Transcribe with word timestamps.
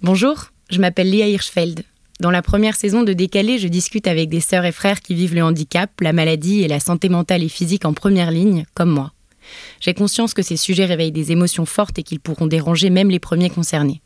Bonjour, 0.00 0.52
je 0.70 0.78
m'appelle 0.78 1.10
Léa 1.10 1.26
Hirschfeld. 1.26 1.82
Dans 2.20 2.30
la 2.30 2.40
première 2.40 2.76
saison 2.76 3.02
de 3.02 3.12
Décalé, 3.12 3.58
je 3.58 3.66
discute 3.66 4.06
avec 4.06 4.28
des 4.28 4.38
sœurs 4.38 4.64
et 4.64 4.70
frères 4.70 5.00
qui 5.00 5.12
vivent 5.12 5.34
le 5.34 5.42
handicap, 5.42 5.90
la 6.00 6.12
maladie 6.12 6.62
et 6.62 6.68
la 6.68 6.78
santé 6.78 7.08
mentale 7.08 7.42
et 7.42 7.48
physique 7.48 7.84
en 7.84 7.92
première 7.92 8.30
ligne, 8.30 8.64
comme 8.74 8.90
moi. 8.90 9.12
J'ai 9.80 9.94
conscience 9.94 10.34
que 10.34 10.42
ces 10.42 10.56
sujets 10.56 10.84
réveillent 10.84 11.10
des 11.10 11.32
émotions 11.32 11.66
fortes 11.66 11.98
et 11.98 12.04
qu'ils 12.04 12.20
pourront 12.20 12.46
déranger 12.46 12.90
même 12.90 13.10
les 13.10 13.18
premiers 13.18 13.50
concernés. 13.50 14.00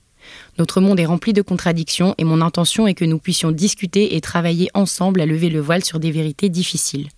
Notre 0.58 0.80
monde 0.80 0.98
est 0.98 1.04
rempli 1.04 1.34
de 1.34 1.42
contradictions 1.42 2.14
et 2.16 2.24
mon 2.24 2.40
intention 2.40 2.86
est 2.86 2.94
que 2.94 3.04
nous 3.04 3.18
puissions 3.18 3.52
discuter 3.52 4.16
et 4.16 4.22
travailler 4.22 4.70
ensemble 4.72 5.20
à 5.20 5.26
lever 5.26 5.50
le 5.50 5.60
voile 5.60 5.84
sur 5.84 6.00
des 6.00 6.10
vérités 6.10 6.48
difficiles. 6.48 7.08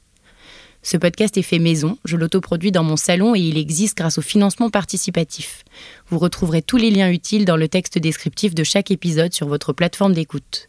Ce 0.85 0.99
podcast 0.99 1.39
est 1.39 1.43
fait 1.43 1.59
maison, 1.59 1.97
je 2.05 2.19
l'autoproduis 2.19 2.71
dans 2.71 2.85
mon 2.85 2.97
salon 2.97 3.35
et 3.35 3.41
il 3.41 3.57
existe 3.57 3.97
grâce 3.97 4.19
au 4.19 4.21
financement 4.21 4.69
participatif. 4.69 5.65
Vous 6.11 6.19
retrouverez 6.19 6.61
tous 6.61 6.77
les 6.77 6.91
liens 6.91 7.11
utiles 7.11 7.47
dans 7.47 7.57
le 7.57 7.69
texte 7.69 7.99
descriptif 7.99 8.55
de 8.55 8.65
chaque 8.65 8.91
épisode 8.91 9.33
sur 9.33 9.49
votre 9.49 9.73
plateforme 9.73 10.13
d'écoute. 10.13 10.69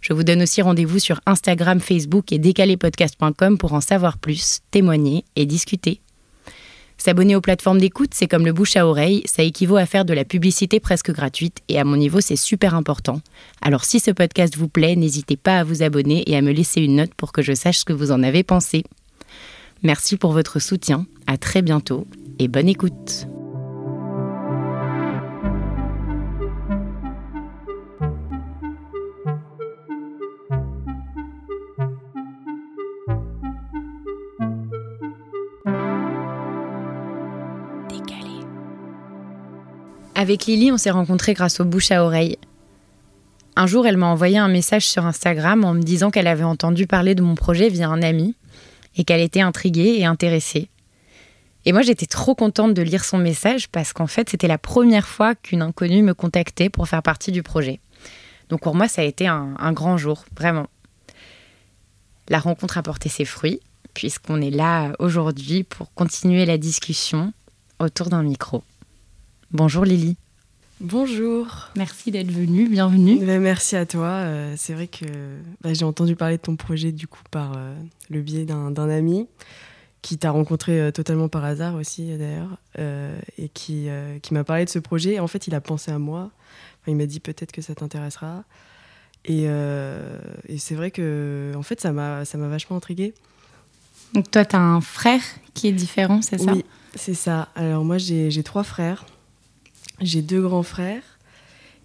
Je 0.00 0.12
vous 0.12 0.22
donne 0.22 0.42
aussi 0.42 0.62
rendez-vous 0.62 1.00
sur 1.00 1.20
Instagram, 1.26 1.80
Facebook 1.80 2.30
et 2.30 2.38
décalépodcast.com 2.38 3.58
pour 3.58 3.72
en 3.72 3.80
savoir 3.80 4.18
plus, 4.18 4.60
témoigner 4.70 5.24
et 5.34 5.46
discuter. 5.46 6.00
S'abonner 6.96 7.34
aux 7.34 7.40
plateformes 7.40 7.80
d'écoute, 7.80 8.14
c'est 8.14 8.28
comme 8.28 8.46
le 8.46 8.52
bouche 8.52 8.76
à 8.76 8.86
oreille, 8.86 9.22
ça 9.24 9.42
équivaut 9.42 9.78
à 9.78 9.84
faire 9.84 10.04
de 10.04 10.14
la 10.14 10.24
publicité 10.24 10.78
presque 10.78 11.10
gratuite 11.10 11.58
et 11.68 11.80
à 11.80 11.84
mon 11.84 11.96
niveau, 11.96 12.20
c'est 12.20 12.36
super 12.36 12.76
important. 12.76 13.20
Alors 13.62 13.84
si 13.84 13.98
ce 13.98 14.12
podcast 14.12 14.56
vous 14.56 14.68
plaît, 14.68 14.94
n'hésitez 14.94 15.36
pas 15.36 15.58
à 15.58 15.64
vous 15.64 15.82
abonner 15.82 16.22
et 16.30 16.36
à 16.36 16.40
me 16.40 16.52
laisser 16.52 16.82
une 16.82 16.94
note 16.94 17.14
pour 17.14 17.32
que 17.32 17.42
je 17.42 17.52
sache 17.52 17.78
ce 17.78 17.84
que 17.84 17.92
vous 17.92 18.12
en 18.12 18.22
avez 18.22 18.44
pensé. 18.44 18.84
Merci 19.86 20.16
pour 20.16 20.32
votre 20.32 20.58
soutien, 20.58 21.06
à 21.28 21.36
très 21.38 21.62
bientôt 21.62 22.08
et 22.40 22.48
bonne 22.48 22.66
écoute. 22.66 23.28
Avec 40.16 40.46
Lily, 40.46 40.72
on 40.72 40.78
s'est 40.78 40.90
rencontrés 40.90 41.34
grâce 41.34 41.60
au 41.60 41.64
bouche 41.64 41.92
à 41.92 42.02
oreille. 42.04 42.38
Un 43.54 43.68
jour, 43.68 43.86
elle 43.86 43.96
m'a 43.96 44.06
envoyé 44.06 44.38
un 44.38 44.48
message 44.48 44.88
sur 44.88 45.06
Instagram 45.06 45.64
en 45.64 45.74
me 45.74 45.82
disant 45.82 46.10
qu'elle 46.10 46.26
avait 46.26 46.42
entendu 46.42 46.88
parler 46.88 47.14
de 47.14 47.22
mon 47.22 47.36
projet 47.36 47.68
via 47.68 47.88
un 47.88 48.02
ami 48.02 48.34
et 48.96 49.04
qu'elle 49.04 49.20
était 49.20 49.40
intriguée 49.40 49.96
et 49.98 50.04
intéressée. 50.04 50.68
Et 51.64 51.72
moi, 51.72 51.82
j'étais 51.82 52.06
trop 52.06 52.34
contente 52.34 52.74
de 52.74 52.82
lire 52.82 53.04
son 53.04 53.18
message 53.18 53.68
parce 53.68 53.92
qu'en 53.92 54.06
fait, 54.06 54.30
c'était 54.30 54.48
la 54.48 54.58
première 54.58 55.08
fois 55.08 55.34
qu'une 55.34 55.62
inconnue 55.62 56.02
me 56.02 56.14
contactait 56.14 56.70
pour 56.70 56.88
faire 56.88 57.02
partie 57.02 57.32
du 57.32 57.42
projet. 57.42 57.80
Donc 58.48 58.60
pour 58.60 58.74
moi, 58.74 58.88
ça 58.88 59.02
a 59.02 59.04
été 59.04 59.26
un, 59.26 59.72
grand 59.72 59.96
jour, 59.96 60.24
vraiment. 60.36 60.68
La 62.28 62.38
rencontre 62.38 62.78
a 62.78 62.82
porté 62.82 63.08
ses 63.08 63.24
fruits, 63.24 63.60
puisqu'on 63.94 64.40
est 64.40 64.50
là 64.50 64.92
aujourd'hui 65.00 65.64
pour 65.64 65.92
continuer 65.94 66.46
la 66.46 66.58
discussion 66.58 67.32
autour 67.80 68.08
d'un 68.08 68.22
micro. 68.22 68.62
Bonjour 69.50 69.84
Lily. 69.84 70.16
Bonjour. 70.80 71.70
Merci 71.74 72.10
d'être 72.10 72.30
venue, 72.30 72.68
bienvenue. 72.68 73.18
Ben, 73.24 73.40
merci 73.40 73.76
à 73.76 73.86
toi. 73.86 74.08
Euh, 74.08 74.54
c'est 74.58 74.74
vrai 74.74 74.88
que 74.88 75.06
bah, 75.62 75.72
j'ai 75.72 75.86
entendu 75.86 76.16
parler 76.16 76.36
de 76.36 76.42
ton 76.42 76.56
projet 76.56 76.92
du 76.92 77.08
coup 77.08 77.22
par 77.30 77.54
euh, 77.56 77.74
le 78.10 78.20
biais 78.20 78.44
d'un 78.44 78.76
ami 78.76 79.26
qui 80.02 80.18
t'a 80.18 80.30
rencontré 80.30 80.78
euh, 80.78 80.90
totalement 80.90 81.30
par 81.30 81.44
hasard 81.44 81.76
aussi 81.76 82.16
d'ailleurs 82.18 82.58
et 83.38 83.48
qui, 83.48 83.88
qui 84.20 84.34
m'a 84.34 84.44
parlé 84.44 84.66
de 84.66 84.70
ce 84.70 84.78
projet. 84.78 85.18
En 85.18 85.26
fait, 85.26 85.46
il 85.46 85.54
a 85.54 85.62
pensé 85.62 85.90
à 85.90 85.98
moi. 85.98 86.30
il 86.86 86.94
m'a 86.94 87.06
dit 87.06 87.20
peut-être 87.20 87.52
que 87.52 87.62
ça 87.62 87.74
t'intéressera. 87.74 88.44
Et, 89.24 89.44
et 89.44 90.58
c'est 90.58 90.74
vrai 90.74 90.90
que 90.90 91.52
en 91.56 91.62
fait, 91.62 91.80
ça 91.80 91.92
m'a 91.92 92.22
vachement 92.34 92.76
intriguée. 92.76 93.14
Donc 94.12 94.30
toi, 94.30 94.44
tu 94.44 94.56
as 94.56 94.60
un 94.60 94.82
frère 94.82 95.22
qui 95.54 95.68
est 95.68 95.72
différent, 95.72 96.20
c'est 96.20 96.38
ça? 96.38 96.52
Oui, 96.52 96.66
c'est 96.94 97.14
ça. 97.14 97.48
Alors 97.54 97.82
moi, 97.82 97.96
j'ai 97.96 98.42
trois 98.42 98.62
frères. 98.62 99.06
J'ai 100.00 100.22
deux 100.22 100.42
grands 100.42 100.62
frères 100.62 101.02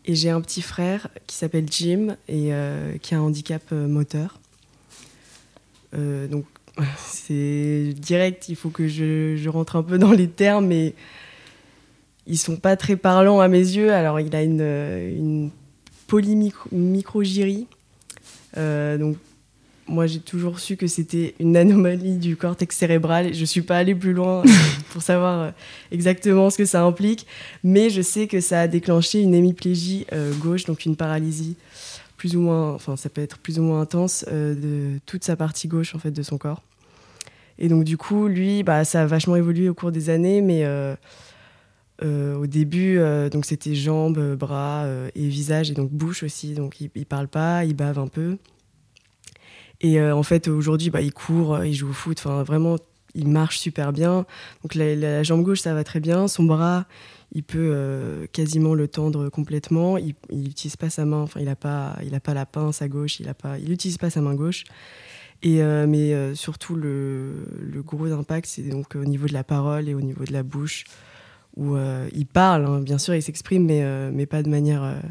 et 0.06 0.16
j'ai 0.16 0.30
un 0.30 0.42
petit 0.42 0.62
frère 0.62 1.08
qui 1.28 1.36
s'appelle 1.36 1.66
Jim 1.70 2.18
et 2.28 2.54
euh, 2.54 2.98
qui 2.98 3.16
a 3.16 3.20
un 3.20 3.22
handicap 3.22 3.62
euh, 3.72 3.88
moteur. 3.88 4.40
Euh, 5.94 6.28
donc 6.28 6.46
c'est 6.98 7.94
direct, 7.96 8.50
il 8.50 8.56
faut 8.56 8.70
que 8.70 8.88
je, 8.88 9.48
rentre 9.48 9.76
un 9.76 9.84
peu 9.84 9.98
dans 9.98 10.12
les 10.12 10.28
termes, 10.28 10.68
mais 10.68 10.94
ils 12.28 12.38
sont 12.38 12.58
pas 12.58 12.76
très 12.76 12.98
parlants 12.98 13.40
à 13.40 13.48
mes 13.48 13.60
yeux. 13.60 13.94
Alors 13.94 14.20
il 14.20 14.36
a 14.36 14.44
une, 14.44 14.62
une 14.62 15.52
polymicrogyrie, 16.08 17.68
donc 18.56 19.16
moi, 19.92 20.08
j'ai 20.08 20.20
toujours 20.20 20.60
su 20.60 20.78
que 20.78 20.88
c'était 20.88 21.36
une 21.40 21.58
anomalie 21.58 22.18
du 22.18 22.38
cortex 22.38 22.76
cérébral. 22.76 23.34
Je 23.34 23.42
ne 23.42 23.46
suis 23.46 23.62
pas 23.62 23.78
allée 23.78 23.94
plus 23.94 24.14
loin 24.14 24.42
euh, 24.46 24.50
pour 24.92 25.02
savoir 25.02 25.42
euh, 25.42 25.52
exactement 25.92 26.50
ce 26.50 26.58
que 26.58 26.66
ça 26.66 26.84
implique, 26.84 27.28
mais 27.64 27.90
je 27.90 28.02
sais 28.02 28.28
que 28.28 28.40
ça 28.40 28.62
a 28.62 28.68
déclenché 28.68 29.22
une 29.22 29.36
hémiplégie 29.36 30.08
euh, 30.14 30.34
gauche, 30.36 30.64
donc 30.64 30.86
une 30.86 30.96
paralysie 30.96 31.58
plus 32.16 32.36
ou 32.36 32.40
moins, 32.40 32.74
enfin 32.74 32.96
ça 32.96 33.10
peut 33.10 33.22
être 33.22 33.40
plus 33.40 33.58
ou 33.58 33.64
moins 33.64 33.82
intense 33.82 34.24
de 34.30 35.00
toute 35.08 35.24
sa 35.24 35.36
partie 35.36 35.68
gauche 35.68 35.96
en 35.96 35.98
fait 35.98 36.12
de 36.12 36.22
son 36.22 36.38
corps. 36.38 36.62
Et 37.58 37.68
donc 37.68 37.84
du 37.84 37.98
coup, 37.98 38.28
lui, 38.28 38.62
bah, 38.62 38.86
ça 38.86 39.02
a 39.02 39.06
vachement 39.08 39.36
évolué 39.36 39.70
au 39.70 39.74
cours 39.74 39.92
des 39.92 40.12
années, 40.12 40.40
mais 40.42 40.64
au 42.04 42.46
début, 42.46 43.00
donc 43.32 43.46
c'était 43.46 43.74
jambes, 43.74 44.36
bras 44.36 44.86
et 45.16 45.28
visage, 45.28 45.72
et 45.72 45.74
donc 45.74 45.90
bouche 45.90 46.22
aussi. 46.22 46.54
Donc 46.54 46.80
il, 46.80 46.92
il 46.94 47.08
parle 47.08 47.28
pas, 47.28 47.66
il 47.66 47.76
bave 47.76 47.98
un 47.98 48.08
peu. 48.08 48.38
Et 49.82 50.00
euh, 50.00 50.16
en 50.16 50.24
fait, 50.24 50.48
aujourd'hui, 50.48 50.92
bah, 50.92 51.02
il 51.02 51.12
court, 51.12 51.56
euh, 51.56 51.68
il 51.68 51.74
joue 51.74 51.90
au 51.90 51.94
foot. 51.94 52.20
Enfin, 52.20 52.44
vraiment, 52.44 52.78
il 53.16 53.28
marche 53.28 53.58
super 53.58 53.92
bien. 53.92 54.26
Donc 54.64 54.76
la, 54.76 55.24
jambe 55.24 55.42
gauche, 55.42 55.62
ça 55.62 55.74
va 55.74 55.84
très 55.84 56.00
bien. 56.00 56.28
Son 56.28 56.44
bras, 56.44 56.86
il 57.34 57.44
peut 57.44 57.72
euh, 57.74 58.28
quasiment 58.32 58.76
le 58.76 58.88
tendre 58.88 59.30
complètement. 59.30 59.98
Il 59.98 60.16
n'utilise 60.32 60.78
pas 60.78 60.92
sa 60.92 61.04
main. 61.06 61.22
Enfin, 61.22 61.40
il 61.40 61.48
n'a 61.48 61.56
pas, 61.56 61.98
pas 62.24 62.34
la 62.34 62.46
pince 62.46 62.82
à 62.82 62.88
gauche. 62.88 63.20
Il 63.20 63.26
n'utilise 63.68 63.98
pas, 63.98 64.08
pas 64.08 64.12
sa 64.12 64.22
main 64.22 64.36
gauche. 64.36 64.64
Et, 65.44 65.64
mais 65.88 66.36
surtout, 66.36 66.76
le, 66.76 67.48
le, 67.60 67.82
gros 67.82 68.06
impact, 68.12 68.46
c'est 68.46 68.62
donc 68.62 68.96
au 68.96 69.06
niveau 69.06 69.26
de 69.26 69.34
la 69.34 69.44
parole 69.44 69.90
et 69.90 69.96
au 69.96 70.02
niveau 70.02 70.24
de 70.24 70.32
la 70.32 70.44
bouche, 70.44 70.84
où 71.58 71.76
il 72.14 72.28
parle, 72.28 72.66
hein, 72.68 72.80
bien 72.80 73.00
sûr, 73.00 73.16
il 73.16 73.24
s'exprime, 73.24 73.66
mais, 73.66 74.12
mais 74.12 74.28
pas 74.28 74.44
de 74.44 74.50
manière 74.50 75.02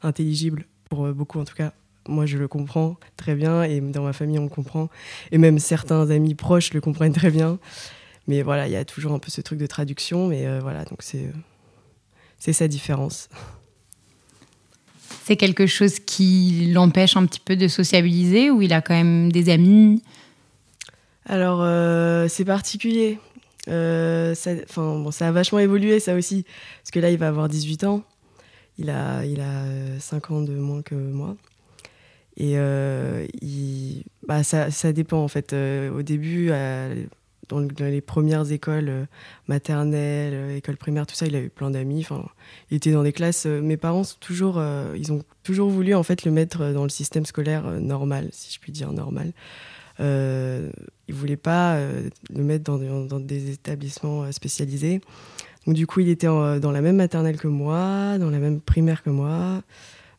intelligible, 0.00 0.64
pour 0.88 1.06
beaucoup 1.12 1.38
en 1.38 1.44
tout 1.44 1.54
cas 1.54 1.74
moi 2.08 2.26
je 2.26 2.38
le 2.38 2.48
comprends 2.48 2.96
très 3.16 3.34
bien 3.34 3.62
et 3.62 3.80
dans 3.80 4.02
ma 4.02 4.12
famille 4.12 4.38
on 4.38 4.44
le 4.44 4.48
comprend. 4.48 4.88
Et 5.30 5.38
même 5.38 5.58
certains 5.58 6.10
amis 6.10 6.34
proches 6.34 6.72
le 6.74 6.80
comprennent 6.80 7.12
très 7.12 7.30
bien. 7.30 7.58
Mais 8.28 8.42
voilà 8.42 8.66
il 8.66 8.72
y 8.72 8.76
a 8.76 8.84
toujours 8.84 9.12
un 9.12 9.18
peu 9.18 9.30
ce 9.30 9.40
truc 9.40 9.58
de 9.58 9.66
traduction 9.66 10.28
mais 10.28 10.46
euh, 10.46 10.60
voilà 10.60 10.84
donc 10.84 11.02
c'est 11.02 11.30
c'est 12.38 12.52
sa 12.52 12.66
différence. 12.66 13.28
C'est 15.24 15.36
quelque 15.36 15.66
chose 15.66 16.00
qui 16.00 16.72
l'empêche 16.72 17.16
un 17.16 17.24
petit 17.26 17.38
peu 17.38 17.54
de 17.54 17.68
sociabiliser 17.68 18.50
ou 18.50 18.62
il 18.62 18.72
a 18.72 18.80
quand 18.80 18.94
même 18.94 19.30
des 19.30 19.48
amis? 19.48 20.02
Alors 21.26 21.60
euh, 21.62 22.26
c'est 22.28 22.44
particulier. 22.44 23.20
Euh, 23.68 24.34
ça, 24.34 24.50
bon, 24.74 25.12
ça 25.12 25.28
a 25.28 25.30
vachement 25.30 25.60
évolué 25.60 26.00
ça 26.00 26.16
aussi 26.16 26.44
parce 26.82 26.90
que 26.90 26.98
là 26.98 27.12
il 27.12 27.18
va 27.18 27.28
avoir 27.28 27.48
18 27.48 27.84
ans. 27.84 28.02
Il 28.78 28.90
a, 28.90 29.24
il 29.24 29.40
a 29.40 29.64
5 30.00 30.30
ans 30.32 30.42
de 30.42 30.54
moins 30.54 30.82
que 30.82 30.94
moi 30.94 31.36
et 32.36 32.54
euh, 32.56 33.26
bah, 34.26 34.42
ça, 34.42 34.70
ça, 34.70 34.92
dépend 34.92 35.22
en 35.22 35.28
fait. 35.28 35.52
Euh, 35.52 35.90
au 35.90 36.02
début, 36.02 36.50
dans, 37.48 37.60
les 37.78 38.00
premières 38.00 38.50
écoles 38.50 38.88
euh, 38.88 39.04
maternelles, 39.48 40.56
écoles 40.56 40.78
primaires, 40.78 41.06
tout 41.06 41.14
ça, 41.14 41.26
il 41.26 41.36
avait 41.36 41.50
plein 41.50 41.70
d'amis. 41.70 42.06
Il 42.70 42.76
était 42.76 42.92
dans 42.92 43.02
des 43.02 43.12
classes. 43.12 43.46
mes 43.46 43.76
parents 43.76 44.02
toujours, 44.20 44.62
ils 44.96 45.12
ont 45.12 45.22
toujours 45.42 45.68
voulu 45.68 45.94
en 45.94 46.02
fait 46.02 46.24
le 46.24 46.30
mettre 46.30 46.72
dans 46.72 46.84
le 46.84 46.88
système 46.88 47.26
scolaire 47.26 47.64
normal, 47.80 48.28
si 48.32 48.54
je 48.54 48.60
puis 48.60 48.72
dire 48.72 48.92
normal. 48.92 49.32
Euh, 50.00 50.70
ils 51.06 51.14
voulaient 51.14 51.36
pas 51.36 51.78
le 52.30 52.42
mettre 52.42 52.64
dans, 52.64 53.04
dans, 53.04 53.20
des 53.20 53.50
établissements 53.50 54.32
spécialisés. 54.32 55.02
Donc 55.66 55.76
du 55.76 55.86
coup, 55.86 56.00
il 56.00 56.08
était 56.08 56.26
dans 56.26 56.72
la 56.72 56.80
même 56.80 56.96
maternelle 56.96 57.36
que 57.36 57.46
moi, 57.46 58.16
dans 58.18 58.30
la 58.30 58.38
même 58.38 58.60
primaire 58.60 59.02
que 59.02 59.10
moi 59.10 59.62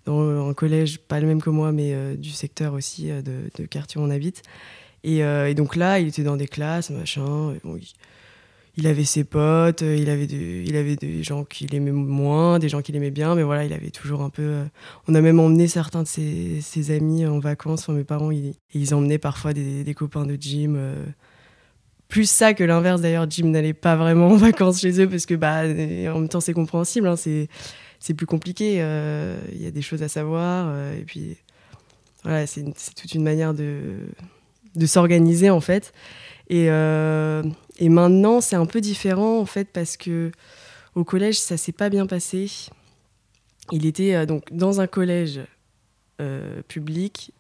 dans 0.06 0.50
un 0.50 0.54
collège, 0.54 1.00
pas 1.00 1.20
le 1.20 1.28
même 1.28 1.42
que 1.42 1.50
moi, 1.50 1.72
mais 1.72 1.94
euh, 1.94 2.16
du 2.16 2.32
secteur 2.32 2.74
aussi, 2.74 3.10
euh, 3.10 3.22
de, 3.22 3.66
quartier 3.66 4.00
où 4.00 4.04
on 4.04 4.10
habite. 4.10 4.42
Euh, 5.06 5.48
et, 5.48 5.54
donc 5.54 5.76
là, 5.76 6.00
il 6.00 6.08
était 6.08 6.24
dans 6.24 6.38
des 6.38 6.48
classes, 6.48 6.90
machin. 6.90 7.54
il, 8.78 8.88
avait 8.88 9.04
ses 9.04 9.24
potes, 9.24 9.82
il 9.82 10.10
avait, 10.10 10.26
des 10.26 11.24
gens 11.24 11.44
qu'il 11.44 11.74
aimait 11.76 11.92
moins, 11.92 12.60
des 12.60 12.70
gens 12.70 12.82
qu'il 12.82 12.96
aimait 12.96 13.12
bien, 13.12 13.36
mais 13.36 13.44
voilà, 13.44 13.66
il 13.66 13.74
avait 13.74 13.92
toujours 13.92 14.22
un 14.22 14.30
peu. 14.30 14.64
on 15.08 15.16
a 15.16 15.22
même 15.22 15.40
emmené 15.40 15.68
certains 15.68 16.04
de 16.04 16.08
ses, 16.08 16.92
amis 16.92 17.26
en 17.26 17.40
vacances. 17.40 17.88
mes 17.90 18.04
parents, 18.04 18.32
ils, 18.32 18.94
emmenaient 18.94 19.18
parfois 19.18 19.54
des, 19.54 19.94
copains 19.94 20.26
de 20.26 20.36
gym 20.36 20.78
plus 22.10 22.30
ça 22.30 22.54
que 22.54 22.64
l'inverse 22.64 23.02
d'ailleurs. 23.02 23.26
Jim 23.28 23.48
n'allait 23.48 23.74
pas 23.74 23.96
vraiment 23.96 24.28
en 24.28 24.36
vacances 24.36 24.82
chez 24.82 25.02
eux 25.02 25.10
parce 25.10 25.26
que 25.26 25.34
bah 25.34 25.64
en 25.64 26.20
même 26.20 26.30
temps 26.30 26.42
c'est 26.42 26.54
compréhensible. 26.54 27.08
Hein, 27.08 27.16
c'est 28.04 28.14
plus 28.14 28.26
compliqué. 28.26 28.74
Il 29.54 29.62
y 29.62 29.66
a 29.66 29.72
des 29.72 29.82
choses 29.82 30.04
à 30.04 30.10
savoir. 30.10 30.76
et 30.92 31.06
puis, 31.06 31.38
voilà, 32.24 32.46
c'est 32.46 32.66
toute 32.96 33.14
une 33.14 33.24
manière 33.24 33.54
de, 33.54 34.00
de 34.76 34.86
s'organiser, 34.86 35.50
en 35.50 35.62
fait. 35.62 35.94
Et, 36.50 36.66
et 36.66 37.90
maintenant, 37.90 38.42
c'est 38.42 38.58
un 38.58 38.66
peu 38.66 38.82
différent, 38.82 39.40
en 39.40 39.46
fait, 39.46 39.70
parce 39.72 39.96
que 39.96 40.32
au 40.96 41.06
collège, 41.06 41.40
ça 41.40 41.56
s'est 41.56 41.72
pas 41.72 41.90
bien 41.90 42.06
passé. 42.06 42.52
Il 43.72 43.86
était 43.86 44.26
donc 44.26 44.52
dans 44.52 44.82
un 44.82 44.88
collège 44.88 45.40
public 46.68 47.32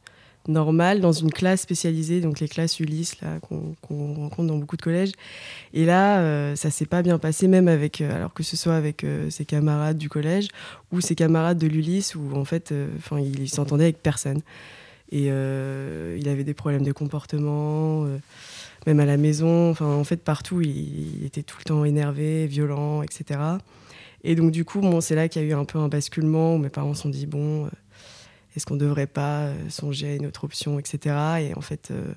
normal 0.47 0.99
dans 0.99 1.11
une 1.11 1.31
classe 1.31 1.61
spécialisée, 1.61 2.21
donc 2.21 2.39
les 2.39 2.47
classes 2.47 2.79
Ulysse 2.79 3.19
là 3.21 3.39
qu'on 3.39 3.75
rencontre 4.13 4.47
dans 4.47 4.57
beaucoup 4.57 4.77
de 4.77 4.81
collèges. 4.81 5.11
Et 5.73 5.85
là, 5.85 6.19
euh, 6.19 6.55
ça 6.55 6.69
s'est 6.69 6.85
pas 6.85 7.01
bien 7.01 7.17
passé, 7.17 7.47
même 7.47 7.67
avec, 7.67 8.01
euh, 8.01 8.15
alors 8.15 8.33
que 8.33 8.43
ce 8.43 8.57
soit 8.57 8.75
avec 8.75 9.03
euh, 9.03 9.29
ses 9.29 9.45
camarades 9.45 9.97
du 9.97 10.09
collège 10.09 10.49
ou 10.91 11.01
ses 11.01 11.15
camarades 11.15 11.57
de 11.57 11.67
l'Ulysse, 11.67 12.15
où 12.15 12.35
en 12.35 12.45
fait, 12.45 12.73
enfin, 12.97 13.19
il, 13.19 13.49
s'entendait 13.49 13.85
avec 13.85 14.01
personne. 14.01 14.41
Et 15.11 15.25
il 15.25 16.29
avait 16.29 16.43
des 16.43 16.55
problèmes 16.55 16.83
de 16.83 16.91
comportement, 16.91 18.07
même 18.87 18.99
à 18.99 19.05
la 19.05 19.17
maison. 19.17 19.69
Enfin, 19.69 19.85
en 19.85 20.03
fait, 20.03 20.17
partout, 20.17 20.61
il, 20.61 21.19
il, 21.19 21.25
était 21.25 21.43
tout 21.43 21.57
le 21.59 21.65
temps 21.65 21.85
énervé, 21.85 22.47
violent, 22.47 23.03
etc. 23.03 23.39
Et 24.23 24.35
donc, 24.35 24.49
du 24.51 24.65
coup, 24.65 24.81
bon, 24.81 25.01
c'est 25.01 25.13
là 25.13 25.27
qu'il 25.27 25.43
y 25.43 25.45
a 25.45 25.47
eu 25.47 25.53
un 25.53 25.65
peu 25.65 25.77
un 25.77 25.87
basculement 25.87 26.55
où 26.55 26.57
mes 26.57 26.69
parents 26.69 26.95
se 26.95 27.03
sont 27.03 27.09
dit 27.09 27.27
bon 27.27 27.69
est-ce 28.55 28.65
qu'on 28.65 28.75
ne 28.75 28.79
devrait 28.79 29.07
pas 29.07 29.41
euh, 29.41 29.69
songer 29.69 30.11
à 30.11 30.15
une 30.15 30.25
autre 30.25 30.43
option, 30.43 30.79
etc. 30.79 31.15
Et 31.41 31.53
en 31.55 31.61
fait, 31.61 31.89
euh, 31.91 32.13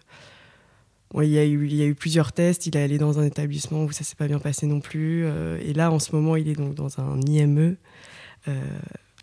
il, 1.23 1.31
y 1.31 1.39
a 1.39 1.45
eu, 1.47 1.95
plusieurs 1.95 2.33
tests. 2.33 2.67
Il 2.67 2.77
est 2.77 2.83
allé 2.83 2.99
dans 2.99 3.19
un 3.19 3.25
établissement 3.25 3.85
où 3.85 3.93
ça 3.93 4.05
s'est 4.05 4.17
pas 4.17 4.27
bien 4.27 4.39
passé 4.39 4.67
non 4.67 4.81
plus. 4.81 5.25
Euh, 5.25 5.59
et 5.63 5.73
là, 5.73 5.91
en 5.91 5.99
ce 5.99 6.15
moment, 6.15 6.37
il 6.37 6.49
est 6.49 6.55
donc 6.55 6.75
dans 6.75 7.01
un 7.01 7.21
IME 7.23 7.77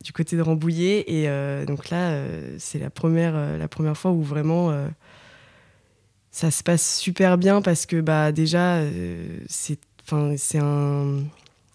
du 0.03 0.11
côté 0.11 0.35
de 0.35 0.41
Rambouillet. 0.41 1.05
Et 1.07 1.65
donc 1.65 1.89
là, 1.89 2.21
c'est 2.57 2.77
la 2.77 2.89
première, 2.89 3.57
la 3.57 3.67
première 3.69 3.95
fois 3.95 4.11
où 4.11 4.21
vraiment 4.21 4.75
ça 6.29 6.51
se 6.51 6.61
passe 6.61 6.97
super 6.97 7.37
bien 7.37 7.61
parce 7.61 7.85
que 7.85 8.01
bah, 8.01 8.33
déjà, 8.33 8.81
c'est 9.47 9.79
un. 10.57 11.19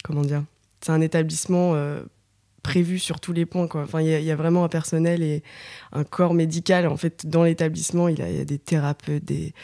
Comment 0.04 0.22
dire 0.22 0.44
C'est 0.82 0.92
un 0.92 1.00
établissement 1.00 1.72
prévu 2.68 2.98
sur 2.98 3.18
tous 3.18 3.32
les 3.32 3.46
points. 3.46 3.66
Quoi. 3.66 3.82
Enfin, 3.82 4.02
il 4.02 4.08
y, 4.08 4.30
a 4.30 4.36
vraiment 4.36 4.62
un 4.62 4.68
personnel 4.68 5.22
et 5.22 5.42
un 5.92 6.04
corps 6.04 6.34
médical. 6.34 6.86
En 6.86 6.98
fait, 6.98 7.24
dans 7.26 7.42
l'établissement, 7.42 8.08
il 8.08 8.18
y, 8.18 8.22
a 8.22 8.44
des 8.44 8.58
thérapeutes, 8.58 9.24
des, 9.24 9.54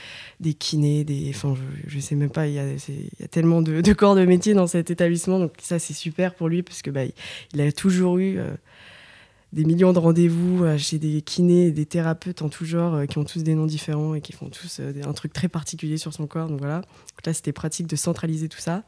des 0.40 0.54
kinés, 0.54 1.04
des. 1.04 1.30
Enfin, 1.34 1.54
je, 1.86 1.96
ne 1.96 2.00
sais 2.00 2.14
même 2.14 2.30
pas. 2.30 2.46
Il 2.46 2.54
y 2.54 2.58
a, 2.58 3.28
tellement 3.28 3.60
de, 3.60 3.92
corps 3.92 4.14
de 4.14 4.24
métier 4.24 4.54
dans 4.54 4.66
cet 4.66 4.90
établissement. 4.90 5.38
Donc 5.38 5.52
ça, 5.60 5.78
c'est 5.78 5.92
super 5.92 6.34
pour 6.34 6.48
lui 6.48 6.62
parce 6.62 6.80
que 6.80 6.90
bah, 6.90 7.02
il, 7.52 7.60
a 7.60 7.70
toujours 7.72 8.16
eu. 8.18 8.38
Euh, 8.38 8.54
des 9.54 9.64
millions 9.64 9.92
de 9.92 9.98
rendez-vous 10.00 10.64
euh, 10.64 10.76
chez 10.76 10.98
des 10.98 11.22
kinés, 11.22 11.70
des 11.70 11.86
thérapeutes 11.86 12.42
en 12.42 12.48
tout 12.48 12.64
genre, 12.64 12.94
euh, 12.94 13.06
qui 13.06 13.18
ont 13.18 13.24
tous 13.24 13.44
des 13.44 13.54
noms 13.54 13.66
différents 13.66 14.14
et 14.14 14.20
qui 14.20 14.32
font 14.32 14.48
tous 14.48 14.80
euh, 14.80 14.92
un 15.04 15.12
truc 15.12 15.32
très 15.32 15.46
particulier 15.46 15.96
sur 15.96 16.12
son 16.12 16.26
corps. 16.26 16.48
Donc 16.48 16.58
voilà. 16.58 16.82
là, 17.24 17.32
c'était 17.32 17.52
pratique 17.52 17.86
de 17.86 17.94
centraliser 17.94 18.48
tout 18.48 18.58
ça. 18.58 18.82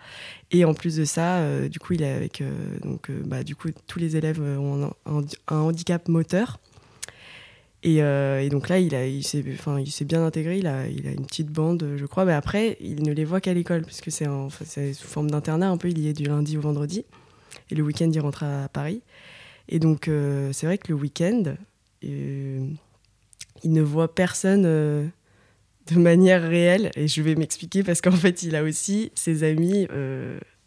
Et 0.51 0.65
en 0.65 0.75
plus 0.75 0.97
de 0.97 1.05
ça, 1.05 1.69
du 1.69 1.79
coup, 1.79 1.95
il 1.95 2.03
est 2.03 2.11
avec 2.11 2.43
donc 2.85 3.11
bah, 3.11 3.43
du 3.43 3.57
coup 3.57 3.69
tous 3.87 3.99
les 3.99 4.17
élèves 4.17 4.41
ont 4.41 4.93
un, 5.07 5.57
handicap 5.57 6.09
moteur. 6.09 6.59
Et, 7.83 8.01
donc 8.51 8.69
là, 8.69 8.79
il, 8.79 8.95
a, 8.95 9.07
il 9.07 9.23
s'est, 9.25 9.45
enfin, 9.53 9.81
il 9.81 9.91
s'est 9.91 10.05
bien 10.05 10.25
intégré. 10.25 10.59
Il 10.59 10.67
a, 10.67 10.87
il 10.89 11.07
a 11.07 11.13
une 11.13 11.27
petite 11.27 11.51
bande, 11.51 11.95
je 11.97 12.07
crois. 12.07 12.25
Mais 12.25 12.33
après, 12.33 12.77
il 12.81 13.03
ne 13.03 13.13
les 13.13 13.25
voit 13.25 13.41
qu'à 13.41 13.55
l'école, 13.55 13.83
puisque 13.83 14.11
c'est, 14.11 14.27
c'est 14.65 14.93
sous 14.93 15.09
forme 15.09 15.31
d'internat 15.31 15.71
un 15.71 15.77
peu. 15.77 15.89
Il 15.89 15.99
y 15.99 16.09
est 16.09 16.13
du 16.13 16.25
lundi 16.25 16.57
au 16.57 16.61
vendredi. 16.61 17.05
Et 17.71 17.75
le 17.75 17.83
week-end, 17.83 18.11
il 18.13 18.21
rentre 18.21 18.45
à 18.45 18.69
Paris. 18.69 19.03
Et 19.69 19.79
donc, 19.79 20.09
euh, 20.09 20.53
c'est 20.53 20.67
vrai 20.67 20.79
que 20.79 20.89
le 20.89 20.95
week-end, 20.95 21.57
euh, 22.05 22.67
il 23.63 23.73
ne 23.73 23.83
voit 23.83 24.15
personne 24.15 24.65
euh, 24.65 25.07
de 25.91 25.99
manière 25.99 26.43
réelle. 26.43 26.91
Et 26.97 27.09
je 27.09 27.23
vais 27.23 27.35
m'expliquer 27.35 27.83
parce 27.83 28.01
qu'en 28.01 28.13
fait, 28.13 28.43
il 28.43 28.55
a 28.55 28.63
aussi 28.63 29.11
ses 29.15 29.43
amis 29.43 29.89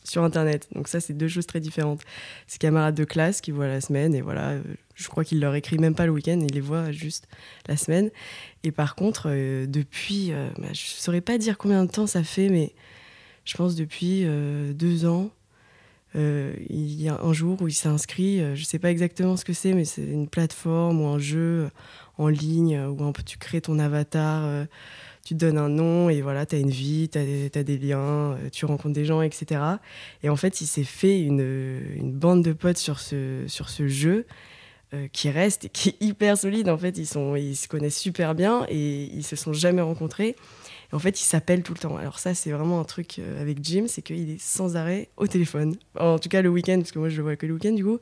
sur 0.04 0.24
Internet. 0.24 0.68
Donc 0.74 0.88
ça, 0.88 1.00
c'est 1.00 1.14
deux 1.14 1.28
choses 1.28 1.48
très 1.48 1.60
différentes. 1.60 2.02
Ses 2.48 2.58
camarades 2.58 2.96
de 2.96 3.06
classe 3.06 3.42
qui 3.42 3.52
voient 3.52 3.68
la 3.68 3.82
semaine, 3.82 4.16
et 4.16 4.22
voilà, 4.22 4.56
je 4.96 5.08
crois 5.08 5.24
qu'il 5.24 5.40
leur 5.40 5.56
écrit 5.56 5.78
même 5.78 5.94
pas 5.94 6.06
le 6.06 6.12
week-end, 6.12 6.40
il 6.42 6.54
les 6.54 6.62
voit 6.62 6.92
juste 6.92 7.28
la 7.68 7.78
semaine. 7.78 8.10
Et 8.64 8.72
par 8.72 8.96
contre, 8.96 9.30
depuis, 9.68 10.32
bah, 10.32 10.68
je 10.74 10.82
ne 10.82 11.00
saurais 11.00 11.22
pas 11.22 11.38
dire 11.38 11.58
combien 11.58 11.86
de 11.86 11.92
temps 11.92 12.08
ça 12.08 12.24
fait, 12.24 12.50
mais 12.50 12.74
je 13.46 13.56
pense 13.56 13.76
depuis 13.76 14.26
deux 14.74 15.06
ans, 15.06 15.32
euh, 16.16 16.56
il 16.70 17.00
y 17.00 17.08
a 17.08 17.20
un 17.22 17.34
jour 17.34 17.62
où 17.62 17.68
il 17.68 17.74
s'est 17.74 17.88
inscrit, 17.88 18.42
euh, 18.42 18.56
je 18.56 18.62
ne 18.62 18.66
sais 18.66 18.80
pas 18.80 18.90
exactement 18.90 19.38
ce 19.38 19.46
que 19.46 19.54
c'est, 19.54 19.74
mais 19.74 19.86
c'est 19.86 20.04
une 20.04 20.28
plateforme 20.28 21.02
ou 21.02 21.08
un 21.08 21.20
jeu 21.20 21.66
euh, 21.66 21.70
en 22.18 22.28
ligne 22.28 22.80
où 22.80 23.14
tu 23.24 23.38
crées 23.38 23.62
ton 23.62 23.80
avatar, 23.80 24.66
tu 25.24 25.36
te 25.36 25.40
donnes 25.40 25.58
un 25.58 25.70
nom 25.70 26.10
et 26.10 26.22
voilà, 26.22 26.46
tu 26.46 26.56
as 26.56 26.60
une 26.60 26.70
vie, 26.70 27.08
tu 27.08 27.18
as, 27.18 27.64
des 27.64 27.78
liens, 27.78 28.38
tu 28.52 28.66
rencontres 28.66 28.94
des 28.94 29.06
gens, 29.06 29.22
etc. 29.22 29.62
Et 30.22 30.30
en 30.30 30.36
fait, 30.36 30.60
il 30.60 30.68
s'est 30.68 30.84
fait 30.84 31.22
une, 31.22 32.12
bande 32.12 32.44
de 32.44 32.52
potes 32.52 32.78
sur 32.78 33.00
ce, 33.00 33.46
jeu 33.88 34.26
qui 35.14 35.30
reste 35.30 35.64
et 35.64 35.70
qui 35.70 35.90
est 35.90 36.04
hyper 36.04 36.38
solide. 36.38 36.68
En 36.68 36.78
fait, 36.78 36.98
ils, 36.98 37.08
ils 37.38 37.56
se 37.56 37.70
connaissent 37.70 38.00
super 38.00 38.36
bien 38.36 38.66
et 38.68 39.06
ils 39.06 39.24
se 39.24 39.38
sont 39.38 39.54
jamais 39.54 39.82
rencontrés 39.82 40.36
en 40.92 41.00
fait, 41.00 41.20
il 41.20 41.24
s'appelle 41.24 41.62
tout 41.62 41.74
le 41.74 41.80
temps. 41.80 41.98
Alors 41.98 42.20
ça, 42.20 42.34
c'est 42.34 42.52
vraiment 42.52 42.80
un 42.80 42.84
truc 42.84 43.20
euh, 43.20 43.42
avec 43.42 43.64
Jim, 43.64 43.86
c'est 43.88 44.02
qu'il 44.02 44.32
est 44.32 44.42
sans 44.42 44.76
arrêt 44.76 45.10
au 45.18 45.28
téléphone. 45.28 45.76
En 46.00 46.18
tout 46.18 46.30
cas, 46.30 46.42
le 46.42 46.50
week-end, 46.50 46.78
parce 46.78 46.92
que 46.92 47.00
moi, 47.00 47.10
je 47.10 47.18
le 47.18 47.24
vois 47.24 47.36
que 47.36 47.46
le 47.46 47.54
week-end, 47.54 47.74
du 47.74 47.84
coup. 47.84 48.00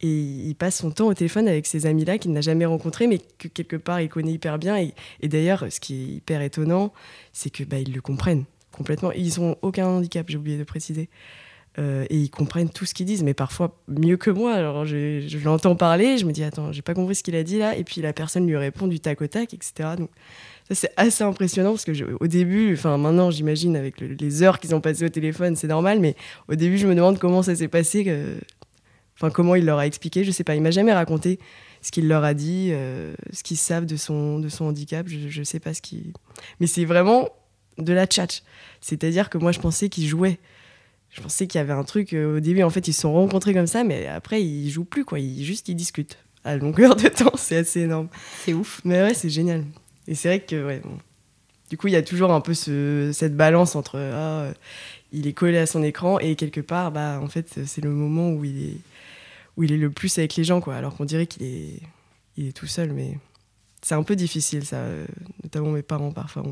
Et 0.00 0.08
il 0.08 0.54
passe 0.54 0.76
son 0.78 0.90
temps 0.90 1.06
au 1.06 1.14
téléphone 1.14 1.48
avec 1.48 1.66
ces 1.66 1.86
amis-là 1.86 2.18
qu'il 2.18 2.32
n'a 2.32 2.40
jamais 2.40 2.64
rencontrés, 2.64 3.06
mais 3.06 3.20
que 3.38 3.48
quelque 3.48 3.76
part, 3.76 4.00
il 4.00 4.08
connaît 4.08 4.32
hyper 4.32 4.58
bien. 4.58 4.76
Et, 4.76 5.28
d'ailleurs, 5.28 5.66
ce 5.70 5.80
qui 5.80 5.94
est 5.94 6.06
hyper 6.16 6.42
étonnant, 6.42 6.92
c'est 7.32 7.50
que 7.50 7.62
bah, 7.62 7.78
ils 7.78 7.92
le 7.92 8.00
comprennent 8.00 8.44
complètement. 8.72 9.12
Ils 9.12 9.40
n'ont 9.40 9.56
aucun 9.62 9.86
handicap, 9.86 10.26
j'ai 10.28 10.36
oublié 10.36 10.58
de 10.58 10.64
préciser. 10.64 11.08
Euh, 11.78 12.04
et 12.08 12.16
ils 12.16 12.30
comprennent 12.30 12.70
tout 12.70 12.84
ce 12.84 12.94
qu'ils 12.94 13.06
disent, 13.06 13.24
mais 13.24 13.34
parfois 13.34 13.76
mieux 13.88 14.16
que 14.16 14.30
moi. 14.30 14.52
Alors 14.52 14.84
je, 14.84 15.24
je 15.26 15.38
l'entends 15.38 15.74
parler, 15.74 16.18
je 16.18 16.24
me 16.24 16.32
dis 16.32 16.44
attends, 16.44 16.70
j'ai 16.70 16.82
pas 16.82 16.94
compris 16.94 17.16
ce 17.16 17.22
qu'il 17.24 17.34
a 17.34 17.42
dit 17.42 17.58
là, 17.58 17.76
et 17.76 17.82
puis 17.82 18.00
la 18.00 18.12
personne 18.12 18.46
lui 18.46 18.56
répond 18.56 18.86
du 18.86 19.00
tac 19.00 19.20
au 19.22 19.26
tac, 19.26 19.54
etc. 19.54 19.90
Donc 19.98 20.10
ça, 20.68 20.74
c'est 20.74 20.92
assez 20.96 21.24
impressionnant 21.24 21.70
parce 21.70 21.84
que 21.84 21.92
au 22.20 22.26
début, 22.26 22.72
enfin 22.72 22.96
maintenant, 22.96 23.30
j'imagine 23.30 23.76
avec 23.76 24.00
les 24.00 24.42
heures 24.42 24.58
qu'ils 24.58 24.74
ont 24.74 24.80
passées 24.80 25.04
au 25.04 25.10
téléphone, 25.10 25.56
c'est 25.56 25.66
normal, 25.66 26.00
mais 26.00 26.16
au 26.48 26.54
début, 26.54 26.78
je 26.78 26.86
me 26.86 26.94
demande 26.94 27.18
comment 27.18 27.42
ça 27.42 27.54
s'est 27.54 27.68
passé, 27.68 28.10
enfin 29.16 29.30
comment 29.30 29.54
il 29.54 29.66
leur 29.66 29.78
a 29.78 29.86
expliqué. 29.86 30.24
Je 30.24 30.30
sais 30.30 30.44
pas, 30.44 30.54
il 30.54 30.62
m'a 30.62 30.70
jamais 30.70 30.94
raconté 30.94 31.38
ce 31.84 31.90
qu'il 31.90 32.08
leur 32.08 32.24
a 32.24 32.32
dit, 32.32 32.70
euh, 32.72 33.14
ce 33.32 33.42
qu'ils 33.42 33.58
savent 33.58 33.84
de 33.84 33.96
son, 33.96 34.38
de 34.38 34.48
son 34.48 34.64
handicap. 34.64 35.06
Je, 35.06 35.28
je 35.28 35.42
sais 35.42 35.60
pas 35.60 35.74
ce 35.74 35.82
qui. 35.82 36.14
Mais 36.58 36.66
c'est 36.66 36.86
vraiment 36.86 37.28
de 37.76 37.92
la 37.92 38.06
tchatch. 38.06 38.42
C'est-à-dire 38.80 39.28
que 39.28 39.36
moi, 39.36 39.52
je 39.52 39.60
pensais 39.60 39.90
qu'ils 39.90 40.06
jouaient. 40.06 40.38
Je 41.10 41.20
pensais 41.20 41.46
qu'il 41.46 41.58
y 41.58 41.62
avait 41.62 41.74
un 41.74 41.84
truc. 41.84 42.14
Euh, 42.14 42.38
au 42.38 42.40
début, 42.40 42.62
en 42.62 42.70
fait, 42.70 42.88
ils 42.88 42.94
se 42.94 43.02
sont 43.02 43.12
rencontrés 43.12 43.52
comme 43.52 43.66
ça, 43.66 43.84
mais 43.84 44.06
après, 44.06 44.42
ils 44.42 44.70
jouent 44.70 44.86
plus, 44.86 45.04
quoi. 45.04 45.20
Ils, 45.20 45.44
juste, 45.44 45.68
ils 45.68 45.74
discutent 45.74 46.18
à 46.42 46.56
longueur 46.56 46.96
de 46.96 47.08
temps. 47.08 47.32
C'est 47.36 47.58
assez 47.58 47.80
énorme. 47.80 48.08
C'est 48.44 48.54
ouf. 48.54 48.80
Mais 48.84 49.02
ouais, 49.02 49.14
c'est 49.14 49.30
génial. 49.30 49.64
Et 50.06 50.14
c'est 50.14 50.28
vrai 50.28 50.40
que, 50.40 50.66
ouais, 50.66 50.82
du 51.70 51.76
coup, 51.76 51.88
il 51.88 51.92
y 51.92 51.96
a 51.96 52.02
toujours 52.02 52.32
un 52.32 52.40
peu 52.40 52.54
ce, 52.54 53.10
cette 53.12 53.36
balance 53.36 53.74
entre 53.74 53.98
ah, 53.98 54.42
euh, 54.42 54.52
il 55.12 55.26
est 55.26 55.32
collé 55.32 55.58
à 55.58 55.66
son 55.66 55.82
écran 55.82 56.18
et 56.18 56.36
quelque 56.36 56.60
part, 56.60 56.92
bah, 56.92 57.20
en 57.22 57.28
fait, 57.28 57.60
c'est 57.66 57.82
le 57.82 57.90
moment 57.90 58.30
où 58.30 58.44
il 58.44 58.70
est, 58.70 58.76
où 59.56 59.62
il 59.62 59.72
est 59.72 59.78
le 59.78 59.90
plus 59.90 60.18
avec 60.18 60.36
les 60.36 60.44
gens, 60.44 60.60
quoi. 60.60 60.74
Alors 60.74 60.96
qu'on 60.96 61.04
dirait 61.04 61.26
qu'il 61.26 61.44
est, 61.44 61.80
il 62.36 62.48
est 62.48 62.52
tout 62.52 62.66
seul, 62.66 62.92
mais 62.92 63.18
c'est 63.82 63.94
un 63.94 64.02
peu 64.02 64.16
difficile, 64.16 64.64
ça. 64.64 64.82
Notamment 65.42 65.70
mes 65.70 65.82
parents, 65.82 66.10
parfois, 66.10 66.42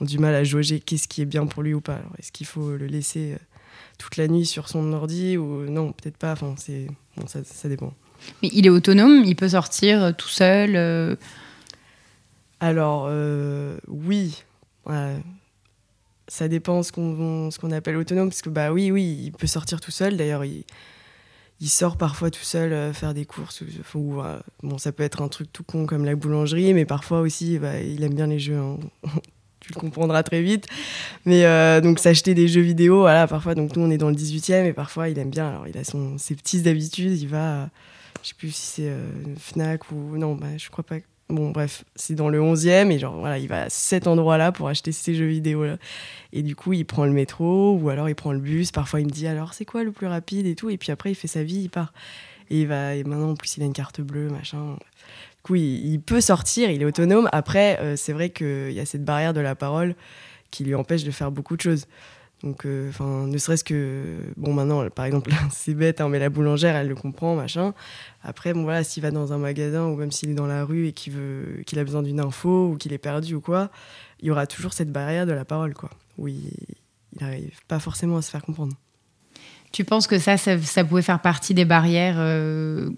ont, 0.00 0.04
du 0.04 0.18
mal 0.18 0.34
à 0.34 0.44
jauger 0.44 0.80
qu'est-ce 0.80 1.08
qui 1.08 1.22
est 1.22 1.26
bien 1.26 1.46
pour 1.46 1.62
lui 1.62 1.74
ou 1.74 1.80
pas. 1.80 2.00
Est-ce 2.18 2.32
qu'il 2.32 2.46
faut 2.46 2.76
le 2.76 2.86
laisser 2.86 3.32
euh, 3.32 3.38
toute 3.98 4.16
la 4.16 4.28
nuit 4.28 4.46
sur 4.46 4.68
son 4.68 4.92
ordi 4.92 5.36
ou 5.36 5.68
non, 5.70 5.92
peut-être 5.92 6.16
pas. 6.16 6.32
Enfin, 6.32 6.54
c'est 6.58 6.86
bon, 7.16 7.26
ça, 7.26 7.68
dépend. 7.68 7.92
Mais 8.42 8.50
il 8.52 8.66
est 8.66 8.70
autonome, 8.70 9.24
il 9.24 9.36
peut 9.36 9.50
sortir 9.50 10.02
euh, 10.02 10.12
tout 10.12 10.28
seul. 10.28 11.18
Alors, 12.60 13.06
euh, 13.08 13.78
oui. 13.88 14.44
ça 16.28 16.48
dépend 16.48 16.82
ce 16.82 16.92
qu'on 16.92 17.70
appelle 17.72 17.96
autonome, 17.96 18.28
parce 18.28 18.42
que 18.42 18.50
bah 18.50 18.70
oui, 18.70 18.90
oui, 18.90 19.18
il 19.24 19.32
peut 19.32 19.46
sortir 19.46 19.80
tout 19.80 19.90
seul. 19.90 20.18
D'ailleurs, 20.18 20.44
il, 20.44 20.64
il, 21.60 21.68
sort 21.70 21.96
parfois 21.96 22.30
tout 22.30 22.44
seul 22.44 22.72
euh, 22.72 22.92
faire 22.92 23.14
des 23.14 23.24
courses. 23.24 23.62
Ou, 23.94 24.20
euh, 24.20 24.38
bon, 24.62 24.76
ça 24.76 24.92
peut 24.92 25.02
être 25.02 25.22
un 25.22 25.28
truc 25.28 25.50
tout 25.52 25.64
con 25.64 25.86
comme 25.86 26.04
la 26.04 26.14
boulangerie, 26.14 26.74
mais 26.74 26.84
parfois 26.84 27.20
aussi, 27.20 27.58
bah, 27.58 27.80
il 27.80 28.04
aime 28.04 28.14
bien 28.14 28.26
les 28.26 28.38
jeux. 28.38 28.58
Hein. 28.58 28.78
tu 29.60 29.72
le 29.72 29.80
comprendras 29.80 30.22
très 30.22 30.42
vite. 30.42 30.66
Mais 31.24 31.42
donc, 31.80 31.98
s'acheter 31.98 32.34
des 32.34 32.48
jeux 32.48 32.60
vidéo, 32.60 33.00
voilà, 33.00 33.26
parfois, 33.26 33.54
donc 33.54 33.74
nous, 33.74 33.82
on 33.82 33.90
est 33.90 33.98
dans 33.98 34.10
le 34.10 34.16
18e, 34.16 34.66
et 34.66 34.72
parfois, 34.74 35.08
il 35.08 35.18
aime 35.18 35.30
bien. 35.30 35.48
Alors, 35.48 35.66
il 35.66 35.76
a 35.78 35.84
son, 35.84 36.18
ses 36.18 36.34
petites 36.34 36.66
habitudes, 36.66 37.18
il 37.18 37.28
va, 37.28 37.70
je 38.22 38.28
sais 38.28 38.34
plus 38.34 38.54
si 38.54 38.66
c'est 38.66 38.92
Fnac 39.38 39.90
ou. 39.92 40.18
Non, 40.18 40.34
bah, 40.34 40.56
je 40.58 40.68
crois 40.70 40.84
pas 40.84 40.98
Bon, 41.30 41.50
bref, 41.50 41.84
c'est 41.94 42.14
dans 42.14 42.28
le 42.28 42.40
11e 42.40 42.90
et 42.90 42.98
genre, 42.98 43.18
voilà, 43.18 43.38
il 43.38 43.48
va 43.48 43.62
à 43.62 43.70
cet 43.70 44.06
endroit-là 44.06 44.52
pour 44.52 44.68
acheter 44.68 44.92
ces 44.92 45.14
jeux 45.14 45.26
vidéo. 45.26 45.64
Là. 45.64 45.76
Et 46.32 46.42
du 46.42 46.56
coup, 46.56 46.72
il 46.72 46.84
prend 46.84 47.04
le 47.04 47.12
métro 47.12 47.78
ou 47.80 47.88
alors 47.88 48.08
il 48.08 48.14
prend 48.14 48.32
le 48.32 48.38
bus. 48.38 48.72
Parfois, 48.72 49.00
il 49.00 49.06
me 49.06 49.10
dit 49.10 49.26
alors, 49.26 49.54
c'est 49.54 49.64
quoi 49.64 49.84
le 49.84 49.92
plus 49.92 50.06
rapide 50.06 50.46
et 50.46 50.54
tout. 50.54 50.70
Et 50.70 50.76
puis 50.76 50.92
après, 50.92 51.12
il 51.12 51.14
fait 51.14 51.28
sa 51.28 51.42
vie, 51.42 51.62
il 51.62 51.70
part. 51.70 51.92
Et, 52.50 52.62
il 52.62 52.66
va, 52.66 52.96
et 52.96 53.04
maintenant, 53.04 53.30
en 53.30 53.36
plus, 53.36 53.56
il 53.56 53.62
a 53.62 53.66
une 53.66 53.72
carte 53.72 54.00
bleue, 54.00 54.28
machin. 54.28 54.74
Du 54.74 55.42
coup, 55.44 55.54
il, 55.54 56.00
peut 56.00 56.20
sortir, 56.20 56.70
il 56.70 56.82
est 56.82 56.84
autonome. 56.84 57.28
Après, 57.32 57.78
euh, 57.80 57.96
c'est 57.96 58.12
vrai 58.12 58.30
qu'il 58.30 58.72
y 58.72 58.80
a 58.80 58.84
cette 58.84 59.04
barrière 59.04 59.32
de 59.32 59.40
la 59.40 59.54
parole 59.54 59.94
qui 60.50 60.64
lui 60.64 60.74
empêche 60.74 61.04
de 61.04 61.10
faire 61.10 61.30
beaucoup 61.30 61.56
de 61.56 61.62
choses. 61.62 61.86
Donc, 62.42 62.64
euh, 62.64 62.88
enfin, 62.88 63.26
ne 63.26 63.36
serait-ce 63.36 63.64
que, 63.64 64.16
bon, 64.36 64.54
maintenant, 64.54 64.88
par 64.88 65.04
exemple, 65.04 65.30
c'est 65.50 65.74
bête, 65.74 66.00
hein, 66.00 66.08
mais 66.08 66.18
la 66.18 66.30
boulangère, 66.30 66.74
elle 66.74 66.88
le 66.88 66.94
comprend, 66.94 67.36
machin. 67.36 67.74
Après, 68.22 68.54
bon, 68.54 68.62
voilà, 68.62 68.82
s'il 68.82 69.02
va 69.02 69.10
dans 69.10 69.32
un 69.32 69.38
magasin 69.38 69.86
ou 69.86 69.96
même 69.96 70.10
s'il 70.10 70.30
est 70.30 70.34
dans 70.34 70.46
la 70.46 70.64
rue 70.64 70.86
et 70.86 70.92
qu'il 70.92 71.12
veut, 71.12 71.62
qu'il 71.66 71.78
a 71.78 71.84
besoin 71.84 72.02
d'une 72.02 72.20
info 72.20 72.70
ou 72.70 72.76
qu'il 72.76 72.92
est 72.92 72.98
perdu 72.98 73.34
ou 73.34 73.40
quoi, 73.40 73.70
il 74.20 74.28
y 74.28 74.30
aura 74.30 74.46
toujours 74.46 74.72
cette 74.72 74.90
barrière 74.90 75.26
de 75.26 75.32
la 75.32 75.44
parole, 75.44 75.74
quoi, 75.74 75.90
où 76.16 76.28
il 76.28 76.50
n'arrive 77.20 77.60
pas 77.68 77.78
forcément 77.78 78.16
à 78.16 78.22
se 78.22 78.30
faire 78.30 78.42
comprendre. 78.42 78.74
Tu 79.72 79.84
penses 79.84 80.06
que 80.06 80.18
ça, 80.18 80.36
ça, 80.36 80.84
pouvait 80.84 81.02
faire 81.02 81.20
partie 81.20 81.54
des 81.54 81.64
barrières 81.64 82.16
euh, 82.18 82.90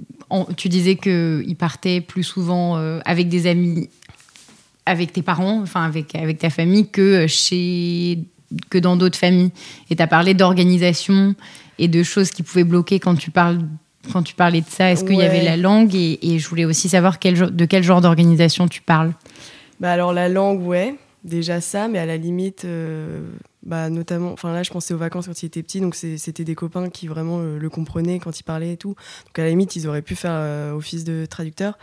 Tu 0.56 0.70
disais 0.70 0.96
qu'il 0.96 1.54
partait 1.58 2.00
plus 2.00 2.22
souvent 2.22 2.78
euh, 2.78 3.00
avec 3.04 3.28
des 3.28 3.46
amis, 3.46 3.90
avec 4.86 5.12
tes 5.12 5.20
parents, 5.20 5.60
enfin 5.60 5.84
avec, 5.84 6.14
avec 6.14 6.38
ta 6.38 6.48
famille, 6.48 6.88
que 6.88 7.26
chez 7.26 8.24
que 8.70 8.78
dans 8.78 8.96
d'autres 8.96 9.18
familles. 9.18 9.52
Et 9.90 9.96
tu 9.96 10.02
as 10.02 10.06
parlé 10.06 10.34
d'organisation 10.34 11.34
et 11.78 11.88
de 11.88 12.02
choses 12.02 12.30
qui 12.30 12.42
pouvaient 12.42 12.64
bloquer 12.64 13.00
quand 13.00 13.14
tu 13.14 13.30
parles 13.30 13.58
quand 14.12 14.22
tu 14.22 14.34
parlais 14.34 14.60
de 14.60 14.68
ça. 14.68 14.90
Est-ce 14.90 15.04
qu'il 15.04 15.16
y 15.16 15.22
avait 15.22 15.44
la 15.44 15.56
langue 15.56 15.94
et, 15.94 16.38
je 16.38 16.48
voulais 16.48 16.64
aussi 16.64 16.88
savoir 16.88 17.18
quel, 17.18 17.54
de 17.54 17.64
quel 17.64 17.82
genre 17.82 18.00
d'organisation 18.00 18.66
tu 18.68 18.82
parles? 18.82 19.12
Bah 19.80 19.92
alors 19.92 20.12
la 20.12 20.28
langue, 20.28 20.66
ouais, 20.66 20.96
déjà 21.24 21.60
ça, 21.60 21.88
mais 21.88 21.98
à 21.98 22.06
la 22.06 22.16
limite, 22.16 22.64
euh, 22.64 23.20
bah 23.64 23.90
notamment, 23.90 24.32
enfin 24.32 24.52
là 24.52 24.62
je 24.62 24.70
pensais 24.70 24.94
aux 24.94 24.98
vacances 24.98 25.26
quand 25.26 25.42
il 25.42 25.46
était 25.46 25.62
petit, 25.62 25.80
donc 25.80 25.94
c'était 25.94 26.44
des 26.44 26.54
copains 26.54 26.88
qui 26.88 27.06
vraiment 27.06 27.38
euh, 27.40 27.58
le 27.58 27.70
comprenaient 27.70 28.18
quand 28.18 28.38
il 28.38 28.42
parlait 28.42 28.72
et 28.72 28.76
tout. 28.76 28.94
Donc 29.26 29.38
à 29.38 29.42
la 29.42 29.50
limite, 29.50 29.76
ils 29.76 29.88
auraient 29.88 30.02
pu 30.02 30.14
faire 30.14 30.32
euh, 30.34 30.72
office 30.72 31.04
de 31.04 31.26
traducteur. 31.26 31.78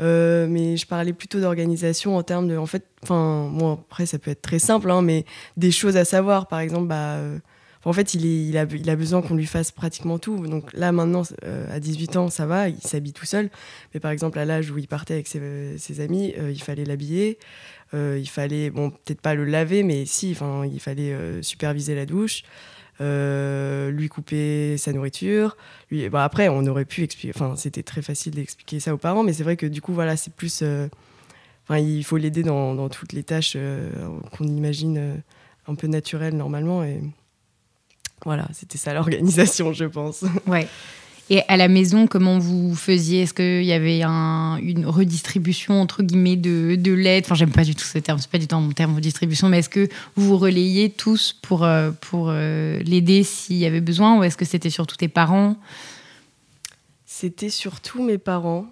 Euh, 0.00 0.46
mais 0.48 0.76
je 0.76 0.86
parlais 0.86 1.12
plutôt 1.12 1.40
d'organisation 1.40 2.16
en 2.16 2.22
termes 2.22 2.48
de, 2.48 2.56
en 2.56 2.66
fait, 2.66 2.84
enfin, 3.02 3.50
bon, 3.52 3.74
après 3.74 4.06
ça 4.06 4.18
peut 4.18 4.30
être 4.30 4.42
très 4.42 4.58
simple, 4.58 4.90
hein, 4.90 5.02
mais 5.02 5.24
des 5.56 5.70
choses 5.70 5.96
à 5.96 6.04
savoir, 6.04 6.48
par 6.48 6.60
exemple, 6.60 6.88
bah, 6.88 7.14
euh, 7.14 7.38
en 7.84 7.92
fait, 7.92 8.14
il, 8.14 8.26
est, 8.26 8.46
il, 8.48 8.58
a, 8.58 8.64
il 8.64 8.90
a 8.90 8.96
besoin 8.96 9.22
qu'on 9.22 9.36
lui 9.36 9.46
fasse 9.46 9.70
pratiquement 9.70 10.18
tout. 10.18 10.36
Donc 10.46 10.72
là, 10.72 10.90
maintenant, 10.90 11.22
euh, 11.44 11.66
à 11.74 11.78
18 11.78 12.16
ans, 12.16 12.28
ça 12.28 12.44
va, 12.44 12.68
il 12.68 12.80
s'habille 12.80 13.12
tout 13.12 13.26
seul. 13.26 13.48
Mais 13.94 14.00
par 14.00 14.10
exemple, 14.10 14.38
à 14.40 14.44
l'âge 14.44 14.70
où 14.70 14.78
il 14.78 14.88
partait 14.88 15.14
avec 15.14 15.28
ses, 15.28 15.78
ses 15.78 16.00
amis, 16.00 16.34
il 16.36 16.60
fallait 16.60 16.84
l'habiller. 16.84 17.38
il 17.94 18.28
fallait, 18.28 18.70
bon, 18.70 18.90
peut-être 18.90 19.20
pas 19.20 19.36
le 19.36 19.44
laver, 19.44 19.84
mais 19.84 20.04
si, 20.04 20.32
enfin, 20.32 20.66
il 20.66 20.80
fallait 20.80 21.16
superviser 21.42 21.94
la 21.94 22.06
douche. 22.06 22.42
Euh, 23.02 23.90
lui 23.90 24.08
couper 24.08 24.78
sa 24.78 24.90
nourriture. 24.92 25.56
Après, 26.14 26.48
on 26.48 26.64
aurait 26.66 26.86
pu 26.86 27.02
expliquer, 27.02 27.32
enfin, 27.34 27.54
c'était 27.56 27.82
très 27.82 28.00
facile 28.00 28.34
d'expliquer 28.34 28.80
ça 28.80 28.94
aux 28.94 28.98
parents, 28.98 29.22
mais 29.22 29.34
c'est 29.34 29.42
vrai 29.42 29.56
que 29.56 29.66
du 29.66 29.82
coup, 29.82 29.92
voilà, 29.92 30.16
c'est 30.16 30.32
plus. 30.32 30.60
Euh, 30.62 30.88
enfin, 31.64 31.78
il 31.78 32.04
faut 32.04 32.16
l'aider 32.16 32.42
dans, 32.42 32.74
dans, 32.74 32.88
toutes 32.88 33.12
les 33.12 33.22
tâches 33.22 33.52
euh, 33.56 33.90
qu'on 34.32 34.46
imagine 34.46 35.22
un 35.66 35.74
peu 35.74 35.88
naturelles 35.88 36.36
normalement. 36.36 36.84
Et 36.84 37.02
voilà, 38.24 38.48
c'était 38.54 38.78
ça 38.78 38.94
l'organisation, 38.94 39.74
je 39.74 39.84
pense. 39.84 40.24
Ouais. 40.46 40.66
Et 41.28 41.42
à 41.48 41.56
la 41.56 41.66
maison, 41.66 42.06
comment 42.06 42.38
vous 42.38 42.76
faisiez? 42.76 43.22
Est-ce 43.22 43.34
qu'il 43.34 43.64
y 43.64 43.72
avait 43.72 44.00
une 44.00 44.86
redistribution 44.86 45.80
entre 45.80 46.04
guillemets 46.04 46.36
de, 46.36 46.76
de 46.76 46.92
l'aide? 46.92 47.24
Enfin, 47.24 47.34
j'aime 47.34 47.50
pas 47.50 47.64
du 47.64 47.74
tout 47.74 47.84
ce 47.84 47.98
terme, 47.98 48.18
c'est 48.18 48.30
pas 48.30 48.38
du 48.38 48.46
tout 48.46 48.56
mon 48.56 48.70
terme 48.70 48.94
redistribution, 48.94 49.48
mais 49.48 49.58
est-ce 49.58 49.68
que 49.68 49.88
vous 50.14 50.28
vous 50.28 50.38
relayiez 50.38 50.90
tous 50.90 51.32
pour, 51.32 51.64
euh, 51.64 51.90
pour 52.00 52.28
euh, 52.30 52.78
l'aider 52.80 53.24
s'il 53.24 53.56
y 53.56 53.66
avait 53.66 53.80
besoin? 53.80 54.18
Ou 54.18 54.22
est-ce 54.22 54.36
que 54.36 54.44
c'était 54.44 54.70
surtout 54.70 54.96
tes 54.96 55.08
parents? 55.08 55.56
C'était 57.06 57.50
surtout 57.50 58.04
mes 58.04 58.18
parents, 58.18 58.66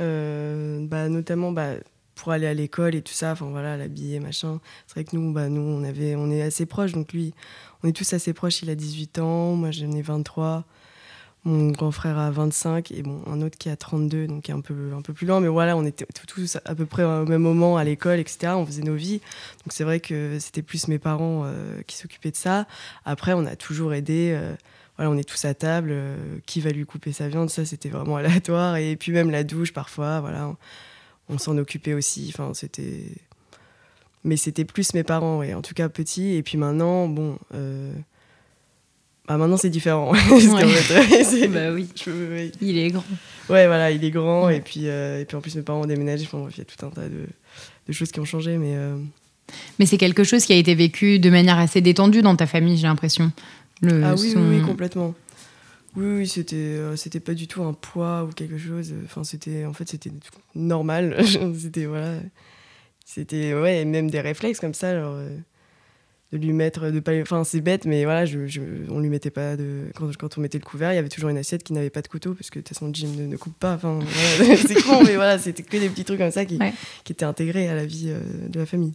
euh, 0.00 0.86
bah, 0.86 1.10
notamment 1.10 1.52
bah, 1.52 1.72
pour 2.14 2.32
aller 2.32 2.46
à 2.46 2.54
l'école 2.54 2.94
et 2.94 3.02
tout 3.02 3.12
ça, 3.12 3.32
enfin 3.32 3.46
voilà, 3.50 3.76
l'habiller, 3.76 4.20
machin. 4.20 4.58
C'est 4.86 4.94
vrai 4.94 5.04
que 5.04 5.14
nous, 5.14 5.34
bah, 5.34 5.50
nous 5.50 5.60
on, 5.60 5.84
avait, 5.84 6.14
on 6.14 6.30
est 6.30 6.40
assez 6.40 6.64
proches, 6.64 6.92
donc 6.92 7.12
lui, 7.12 7.34
on 7.82 7.88
est 7.88 7.92
tous 7.92 8.10
assez 8.14 8.32
proches, 8.32 8.62
il 8.62 8.70
a 8.70 8.74
18 8.74 9.18
ans, 9.18 9.54
moi 9.54 9.70
j'en 9.70 9.92
ai 9.92 10.00
23 10.00 10.64
mon 11.44 11.70
grand 11.70 11.90
frère 11.90 12.18
a 12.18 12.30
25 12.30 12.92
et 12.92 13.02
bon, 13.02 13.22
un 13.26 13.40
autre 13.40 13.56
qui 13.56 13.70
a 13.70 13.76
32, 13.76 14.26
donc 14.26 14.50
un 14.50 14.60
peu, 14.60 14.92
un 14.94 15.00
peu 15.00 15.14
plus 15.14 15.26
loin. 15.26 15.40
Mais 15.40 15.48
voilà, 15.48 15.76
on 15.76 15.84
était 15.86 16.06
tous 16.26 16.58
à 16.64 16.74
peu 16.74 16.84
près 16.84 17.02
au 17.02 17.24
même 17.24 17.40
moment 17.40 17.78
à 17.78 17.84
l'école, 17.84 18.18
etc. 18.18 18.52
On 18.56 18.66
faisait 18.66 18.82
nos 18.82 18.94
vies. 18.94 19.20
Donc 19.64 19.68
c'est 19.68 19.84
vrai 19.84 20.00
que 20.00 20.38
c'était 20.38 20.62
plus 20.62 20.88
mes 20.88 20.98
parents 20.98 21.44
euh, 21.46 21.80
qui 21.86 21.96
s'occupaient 21.96 22.30
de 22.30 22.36
ça. 22.36 22.66
Après, 23.04 23.32
on 23.32 23.46
a 23.46 23.56
toujours 23.56 23.94
aidé. 23.94 24.32
Euh, 24.34 24.54
voilà, 24.96 25.10
on 25.10 25.16
est 25.16 25.24
tous 25.24 25.42
à 25.46 25.54
table. 25.54 25.90
Euh, 25.92 26.38
qui 26.44 26.60
va 26.60 26.70
lui 26.70 26.84
couper 26.84 27.12
sa 27.12 27.28
viande 27.28 27.48
Ça, 27.48 27.64
c'était 27.64 27.88
vraiment 27.88 28.16
aléatoire. 28.18 28.76
Et 28.76 28.96
puis 28.96 29.12
même 29.12 29.30
la 29.30 29.42
douche, 29.42 29.72
parfois, 29.72 30.20
voilà, 30.20 30.54
on, 31.30 31.38
s'en 31.38 31.56
occupait 31.56 31.94
aussi. 31.94 32.30
Enfin, 32.34 32.52
c'était. 32.52 33.04
Mais 34.24 34.36
c'était 34.36 34.66
plus 34.66 34.92
mes 34.92 35.04
parents. 35.04 35.42
En 35.42 35.62
tout 35.62 35.72
cas, 35.72 35.88
petit. 35.88 36.34
Et 36.34 36.42
puis 36.42 36.58
maintenant, 36.58 37.08
bon 37.08 37.38
ah, 39.32 39.36
maintenant 39.38 39.56
c'est 39.56 39.70
différent. 39.70 40.12
bah 40.12 41.72
oui. 41.72 41.88
Il 42.60 42.78
est 42.78 42.90
grand. 42.90 43.04
Ouais, 43.48 43.68
voilà, 43.68 43.92
il 43.92 44.04
est 44.04 44.10
grand. 44.10 44.48
Et, 44.48 44.60
puis, 44.60 44.88
euh, 44.88 45.20
et 45.20 45.24
puis 45.24 45.36
en 45.36 45.40
plus, 45.40 45.54
mes 45.54 45.62
parents 45.62 45.82
ont 45.82 45.86
déménagé. 45.86 46.24
Enfin, 46.24 46.48
il 46.50 46.58
y 46.58 46.60
a 46.60 46.64
tout 46.64 46.84
un 46.84 46.90
tas 46.90 47.08
de, 47.08 47.28
de 47.86 47.92
choses 47.92 48.10
qui 48.10 48.18
ont 48.18 48.24
changé. 48.24 48.58
Mais, 48.58 48.74
euh, 48.74 48.96
mais 49.78 49.86
c'est 49.86 49.98
quelque 49.98 50.24
chose 50.24 50.44
qui 50.44 50.52
a 50.52 50.56
été 50.56 50.74
vécu 50.74 51.20
de 51.20 51.30
manière 51.30 51.60
assez 51.60 51.80
détendue 51.80 52.22
dans 52.22 52.34
ta 52.34 52.48
famille, 52.48 52.76
j'ai 52.76 52.88
l'impression. 52.88 53.30
Le, 53.82 54.02
ah 54.02 54.16
oui, 54.18 54.34
oui, 54.36 54.62
complètement. 54.62 55.14
Oui, 55.94 56.06
oui, 56.06 56.26
c'était 56.26 56.56
euh, 56.56 56.96
c'était 56.96 57.20
pas 57.20 57.34
du 57.34 57.46
tout 57.46 57.62
un 57.62 57.72
poids 57.72 58.24
ou 58.24 58.32
quelque 58.32 58.58
chose. 58.58 58.92
Enfin, 59.04 59.22
c'était 59.22 59.64
en 59.64 59.72
fait 59.72 59.88
c'était 59.88 60.10
normal. 60.56 61.24
c'était 61.56 61.84
voilà, 61.84 62.14
c'était 63.06 63.54
ouais, 63.54 63.84
même 63.84 64.10
des 64.10 64.20
réflexes 64.20 64.58
comme 64.58 64.74
ça. 64.74 64.90
Alors, 64.90 65.14
de 66.32 66.38
lui 66.38 66.52
mettre 66.52 66.90
de 66.90 67.00
pas 67.00 67.12
enfin 67.20 67.42
c'est 67.42 67.60
bête 67.60 67.86
mais 67.86 68.04
voilà 68.04 68.24
je, 68.24 68.46
je, 68.46 68.60
on 68.88 69.00
lui 69.00 69.08
mettait 69.08 69.30
pas 69.30 69.56
de 69.56 69.86
quand, 69.96 70.16
quand, 70.16 70.38
on 70.38 70.40
mettait 70.40 70.58
le 70.58 70.64
couvert 70.64 70.92
il 70.92 70.96
y 70.96 70.98
avait 70.98 71.08
toujours 71.08 71.28
une 71.28 71.38
assiette 71.38 71.64
qui 71.64 71.72
n'avait 71.72 71.90
pas 71.90 72.02
de 72.02 72.08
couteau 72.08 72.34
parce 72.34 72.50
que 72.50 72.60
de 72.60 72.64
toute 72.64 72.76
façon 72.76 72.90
Jim 72.92 73.08
ne, 73.18 73.26
ne 73.26 73.36
coupe 73.36 73.58
pas 73.58 73.74
enfin 73.74 73.98
c'est 74.38 74.80
con 74.82 75.02
mais 75.04 75.16
voilà 75.16 75.38
c'était 75.38 75.64
que 75.64 75.76
des 75.76 75.88
petits 75.88 76.04
trucs 76.04 76.18
comme 76.18 76.30
ça 76.30 76.44
qui, 76.44 76.58
qui 77.02 77.12
étaient 77.12 77.24
intégrés 77.24 77.68
à 77.68 77.74
la 77.74 77.84
vie 77.84 78.06
euh, 78.08 78.20
de 78.48 78.58
la 78.60 78.66
famille. 78.66 78.94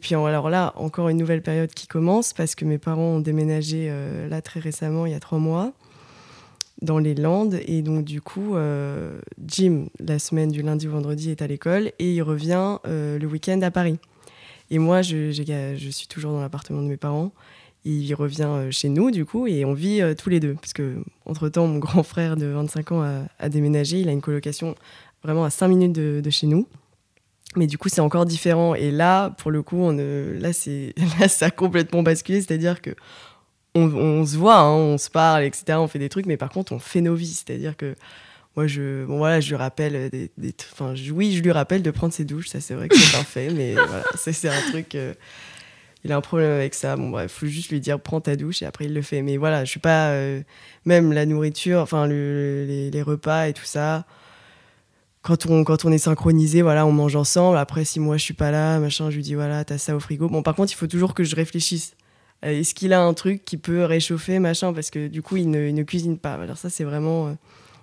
Puis 0.00 0.14
alors 0.14 0.48
là 0.50 0.72
encore 0.76 1.08
une 1.08 1.16
nouvelle 1.16 1.42
période 1.42 1.70
qui 1.70 1.86
commence 1.86 2.32
parce 2.32 2.54
que 2.54 2.64
mes 2.64 2.78
parents 2.78 3.16
ont 3.16 3.20
déménagé 3.20 3.88
euh, 3.88 4.28
là 4.28 4.42
très 4.42 4.60
récemment 4.60 5.06
il 5.06 5.12
y 5.12 5.16
a 5.16 5.20
trois 5.20 5.38
mois 5.38 5.72
dans 6.82 6.98
les 6.98 7.14
Landes 7.14 7.58
et 7.66 7.82
donc 7.82 8.04
du 8.04 8.20
coup 8.20 8.56
euh, 8.56 9.20
Jim 9.44 9.86
la 10.00 10.18
semaine 10.18 10.50
du 10.50 10.62
lundi 10.62 10.86
au 10.86 10.92
vendredi 10.92 11.30
est 11.30 11.42
à 11.42 11.46
l'école 11.48 11.92
et 11.98 12.12
il 12.12 12.22
revient 12.22 12.78
le 12.84 13.24
week-end 13.26 13.60
à 13.62 13.70
Paris 13.70 13.98
et 14.72 14.78
moi, 14.78 15.02
je, 15.02 15.30
je 15.32 15.90
suis 15.90 16.06
toujours 16.06 16.32
dans 16.32 16.40
l'appartement 16.40 16.80
de 16.80 16.88
mes 16.88 16.96
parents. 16.96 17.30
Il 17.84 18.14
revient 18.14 18.48
euh, 18.48 18.70
chez 18.70 18.88
nous, 18.88 19.10
du 19.10 19.26
coup, 19.26 19.46
et 19.46 19.66
on 19.66 19.74
vit 19.74 20.00
euh, 20.00 20.14
tous 20.14 20.30
les 20.30 20.40
deux. 20.40 20.54
Parce 20.54 20.72
que, 20.72 20.96
entre-temps, 21.26 21.66
mon 21.66 21.78
grand 21.78 22.02
frère 22.02 22.38
de 22.38 22.46
25 22.46 22.92
ans 22.92 23.02
a, 23.38 23.48
déménagé. 23.50 24.00
Il 24.00 24.08
a 24.08 24.12
une 24.12 24.22
colocation 24.22 24.74
vraiment 25.22 25.44
à 25.44 25.50
5 25.50 25.68
minutes 25.68 25.92
de, 25.92 26.30
chez 26.30 26.46
nous. 26.46 26.66
Mais 27.54 27.66
du 27.66 27.76
coup, 27.76 27.90
c'est 27.90 28.00
encore 28.00 28.24
différent. 28.24 28.74
Et 28.74 28.90
là, 28.90 29.28
pour 29.36 29.50
le 29.50 29.62
coup, 29.62 29.76
on, 29.76 29.92
là, 29.92 30.38
là, 31.20 31.28
ça 31.28 31.46
a 31.46 31.50
complètement 31.50 32.02
basculé. 32.02 32.40
C'est-à-dire 32.40 32.80
que 32.80 32.96
on, 33.74 34.24
se 34.24 34.38
voit, 34.38 34.58
hein, 34.58 34.72
on 34.72 34.96
se 34.96 35.10
parle, 35.10 35.44
etc. 35.44 35.74
On 35.78 35.86
fait 35.86 35.98
des 35.98 36.08
trucs, 36.08 36.24
mais 36.24 36.38
par 36.38 36.48
contre, 36.48 36.72
on 36.72 36.78
fait 36.78 37.02
nos 37.02 37.14
vies. 37.14 37.42
C'est-à-dire 37.44 37.76
que 37.76 37.94
moi, 38.56 38.66
je, 38.66 39.04
bon, 39.06 39.16
voilà, 39.16 39.40
je 39.40 39.48
lui 39.48 39.56
rappelle 39.56 40.10
des, 40.10 40.54
enfin, 40.72 40.94
oui, 41.12 41.32
je 41.34 41.42
lui 41.42 41.52
rappelle 41.52 41.82
de 41.82 41.90
prendre 41.90 42.12
ses 42.12 42.24
douches. 42.24 42.48
Ça, 42.48 42.60
c'est 42.60 42.74
vrai 42.74 42.88
que 42.88 42.96
c'est 42.96 43.12
parfait, 43.16 43.48
mais 43.50 43.74
voilà, 43.74 44.04
c'est 44.16 44.48
un 44.48 44.70
truc. 44.70 44.94
Euh, 44.94 45.14
il 46.04 46.12
a 46.12 46.16
un 46.16 46.20
problème 46.20 46.50
avec 46.50 46.74
ça. 46.74 46.96
Bon, 46.96 47.10
bref, 47.10 47.32
faut 47.32 47.46
juste 47.46 47.70
lui 47.70 47.80
dire 47.80 47.98
prends 48.00 48.20
ta 48.20 48.36
douche 48.36 48.62
et 48.62 48.66
après 48.66 48.86
il 48.86 48.94
le 48.94 49.02
fait. 49.02 49.22
Mais 49.22 49.36
voilà, 49.36 49.64
je 49.64 49.70
suis 49.70 49.80
pas. 49.80 50.10
Euh, 50.10 50.42
même 50.84 51.12
la 51.12 51.24
nourriture, 51.26 51.80
enfin, 51.80 52.06
les, 52.06 53.02
repas 53.02 53.46
et 53.46 53.52
tout 53.54 53.64
ça. 53.64 54.04
Quand 55.22 55.46
on, 55.46 55.64
quand 55.64 55.84
on 55.84 55.92
est 55.92 55.98
synchronisé, 55.98 56.62
voilà, 56.62 56.84
on 56.84 56.92
mange 56.92 57.16
ensemble. 57.16 57.56
Après, 57.56 57.84
si 57.84 58.00
moi 58.00 58.16
je 58.16 58.24
suis 58.24 58.34
pas 58.34 58.50
là, 58.50 58.80
machin, 58.80 59.08
je 59.08 59.16
lui 59.16 59.22
dis 59.22 59.34
voilà, 59.34 59.64
t'as 59.64 59.78
ça 59.78 59.94
au 59.96 60.00
frigo. 60.00 60.28
Bon, 60.28 60.42
par 60.42 60.56
contre, 60.56 60.72
il 60.72 60.76
faut 60.76 60.88
toujours 60.88 61.14
que 61.14 61.24
je 61.24 61.36
réfléchisse. 61.36 61.94
Euh, 62.44 62.60
est-ce 62.60 62.74
qu'il 62.74 62.92
a 62.92 63.00
un 63.00 63.14
truc 63.14 63.44
qui 63.44 63.56
peut 63.56 63.84
réchauffer, 63.84 64.40
machin 64.40 64.72
Parce 64.74 64.90
que 64.90 65.06
du 65.06 65.22
coup, 65.22 65.36
il 65.36 65.48
ne 65.48 65.82
cuisine 65.84 66.18
pas. 66.18 66.34
Alors, 66.34 66.58
ça, 66.58 66.68
c'est 66.68 66.84
vraiment 66.84 67.36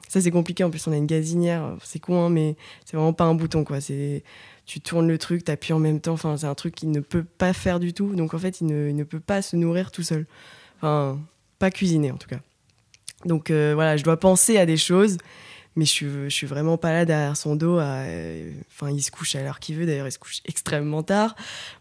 ça, 0.10 0.20
c'est 0.20 0.32
compliqué. 0.32 0.63
En 0.63 0.72
plus, 0.72 0.86
on 0.88 0.92
a 0.92 0.98
une 0.98 1.06
gazinière. 1.06 1.78
C'est 1.84 2.00
con, 2.00 2.25
hein, 2.25 2.30
mais 2.30 2.58
c'est 2.84 2.98
vraiment 2.98 3.13
pas 3.13 3.25
un 3.25 3.36
bouton, 3.36 3.63
quoi. 3.63 3.80
C'est 3.80 4.24
tu 4.66 4.82
tournes 4.82 5.08
le 5.08 5.18
truc, 5.18 5.44
t'appuies 5.44 5.74
en 5.74 5.80
même 5.80 6.01
temps. 6.01 6.13
Enfin, 6.13 6.36
c'est 6.36 6.48
un 6.48 6.56
truc 6.56 6.75
qu'il 6.75 6.92
ne 6.92 7.00
peut 7.00 7.24
pas 7.24 7.54
faire 7.54 7.80
du 7.80 7.94
tout. 7.94 8.16
Donc, 8.16 8.34
en 8.34 8.39
fait, 8.39 8.60
il 8.60 8.68
ne, 8.68 8.92
ne 8.92 9.04
peut 9.04 9.20
pas 9.20 9.42
se 9.44 9.56
nourrir 9.56 9.92
tout 9.92 10.04
seul. 10.04 10.25
Enfin, 10.78 11.20
pas 11.60 11.70
cuisiner, 11.70 12.12
en 12.12 12.18
tout 12.18 12.28
cas. 12.28 12.39
Donc, 13.25 13.51
euh, 13.51 13.74
voilà, 13.75 13.98
je 13.98 14.04
dois 14.04 14.20
penser 14.20 14.58
à 14.58 14.66
des 14.66 14.78
choses, 14.78 15.18
mais 15.75 15.86
je 15.86 15.92
suis, 15.92 16.08
je 16.08 16.30
suis 16.30 16.48
vraiment 16.48 16.78
pas 16.78 16.92
là 16.92 17.06
derrière 17.06 17.38
son 17.38 17.56
dos. 17.56 17.78
enfin, 17.78 18.89
il 18.92 19.04
se 19.04 19.12
couche 19.12 19.36
à 19.36 19.44
l'heure 19.44 19.60
qu'il 19.60 19.75
veut. 19.75 19.86
D'ailleurs, 19.86 20.08
il 20.08 20.12
se 20.12 20.20
couche 20.20 20.42
extrêmement 20.46 21.04
tard. 21.04 21.36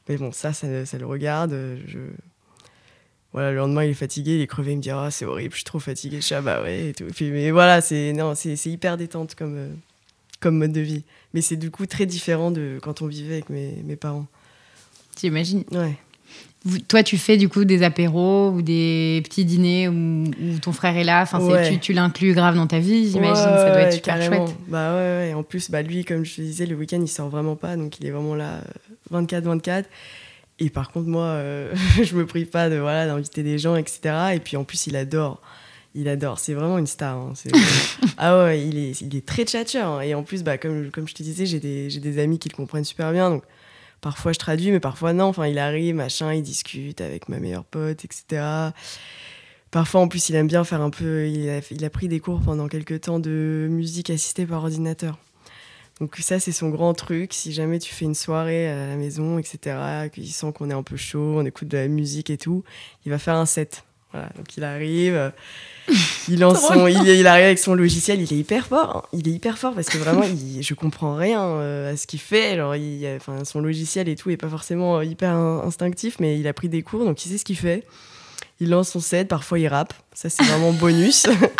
Mais 0.06 0.18
bon, 0.18 0.32
ça, 0.32 0.52
ça, 0.52 0.84
ça 0.84 0.98
le 0.98 1.06
regarde. 1.06 1.52
Je 1.86 1.98
voilà, 3.32 3.50
le 3.50 3.58
lendemain, 3.58 3.84
il 3.84 3.90
est 3.90 3.94
fatigué, 3.94 4.36
il 4.36 4.40
est 4.40 4.46
crevé, 4.46 4.72
il 4.72 4.78
me 4.78 4.82
dit 4.82 4.90
Ah, 4.90 5.08
c'est 5.10 5.24
horrible, 5.24 5.52
je 5.52 5.58
suis 5.58 5.64
trop 5.64 5.78
fatigué. 5.78 6.20
Je 6.20 6.26
dis 6.26 6.34
Ah, 6.34 6.40
bah 6.40 6.62
ouais, 6.62 6.88
et 6.88 6.94
tout. 6.94 7.04
Puis, 7.14 7.30
mais 7.30 7.50
voilà, 7.50 7.80
c'est 7.80 8.12
non, 8.12 8.34
c'est 8.34 8.54
hyper 8.66 8.96
détente 8.96 9.34
comme, 9.34 9.56
euh, 9.56 9.68
comme 10.40 10.56
mode 10.56 10.72
de 10.72 10.80
vie. 10.80 11.04
Mais 11.34 11.42
c'est 11.42 11.56
du 11.56 11.70
coup 11.70 11.86
très 11.86 12.06
différent 12.06 12.50
de 12.50 12.78
quand 12.82 13.02
on 13.02 13.06
vivait 13.06 13.34
avec 13.34 13.50
mes, 13.50 13.74
mes 13.84 13.96
parents. 13.96 14.26
J'imagine. 15.20 15.64
Ouais. 15.72 15.96
toi, 16.88 17.02
tu 17.02 17.18
fais 17.18 17.36
du 17.36 17.50
coup 17.50 17.64
des 17.66 17.82
apéros 17.82 18.50
ou 18.50 18.62
des 18.62 19.20
petits 19.24 19.44
dîners 19.44 19.88
où, 19.88 20.24
ton 20.62 20.72
frère 20.72 20.96
est 20.96 21.04
là. 21.04 21.20
Enfin, 21.20 21.38
tu, 21.68 21.78
tu 21.80 21.92
l'inclus 21.92 22.32
grave 22.32 22.54
dans 22.56 22.66
ta 22.66 22.78
vie, 22.78 23.10
j'imagine. 23.10 23.34
ça 23.34 23.70
doit 23.70 23.80
être 23.80 23.92
super 23.92 24.22
chouette. 24.22 24.56
Bah 24.68 24.94
ouais, 24.94 25.28
ouais. 25.28 25.34
En 25.34 25.42
plus, 25.42 25.70
bah, 25.70 25.82
lui, 25.82 26.04
comme 26.06 26.24
je 26.24 26.36
te 26.36 26.40
disais, 26.40 26.64
le 26.64 26.76
week-end, 26.76 27.00
il 27.02 27.08
sort 27.08 27.28
vraiment 27.28 27.56
pas. 27.56 27.76
Donc, 27.76 28.00
il 28.00 28.06
est 28.06 28.10
vraiment 28.10 28.34
là 28.34 28.62
24-24. 29.12 29.68
Euh, 29.68 29.82
et 30.58 30.70
par 30.70 30.90
contre, 30.90 31.08
moi, 31.08 31.24
euh, 31.24 31.74
je 32.02 32.14
me 32.16 32.26
prive 32.26 32.48
pas 32.48 32.68
de 32.68 32.76
voilà 32.76 33.06
d'inviter 33.06 33.42
des 33.42 33.58
gens, 33.58 33.76
etc. 33.76 34.34
Et 34.34 34.40
puis 34.40 34.56
en 34.56 34.64
plus, 34.64 34.86
il 34.86 34.96
adore. 34.96 35.40
Il 35.94 36.08
adore. 36.08 36.38
C'est 36.38 36.54
vraiment 36.54 36.78
une 36.78 36.86
star. 36.86 37.16
Hein. 37.16 37.32
ah 38.18 38.44
ouais, 38.44 38.66
il 38.66 38.78
est, 38.78 39.00
il 39.00 39.16
est 39.16 39.26
très 39.26 39.44
tchatcheur. 39.44 39.88
Hein. 39.88 40.00
Et 40.02 40.14
en 40.14 40.22
plus, 40.22 40.42
bah, 40.42 40.58
comme, 40.58 40.90
comme 40.90 41.08
je 41.08 41.14
te 41.14 41.22
disais, 41.22 41.46
j'ai 41.46 41.60
des, 41.60 41.88
des 41.88 42.18
amis 42.18 42.38
qui 42.38 42.48
le 42.48 42.54
comprennent 42.54 42.84
super 42.84 43.12
bien. 43.12 43.30
Donc 43.30 43.44
parfois, 44.00 44.32
je 44.32 44.38
traduis, 44.38 44.70
mais 44.70 44.80
parfois, 44.80 45.12
non. 45.12 45.26
Enfin, 45.26 45.46
il 45.46 45.58
arrive, 45.58 45.94
machin, 45.94 46.34
il 46.34 46.42
discute 46.42 47.00
avec 47.00 47.28
ma 47.28 47.38
meilleure 47.38 47.64
pote, 47.64 48.04
etc. 48.04 48.72
Parfois, 49.70 50.00
en 50.00 50.08
plus, 50.08 50.28
il 50.28 50.34
aime 50.34 50.48
bien 50.48 50.64
faire 50.64 50.82
un 50.82 50.90
peu. 50.90 51.26
Il 51.28 51.48
a, 51.48 51.60
il 51.70 51.84
a 51.84 51.90
pris 51.90 52.08
des 52.08 52.20
cours 52.20 52.40
pendant 52.40 52.68
quelques 52.68 53.02
temps 53.02 53.18
de 53.18 53.68
musique 53.70 54.10
assistée 54.10 54.46
par 54.46 54.62
ordinateur. 54.62 55.18
Donc 56.00 56.16
ça, 56.16 56.38
c'est 56.38 56.52
son 56.52 56.68
grand 56.68 56.94
truc. 56.94 57.32
Si 57.32 57.52
jamais 57.52 57.78
tu 57.78 57.92
fais 57.92 58.04
une 58.04 58.14
soirée 58.14 58.68
à 58.68 58.86
la 58.86 58.96
maison, 58.96 59.38
etc., 59.38 60.08
qu'il 60.12 60.28
sent 60.28 60.52
qu'on 60.54 60.70
est 60.70 60.74
un 60.74 60.82
peu 60.82 60.96
chaud, 60.96 61.34
on 61.38 61.44
écoute 61.44 61.68
de 61.68 61.76
la 61.76 61.88
musique 61.88 62.30
et 62.30 62.38
tout, 62.38 62.64
il 63.04 63.10
va 63.10 63.18
faire 63.18 63.34
un 63.34 63.46
set. 63.46 63.84
Voilà, 64.12 64.30
donc 64.36 64.56
il 64.56 64.64
arrive, 64.64 65.32
il, 66.28 66.40
lance 66.40 66.66
son, 66.66 66.86
il, 66.86 67.06
il, 67.06 67.26
arrive 67.26 67.44
avec 67.44 67.58
son 67.58 67.74
logiciel, 67.74 68.22
il 68.22 68.32
est 68.32 68.38
hyper 68.38 68.66
fort. 68.66 68.96
Hein. 68.96 69.02
Il 69.12 69.28
est 69.28 69.32
hyper 69.32 69.58
fort 69.58 69.74
parce 69.74 69.88
que 69.88 69.98
vraiment, 69.98 70.22
il, 70.22 70.62
je 70.62 70.74
comprends 70.74 71.14
rien 71.14 71.44
euh, 71.44 71.92
à 71.92 71.96
ce 71.96 72.06
qu'il 72.06 72.20
fait. 72.20 72.52
Alors, 72.52 72.74
il, 72.74 73.06
enfin, 73.16 73.44
son 73.44 73.60
logiciel 73.60 74.08
et 74.08 74.16
tout 74.16 74.30
est 74.30 74.38
pas 74.38 74.48
forcément 74.48 75.02
hyper 75.02 75.34
instinctif, 75.34 76.20
mais 76.20 76.38
il 76.38 76.48
a 76.48 76.54
pris 76.54 76.70
des 76.70 76.82
cours, 76.82 77.04
donc 77.04 77.22
il 77.24 77.28
sait 77.28 77.38
ce 77.38 77.44
qu'il 77.44 77.58
fait 77.58 77.84
il 78.60 78.70
lance 78.70 78.90
son 78.90 79.00
set, 79.00 79.28
parfois 79.28 79.58
il 79.58 79.68
rappe, 79.68 79.94
ça 80.14 80.28
c'est 80.28 80.42
vraiment 80.42 80.72
bonus. 80.72 81.26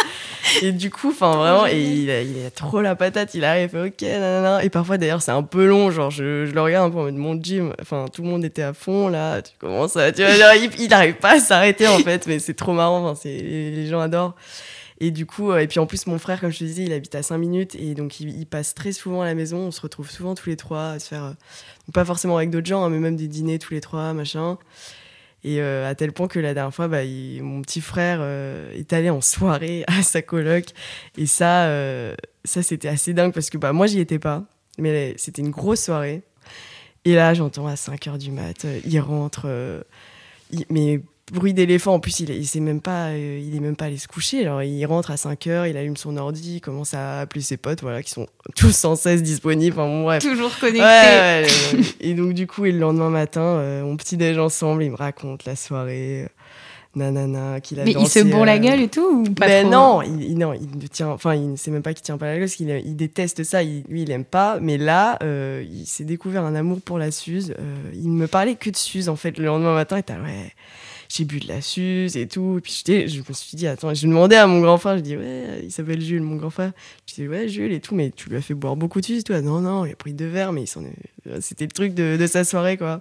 et 0.62 0.73
du 0.73 0.90
coup, 0.90 1.11
enfin 1.11 1.37
vraiment, 1.37 1.67
et 1.67 1.81
il, 1.81 2.11
a, 2.11 2.50
trop 2.50 2.81
la 2.81 2.95
patate, 2.95 3.35
il 3.35 3.45
arrive, 3.45 3.75
ok, 3.75 4.02
nanana. 4.02 4.64
Et 4.64 4.71
parfois 4.71 4.99
d'ailleurs 4.99 5.23
c'est 5.23 5.31
un 5.31 5.43
peu 5.43 5.67
long, 5.67 5.90
genre 5.90 6.11
je, 6.11 6.50
le 6.50 6.61
regarde 6.61 6.88
un 6.88 6.90
peu 6.90 6.99
en 6.99 7.05
mode 7.05 7.14
mon 7.14 7.40
gym, 7.40 7.73
enfin 7.81 8.07
tout 8.12 8.23
le 8.23 8.28
monde 8.28 8.45
était 8.45 8.62
à 8.62 8.73
fond 8.73 9.09
là, 9.09 9.43
tu 9.43 9.52
commences 9.59 9.97
à, 9.97 10.12
tu 10.12 10.23
vois, 10.23 10.57
il 10.57 10.88
n'arrive 10.88 11.14
pas 11.14 11.37
à 11.37 11.40
s'arrêter 11.40 11.87
en 11.87 11.99
fait, 11.99 12.26
mais 12.26 12.38
c'est 12.38 12.55
trop 12.55 12.73
marrant, 12.73 13.09
enfin, 13.09 13.28
les, 13.28 13.87
gens 13.87 14.00
adorent. 14.00 14.35
Et 15.00 15.12
du 15.12 15.26
coup, 15.26 15.52
euh, 15.52 15.59
et 15.59 15.69
puis 15.69 15.78
en 15.78 15.87
plus, 15.87 16.09
mon 16.09 16.19
frère, 16.19 16.40
comme 16.40 16.50
je 16.50 16.59
te 16.59 16.64
disais, 16.64 16.83
il 16.83 16.93
habite 16.93 17.14
à 17.14 17.23
5 17.23 17.38
minutes 17.38 17.76
et 17.76 17.95
donc 17.95 18.19
il, 18.19 18.47
passe 18.47 18.75
très 18.75 18.90
souvent 18.90 19.23
à 19.23 19.26
la 19.26 19.35
maison. 19.35 19.59
On 19.59 19.71
se 19.71 19.81
retrouve 19.81 20.11
souvent 20.11 20.35
tous 20.35 20.49
les 20.49 20.57
trois 20.57 20.90
à 20.90 20.99
se 20.99 21.07
faire, 21.07 21.23
euh, 21.23 21.33
pas 21.93 22.05
forcément 22.05 22.37
avec 22.37 22.50
d'autres 22.50 22.67
gens, 22.67 22.85
hein, 22.85 22.90
mais 22.90 22.99
même 22.99 23.17
des 23.17 23.28
dîners 23.28 23.61
tous 23.61 23.75
les 23.75 23.81
trois, 23.81 24.12
machin. 24.12 24.59
Et 25.45 25.61
euh, 25.61 25.88
à 25.88 25.95
tel 25.95 26.12
point 26.12 26.26
que 26.26 26.38
la 26.38 26.52
dernière 26.52 26.75
fois, 26.75 26.88
bah, 26.88 27.04
mon 27.40 27.62
petit 27.62 27.80
frère 27.80 28.18
euh, 28.21 28.73
est 28.75 28.92
allé 28.92 29.11
en 29.11 29.21
soirée 29.21 29.85
à 29.87 30.02
sa 30.02 30.23
coloc. 30.23 30.66
Et 31.16 31.26
ça, 31.26 31.66
euh, 31.66 32.14
ça 32.45 32.62
c'était 32.62 32.88
assez 32.88 33.14
dingue 33.14 33.33
parce 33.33 33.50
que 33.50 33.59
bah, 33.59 33.73
moi, 33.73 33.87
j'y 33.87 34.00
étais 34.00 34.18
pas. 34.18 34.45
Mais 34.78 35.14
c'était 35.16 35.42
une 35.42 35.50
grosse 35.50 35.85
soirée. 35.85 36.23
Et 37.04 37.14
là, 37.14 37.35
j'entends 37.35 37.66
à 37.66 37.76
5 37.76 38.07
h 38.07 38.18
du 38.18 38.30
mat, 38.30 38.66
il 38.85 39.00
rentre. 39.00 39.47
mais 40.71 41.00
bruit 41.32 41.54
d'éléphant. 41.54 41.94
En 41.94 42.00
plus, 42.00 42.20
il, 42.20 42.30
il 42.30 42.47
sait 42.47 42.61
même 42.61 42.80
pas, 42.80 43.08
euh, 43.08 43.40
il 43.42 43.54
est 43.54 43.61
même 43.61 43.76
pas 43.76 43.87
allé 43.87 43.99
se 43.99 44.08
coucher. 44.08 44.42
Alors, 44.42 44.62
il 44.62 44.85
rentre 44.87 45.11
à 45.11 45.16
5 45.16 45.47
heures, 45.47 45.66
il 45.66 45.76
allume 45.76 45.97
son 45.97 46.16
ordi, 46.16 46.56
il 46.56 46.61
commence 46.61 46.94
à 46.94 47.20
appeler 47.20 47.42
ses 47.42 47.56
potes, 47.56 47.82
voilà, 47.82 48.02
qui 48.02 48.11
sont 48.11 48.26
tous 48.56 48.75
sans 48.75 48.97
cesse 48.97 49.23
disponibles. 49.23 49.78
Enfin, 49.78 50.02
bref. 50.02 50.23
Toujours 50.23 50.56
connectés. 50.58 51.47
et 52.00 52.14
donc, 52.14 52.34
du 52.34 52.47
coup, 52.47 52.64
et 52.64 52.73
le 52.73 52.78
lendemain 52.78 53.10
matin, 53.10 53.41
euh, 53.41 53.82
on 53.82 53.97
petit 53.97 54.17
déj 54.17 54.38
ensemble, 54.38 54.82
il 54.84 54.91
me 54.91 54.97
raconte 54.97 55.45
la 55.45 55.56
soirée. 55.56 56.25
Euh, 56.25 56.28
nanana, 56.97 57.60
qu'il 57.60 57.78
a 57.78 57.84
Mais 57.84 57.93
il 57.93 58.08
se 58.08 58.19
bourre 58.21 58.47
la 58.47 58.58
gueule 58.58 58.80
et 58.80 58.88
tout 58.88 59.25
ou 59.25 59.32
pas 59.32 59.47
ben 59.47 59.71
non, 59.71 60.02
il, 60.02 60.36
non, 60.36 60.52
il 60.54 60.78
ne 60.78 60.86
tient, 60.88 61.10
enfin, 61.10 61.34
il 61.34 61.52
ne 61.52 61.56
sait 61.56 61.71
même 61.71 61.82
pas 61.82 61.93
qu'il 61.93 62.02
tient 62.02 62.19
pas 62.19 62.26
la 62.26 62.32
gueule, 62.32 62.45
parce 62.45 62.54
qu'il 62.54 62.71
il 62.71 62.97
déteste 62.97 63.45
ça. 63.45 63.62
lui, 63.62 64.02
il 64.02 64.10
aime 64.10 64.25
pas. 64.25 64.58
Mais 64.60 64.78
là, 64.78 65.17
il 65.23 65.86
s'est 65.86 66.04
découvert 66.04 66.43
un 66.43 66.56
amour 66.56 66.80
pour 66.80 66.99
la 66.99 67.12
Suze. 67.12 67.54
il 67.93 68.08
me 68.08 68.26
parlait 68.26 68.56
que 68.56 68.71
de 68.71 68.76
Suze 68.76 69.08
en 69.08 69.17
fait 69.17 69.38
le 69.38 69.45
lendemain 69.45 69.75
matin. 69.75 69.99
Et 69.99 70.12
ouais, 70.23 70.52
j'ai 71.08 71.25
bu 71.25 71.40
de 71.40 71.49
la 71.49 71.60
suze 71.60 72.16
et 72.16 72.28
tout. 72.28 72.58
Et 72.58 72.60
puis 72.60 72.82
je 72.86 73.18
me 73.18 73.32
suis 73.32 73.56
dit, 73.56 73.66
attends, 73.66 73.94
je 73.94 74.06
demandais 74.06 74.36
à 74.36 74.47
mon 74.47 74.60
grand 74.60 74.78
frère, 74.78 74.99
je 74.99 75.02
dis, 75.02 75.16
ouais, 75.16 75.60
il 75.62 75.73
s'appelle 75.73 76.00
Jules, 76.00 76.23
mon 76.23 76.36
grand 76.36 76.50
frère. 76.50 76.73
Je 77.06 77.14
dis, 77.14 77.28
ouais, 77.28 77.49
Jules 77.49 77.73
et 77.73 77.80
tout, 77.80 77.94
mais 77.94 78.10
tu 78.10 78.28
lui 78.28 78.36
as 78.36 78.42
fait 78.42 78.54
boire 78.54 78.76
beaucoup 78.76 79.00
de 79.00 79.06
suze, 79.06 79.25
toi? 79.25 79.40
Non, 79.40 79.60
non, 79.60 79.84
il 79.84 79.92
a 79.92 79.97
pris 79.97 80.12
deux 80.12 80.28
verres, 80.28 80.52
mais 80.52 80.64
c'était 80.66 81.64
le 81.64 81.73
truc 81.73 81.94
de, 81.94 82.16
de, 82.18 82.26
sa 82.26 82.44
soirée, 82.44 82.76
quoi. 82.76 83.00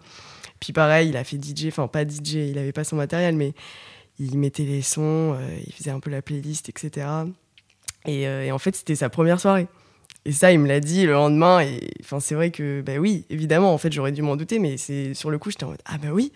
Puis 0.60 0.74
pareil, 0.74 1.10
il 1.10 1.18
a 1.18 1.24
fait 1.24 1.38
DJ, 1.38 1.68
enfin 1.68 1.88
pas 1.88 2.04
DJ, 2.04 2.50
il 2.50 2.58
avait 2.58 2.72
pas 2.72 2.84
son 2.84 2.96
matériel, 2.96 3.36
mais 3.36 3.54
il 4.20 4.38
mettait 4.40 4.64
les 4.64 4.82
sons, 4.82 5.36
euh, 5.36 5.58
il 5.66 5.74
faisait 5.74 5.92
un 5.92 6.00
peu 6.00 6.10
la 6.10 6.24
playlist, 6.24 6.70
etc. 6.70 7.08
Et, 8.06 8.28
euh, 8.28 8.46
et 8.46 8.52
en 8.52 8.58
fait, 8.58 8.76
c'était 8.76 8.96
sa 8.96 9.10
première 9.10 9.40
soirée. 9.40 9.68
Et 10.26 10.32
ça, 10.32 10.52
il 10.52 10.60
me 10.60 10.68
l'a 10.68 10.80
dit 10.80 11.06
le 11.06 11.14
lendemain. 11.14 11.62
Et 11.62 11.92
c'est 12.20 12.36
vrai 12.36 12.52
que, 12.52 12.82
bah 12.82 12.98
oui, 12.98 13.26
évidemment, 13.30 13.74
en 13.74 13.78
fait, 13.78 13.94
j'aurais 13.94 14.12
dû 14.12 14.22
m'en 14.22 14.36
douter, 14.36 14.60
mais 14.60 14.78
c'est 14.78 15.14
sur 15.14 15.30
le 15.30 15.38
coup, 15.38 15.52
j'étais 15.52 15.66
en 15.66 15.70
mode, 15.70 15.82
ah 15.86 15.98
bah 15.98 16.10
oui, 16.12 16.32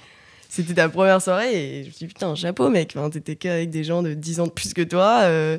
c'était 0.52 0.74
ta 0.74 0.90
première 0.90 1.22
soirée 1.22 1.54
et 1.54 1.84
je 1.84 1.88
me 1.88 1.94
suis 1.94 2.08
dit, 2.08 2.14
putain, 2.14 2.36
chapeau, 2.36 2.70
mec. 2.70 2.94
T'étais 3.14 3.38
qu'avec 3.38 3.70
des 3.70 3.86
gens 3.86 4.04
de 4.04 4.14
10 4.14 4.42
ans 4.42 4.48
de 4.48 4.52
plus 4.52 4.74
que 4.74 4.82
toi. 4.82 5.22
Euh, 5.22 5.58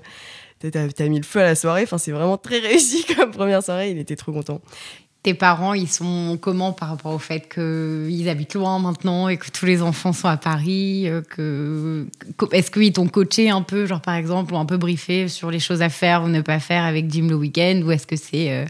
t'as 0.61 1.09
mis 1.09 1.17
le 1.17 1.25
feu 1.25 1.41
à 1.41 1.45
la 1.45 1.55
soirée. 1.55 1.85
Enfin, 1.85 1.97
c'est 1.97 2.13
vraiment 2.13 2.37
très 2.37 2.59
réussi 2.61 3.03
comme 3.17 3.31
première 3.31 3.63
soirée. 3.63 3.91
Il 3.91 3.99
était 3.99 4.17
trop 4.17 4.33
content. 4.33 4.61
Tes 5.23 5.33
parents, 5.33 5.73
ils 5.73 5.89
sont 5.89 6.37
comment 6.39 6.73
par 6.73 6.91
rapport 6.91 7.15
au 7.15 7.19
fait 7.19 7.49
qu'ils 7.49 8.29
habitent 8.29 8.53
loin 8.53 8.79
maintenant 8.81 9.29
et 9.29 9.39
que 9.39 9.51
tous 9.51 9.65
les 9.65 9.81
enfants 9.81 10.13
sont 10.13 10.29
à 10.29 10.37
Paris 10.37 11.09
euh, 11.09 11.23
que... 11.23 12.07
Est-ce 12.51 12.71
qu'ils 12.71 12.93
t'ont 12.93 13.09
coaché 13.09 13.49
un 13.49 13.63
peu, 13.63 13.87
genre 13.87 14.03
par 14.03 14.17
exemple, 14.17 14.53
ou 14.53 14.59
un 14.59 14.67
peu 14.67 14.77
briefé 14.77 15.27
sur 15.29 15.51
les 15.51 15.61
choses 15.61 15.81
à 15.81 15.89
faire 15.89 16.23
ou 16.23 16.29
ne 16.29 16.43
pas 16.43 16.61
faire 16.61 16.85
avec 16.85 17.11
Jim 17.11 17.29
le 17.31 17.37
week-end 17.37 17.81
Ou 17.83 17.93
est-ce 17.93 18.07
que 18.07 18.17
c'est. 18.17 18.53
Euh, 18.53 18.67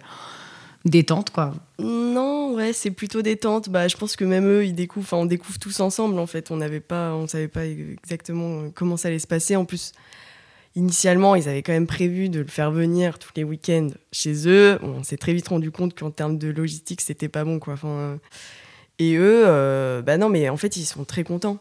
détente, 0.84 1.30
quoi. 1.30 1.54
Non, 1.78 2.54
ouais, 2.54 2.72
c'est 2.72 2.90
plutôt 2.90 3.22
détente. 3.22 3.68
Bah, 3.68 3.88
je 3.88 3.96
pense 3.96 4.16
que 4.16 4.24
même 4.24 4.46
eux, 4.46 4.64
ils 4.64 4.74
découvrent, 4.74 5.06
enfin, 5.06 5.16
on 5.18 5.26
découvre 5.26 5.58
tous 5.58 5.80
ensemble, 5.80 6.18
en 6.18 6.26
fait. 6.26 6.50
On 6.50 6.56
n'avait 6.56 6.80
pas, 6.80 7.14
on 7.14 7.26
savait 7.26 7.48
pas 7.48 7.66
exactement 7.66 8.70
comment 8.74 8.96
ça 8.96 9.08
allait 9.08 9.18
se 9.18 9.26
passer. 9.26 9.56
En 9.56 9.64
plus, 9.64 9.92
initialement, 10.74 11.34
ils 11.34 11.48
avaient 11.48 11.62
quand 11.62 11.72
même 11.72 11.86
prévu 11.86 12.28
de 12.28 12.40
le 12.40 12.46
faire 12.46 12.70
venir 12.70 13.18
tous 13.18 13.32
les 13.36 13.44
week-ends 13.44 13.88
chez 14.12 14.48
eux. 14.48 14.78
on 14.82 15.02
s'est 15.02 15.16
très 15.16 15.34
vite 15.34 15.48
rendu 15.48 15.70
compte 15.70 15.98
qu'en 15.98 16.10
termes 16.10 16.38
de 16.38 16.48
logistique, 16.48 17.00
c'était 17.00 17.28
pas 17.28 17.44
bon, 17.44 17.58
quoi. 17.58 17.74
Enfin, 17.74 18.18
et 18.98 19.14
eux, 19.16 19.44
euh, 19.46 20.02
bah 20.02 20.16
non, 20.16 20.28
mais 20.28 20.48
en 20.48 20.56
fait, 20.56 20.76
ils 20.76 20.84
sont 20.84 21.04
très 21.04 21.24
contents. 21.24 21.58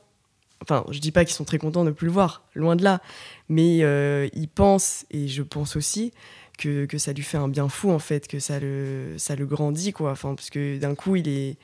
Enfin, 0.62 0.86
je 0.91 0.99
dis 0.99 1.12
pas 1.12 1.25
qu'ils 1.25 1.34
sont 1.34 1.43
très 1.43 1.57
contents 1.57 1.84
de 1.84 1.91
plus 1.91 2.05
le 2.05 2.12
voir, 2.12 2.43
loin 2.53 2.75
de 2.75 2.84
là. 2.84 3.01
Mais 3.49 3.79
euh, 3.81 4.29
ils 4.34 4.47
pensent, 4.47 5.05
et 5.10 5.27
je 5.27 5.41
pense 5.41 5.75
aussi, 5.75 6.13
que, 6.62 6.97
ça 6.97 7.13
lui 7.13 7.24
fait 7.24 7.38
un 7.38 7.47
bien 7.47 7.69
fou 7.69 7.91
en 7.91 8.00
fait, 8.00 8.28
que 8.28 8.39
ça 8.39 8.60
le, 8.60 9.15
ça 9.17 9.36
le 9.36 9.45
grandit 9.45 9.93
quoi. 9.93 10.12
Enfin, 10.12 10.36
d'un 10.80 10.95
coup 10.95 11.15
il 11.15 11.28
est, 11.28 11.58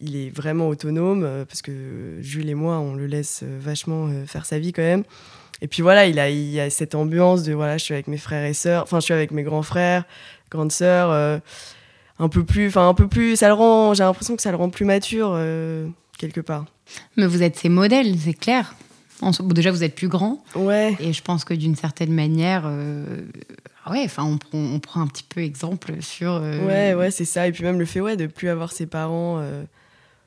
il 0.00 0.16
est 0.16 0.30
vraiment 0.30 0.68
autonome, 0.68 1.24
euh, 1.24 1.44
parce 1.44 1.62
que 1.62 2.18
Jules 2.20 2.48
et 2.48 2.54
moi 2.54 2.78
on 2.78 2.94
le 2.94 3.06
laisse 3.06 3.40
euh, 3.42 3.58
vachement 3.60 4.08
euh, 4.08 4.26
faire 4.26 4.46
sa 4.46 4.58
vie 4.58 4.72
quand 4.72 4.82
même. 4.82 5.04
Et 5.60 5.68
puis 5.68 5.82
voilà, 5.82 6.06
il 6.06 6.18
a, 6.18 6.24
a 6.64 6.70
cette 6.70 6.94
ambiance 6.94 7.42
de 7.42 7.52
voilà, 7.52 7.78
je 7.78 7.84
suis 7.84 7.94
avec 7.94 8.08
mes 8.08 8.18
frères 8.18 8.44
et 8.44 8.54
sœurs, 8.54 8.82
enfin 8.82 9.00
je 9.00 9.04
suis 9.04 9.14
avec 9.14 9.30
mes 9.30 9.42
grands 9.42 9.62
frères, 9.62 10.04
grandes 10.50 10.72
sœurs, 10.72 11.40
un 12.18 12.28
peu 12.28 12.44
plus, 12.44 12.68
enfin 12.68 12.88
un 12.88 12.94
peu 12.94 13.08
plus, 13.08 13.36
ça 13.36 13.48
le 13.48 13.54
rend, 13.54 13.94
j'ai 13.94 14.02
l'impression 14.02 14.36
que 14.36 14.42
ça 14.42 14.50
le 14.50 14.56
rend 14.56 14.68
plus 14.68 14.84
mature 14.84 15.38
quelque 16.18 16.40
part. 16.40 16.66
Mais 17.16 17.26
vous 17.26 17.42
êtes 17.42 17.56
ses 17.56 17.68
modèles, 17.68 18.18
c'est 18.18 18.34
clair. 18.34 18.74
Déjà, 19.52 19.70
vous 19.70 19.84
êtes 19.84 19.94
plus 19.94 20.08
grand. 20.08 20.44
Ouais. 20.54 20.96
Et 21.00 21.12
je 21.12 21.22
pense 21.22 21.44
que 21.44 21.54
d'une 21.54 21.76
certaine 21.76 22.12
manière, 22.12 22.66
ah 23.86 23.92
ouais, 23.92 24.02
enfin, 24.04 24.24
on, 24.24 24.56
on, 24.56 24.80
prend 24.80 25.02
un 25.02 25.06
petit 25.06 25.22
peu 25.22 25.42
exemple 25.42 26.00
sur. 26.00 26.32
Euh, 26.32 26.58
ouais, 26.66 26.94
ouais, 26.94 27.10
c'est 27.10 27.26
ça. 27.26 27.46
Et 27.46 27.52
puis 27.52 27.64
même 27.64 27.78
le 27.78 27.84
fait, 27.84 28.00
ouais, 28.00 28.16
de 28.16 28.26
plus 28.26 28.48
avoir 28.48 28.72
ses 28.72 28.86
parents. 28.86 29.38
Euh, 29.40 29.62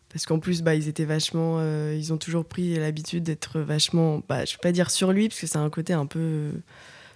parce 0.10 0.28
qu'en 0.28 0.38
plus, 0.38 0.62
bah, 0.62 0.76
ils 0.76 0.88
étaient 0.88 1.06
vachement. 1.06 1.58
Euh, 1.58 1.96
ils 1.98 2.14
ont 2.14 2.18
toujours 2.18 2.46
pris 2.46 2.76
l'habitude 2.76 3.24
d'être 3.24 3.60
vachement. 3.60 4.22
Bah, 4.30 4.46
je 4.46 4.54
vais 4.54 4.60
pas 4.62 4.72
dire 4.72 4.92
sur 4.92 5.12
lui, 5.12 5.28
parce 5.28 5.42
que 5.42 5.48
c'est 5.48 5.58
un 5.58 5.72
côté 5.72 5.94
un 5.94 6.06
peu 6.06 6.52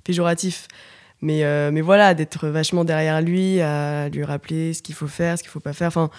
péjoratif. 0.03 0.67
Mais, 1.21 1.43
mais 1.71 1.81
voilà, 1.81 2.15
d'être 2.15 2.47
vachement 2.47 2.83
derrière 2.83 3.21
lui, 3.21 3.61
à 3.61 4.09
lui 4.09 4.23
rappeler 4.23 4.73
ce 4.73 4.81
qu'il 4.81 4.95
faut 4.95 5.07
faire, 5.07 5.37
ce 5.37 5.43
qu'il 5.43 5.51
faut 5.51 5.59
pas 5.59 5.73
faire. 5.73 5.89
Enfin. 5.89 6.09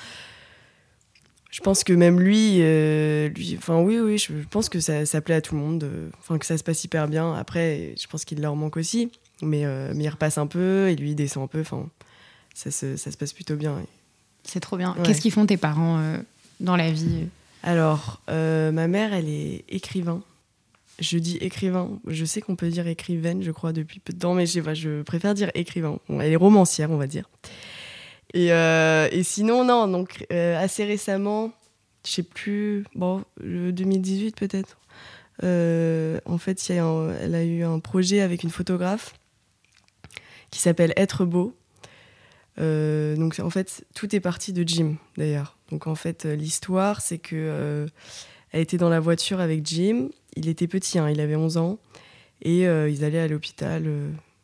Je 1.52 1.60
pense 1.60 1.84
que 1.84 1.92
même 1.92 2.18
lui, 2.18 2.56
lui 2.56 3.56
enfin 3.56 3.78
oui, 3.78 4.00
oui, 4.00 4.18
je 4.18 4.32
pense 4.50 4.68
que 4.68 4.80
ça, 4.80 5.06
ça 5.06 5.20
plaît 5.20 5.36
à 5.36 5.40
tout 5.40 5.54
le 5.54 5.60
monde, 5.60 5.88
enfin 6.18 6.38
que 6.38 6.46
ça 6.46 6.58
se 6.58 6.64
passe 6.64 6.82
hyper 6.82 7.06
bien. 7.06 7.34
Après, 7.34 7.94
je 8.00 8.06
pense 8.08 8.24
qu'il 8.24 8.40
leur 8.40 8.56
manque 8.56 8.76
aussi. 8.76 9.12
Mais, 9.42 9.64
euh, 9.64 9.92
mais 9.94 10.04
il 10.04 10.08
repasse 10.08 10.38
un 10.38 10.46
peu 10.46 10.88
et 10.88 10.96
lui 10.96 11.10
il 11.10 11.14
descend 11.14 11.44
un 11.44 11.46
peu. 11.48 11.60
Enfin, 11.60 11.88
ça 12.54 12.70
se, 12.70 12.96
ça 12.96 13.10
se 13.10 13.16
passe 13.16 13.32
plutôt 13.32 13.56
bien. 13.56 13.82
C'est 14.44 14.60
trop 14.60 14.76
bien. 14.76 14.96
Qu'est-ce 15.04 15.20
qu'ils 15.20 15.32
font 15.32 15.46
tes 15.46 15.56
parents 15.56 15.98
euh, 15.98 16.18
dans 16.60 16.76
la 16.76 16.90
vie 16.90 17.26
Alors, 17.62 18.22
euh, 18.30 18.70
ma 18.72 18.86
mère, 18.88 19.12
elle 19.12 19.28
est 19.28 19.64
écrivain. 19.68 20.22
je 21.00 21.18
dis 21.18 21.36
écrivain. 21.38 21.90
Je 22.06 22.24
sais 22.24 22.40
qu'on 22.40 22.56
peut 22.56 22.68
dire 22.68 22.86
écrivaine, 22.86 23.42
je 23.42 23.50
crois, 23.50 23.72
depuis 23.72 23.98
peu 23.98 24.12
de 24.12 24.18
temps, 24.18 24.34
mais 24.34 24.46
je, 24.46 24.52
sais 24.52 24.62
pas, 24.62 24.74
je 24.74 25.02
préfère 25.02 25.34
dire 25.34 25.50
écrivain. 25.54 25.98
elle 26.08 26.32
est 26.32 26.36
romancière, 26.36 26.90
on 26.90 26.96
va 26.96 27.06
dire. 27.06 27.28
Et, 28.34 28.48
et 28.48 29.22
sinon, 29.22 29.64
non, 29.64 29.88
donc 29.88 30.26
assez 30.30 30.84
récemment, 30.84 31.52
je 32.06 32.10
sais 32.10 32.22
plus, 32.22 32.84
bon, 32.94 33.24
2018 33.40 34.36
peut-être. 34.36 34.78
en 35.42 36.38
fait, 36.38 36.68
y 36.68 36.78
a 36.78 37.16
elle 37.20 37.34
a 37.34 37.44
eu 37.44 37.62
un 37.62 37.78
projet 37.78 38.20
avec 38.20 38.42
une 38.42 38.50
photographe 38.50 39.14
qui 40.52 40.60
s'appelle 40.60 40.92
Être 40.96 41.24
beau. 41.24 41.56
Euh, 42.60 43.16
donc 43.16 43.40
en 43.40 43.50
fait, 43.50 43.84
tout 43.94 44.14
est 44.14 44.20
parti 44.20 44.52
de 44.52 44.66
Jim 44.66 44.96
d'ailleurs. 45.16 45.58
Donc 45.70 45.88
en 45.88 45.96
fait, 45.96 46.26
euh, 46.26 46.36
l'histoire, 46.36 47.00
c'est 47.00 47.18
que 47.18 47.34
euh, 47.34 47.86
elle 48.52 48.60
était 48.60 48.76
dans 48.76 48.90
la 48.90 49.00
voiture 49.00 49.40
avec 49.40 49.66
Jim. 49.66 50.10
Il 50.36 50.48
était 50.48 50.68
petit, 50.68 50.98
hein, 50.98 51.10
il 51.10 51.20
avait 51.20 51.36
11 51.36 51.56
ans, 51.56 51.78
et 52.42 52.62
ils 52.62 53.04
allaient 53.04 53.20
à 53.20 53.28
l'hôpital 53.28 53.86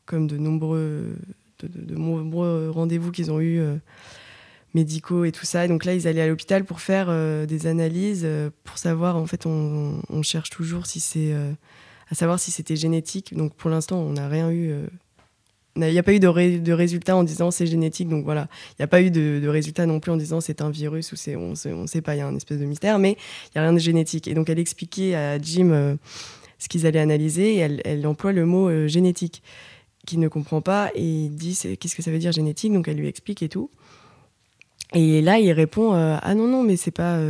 comme 0.04 0.26
de 0.26 0.36
nombreux, 0.36 1.16
de, 1.64 1.94
nombreux 1.94 2.70
rendez-vous 2.70 3.10
qu'ils 3.12 3.30
ont 3.30 3.40
eu 3.40 3.60
médicaux 4.74 5.24
et 5.24 5.32
tout 5.32 5.46
ça. 5.46 5.64
Et 5.64 5.68
donc 5.68 5.84
là, 5.84 5.94
ils 5.94 6.06
allaient 6.06 6.22
à 6.22 6.26
l'hôpital 6.26 6.64
pour 6.64 6.80
faire 6.80 7.08
des 7.46 7.66
analyses 7.66 8.26
pour 8.64 8.78
savoir. 8.78 9.16
En 9.16 9.26
fait, 9.26 9.46
on, 9.46 10.22
cherche 10.22 10.50
toujours 10.50 10.86
si 10.86 11.00
c'est 11.00 11.34
à 12.10 12.14
savoir 12.14 12.38
si 12.38 12.50
c'était 12.50 12.76
génétique. 12.76 13.34
Donc 13.36 13.54
pour 13.54 13.70
l'instant, 13.70 13.98
on 13.98 14.12
n'a 14.12 14.28
rien 14.28 14.50
eu 14.50 14.72
il 15.86 15.92
n'y 15.92 15.98
a 15.98 16.02
pas 16.02 16.12
eu 16.12 16.20
de, 16.20 16.58
de 16.58 16.72
résultat 16.72 17.16
en 17.16 17.24
disant 17.24 17.50
c'est 17.50 17.66
génétique, 17.66 18.08
donc 18.08 18.24
voilà. 18.24 18.48
Il 18.72 18.74
n'y 18.80 18.84
a 18.84 18.88
pas 18.88 19.00
eu 19.00 19.10
de, 19.10 19.40
de 19.40 19.48
résultat 19.48 19.86
non 19.86 20.00
plus 20.00 20.10
en 20.10 20.16
disant 20.16 20.40
c'est 20.40 20.60
un 20.60 20.70
virus 20.70 21.12
ou 21.12 21.16
on 21.36 21.50
ne 21.50 21.86
sait 21.86 22.02
pas, 22.02 22.14
il 22.14 22.18
y 22.18 22.20
a 22.20 22.26
un 22.26 22.34
espèce 22.34 22.58
de 22.58 22.64
mystère, 22.64 22.98
mais 22.98 23.12
il 23.46 23.50
n'y 23.56 23.60
a 23.60 23.62
rien 23.62 23.72
de 23.72 23.78
génétique. 23.78 24.28
Et 24.28 24.34
donc 24.34 24.48
elle 24.48 24.58
expliquait 24.58 25.14
à 25.14 25.38
Jim 25.38 25.70
euh, 25.70 25.94
ce 26.58 26.68
qu'ils 26.68 26.86
allaient 26.86 26.98
analyser 26.98 27.56
et 27.56 27.80
elle, 27.84 28.06
emploie 28.06 28.32
le 28.32 28.44
mot 28.44 28.68
euh, 28.68 28.88
génétique 28.88 29.42
qu'il 30.08 30.20
ne 30.20 30.28
comprend 30.28 30.60
pas 30.60 30.90
et 30.94 31.28
dit 31.28 31.58
qu'est-ce 31.78 31.94
que 31.94 32.02
ça 32.02 32.10
veut 32.10 32.18
dire 32.18 32.32
génétique, 32.32 32.72
donc 32.72 32.88
elle 32.88 32.96
lui 32.96 33.08
explique 33.08 33.42
et 33.42 33.48
tout. 33.48 33.70
Et 34.94 35.20
là 35.20 35.38
il 35.38 35.52
répond 35.52 35.94
euh, 35.94 36.16
ah 36.20 36.34
non 36.34 36.48
non 36.48 36.62
mais 36.62 36.76
c'est 36.76 36.90
pas 36.90 37.20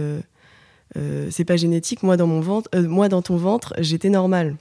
c'est 1.30 1.44
pas 1.44 1.56
génétique, 1.56 2.02
moi 2.02 2.16
dans 2.16 2.26
mon 2.26 2.40
ventre, 2.40 2.70
moi 2.76 3.08
dans 3.08 3.22
ton 3.22 3.36
ventre 3.36 3.74
j'étais 3.78 4.10
normal. 4.10 4.56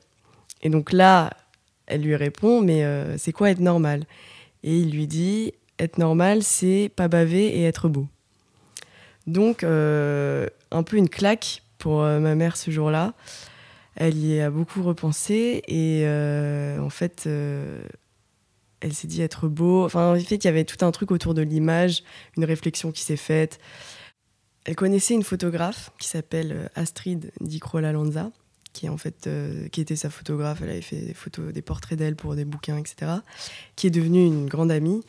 Et 0.61 0.69
donc 0.69 0.91
là 0.91 1.31
elle 1.87 2.01
lui 2.01 2.15
répond, 2.15 2.61
mais 2.61 2.83
euh, 2.83 3.17
c'est 3.17 3.31
quoi 3.31 3.49
être 3.49 3.61
normal? 3.61 4.03
Et 4.63 4.77
il 4.77 4.91
lui 4.91 5.07
dit, 5.07 5.53
être 5.79 5.97
normal, 5.97 6.43
c'est 6.43 6.91
pas 6.95 7.07
baver 7.07 7.47
et 7.57 7.63
être 7.63 7.87
beau. 7.87 8.07
Donc, 9.25 9.63
euh, 9.63 10.47
un 10.71 10.83
peu 10.83 10.97
une 10.97 11.09
claque 11.09 11.63
pour 11.77 12.03
euh, 12.03 12.19
ma 12.19 12.35
mère 12.35 12.57
ce 12.57 12.71
jour-là. 12.71 13.13
Elle 13.95 14.23
y 14.23 14.39
a 14.39 14.51
beaucoup 14.51 14.83
repensé 14.83 15.63
et 15.67 16.05
en 16.79 16.89
fait, 16.91 17.27
elle 18.81 18.93
s'est 18.93 19.07
dit 19.07 19.21
être 19.21 19.47
beau. 19.47 19.85
Enfin, 19.85 20.13
en 20.13 20.19
fait, 20.19 20.35
il 20.35 20.45
y 20.45 20.47
avait 20.47 20.65
tout 20.65 20.85
un 20.85 20.91
truc 20.91 21.11
autour 21.11 21.33
de 21.33 21.41
l'image, 21.41 22.03
une 22.35 22.45
réflexion 22.45 22.91
qui 22.91 23.01
s'est 23.01 23.17
faite. 23.17 23.59
Elle 24.65 24.75
connaissait 24.75 25.13
une 25.13 25.23
photographe 25.23 25.91
qui 25.97 26.07
s'appelle 26.07 26.69
Astrid 26.75 27.31
Di 27.39 27.59
Lanza 27.73 28.31
qui 28.77 28.89
en 28.89 28.97
fait 28.97 29.25
euh, 29.25 29.67
qui 29.69 29.81
était 29.81 29.95
sa 29.95 30.09
photographe. 30.09 30.59
Elle 30.61 30.69
avait 30.69 30.81
fait 30.81 30.97
des 30.97 31.13
photos, 31.13 31.51
des 31.51 31.61
portraits 31.61 31.97
d'elle 31.97 32.15
pour 32.15 32.35
des 32.35 32.45
bouquins, 32.45 32.77
etc. 32.77 33.11
Qui 33.75 33.87
est 33.87 33.91
devenue 33.91 34.25
une 34.25 34.47
grande 34.47 34.71
amie 34.71 35.03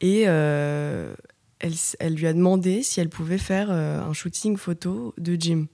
et 0.00 0.24
euh, 0.26 1.14
elle, 1.60 2.14
lui 2.14 2.26
a 2.26 2.32
demandé 2.32 2.82
si 2.82 3.00
elle 3.00 3.08
pouvait 3.08 3.38
faire 3.38 3.68
euh, 3.70 4.00
un 4.00 4.12
shooting 4.12 4.56
photo 4.56 5.14
de 5.18 5.36
Jim 5.38 5.66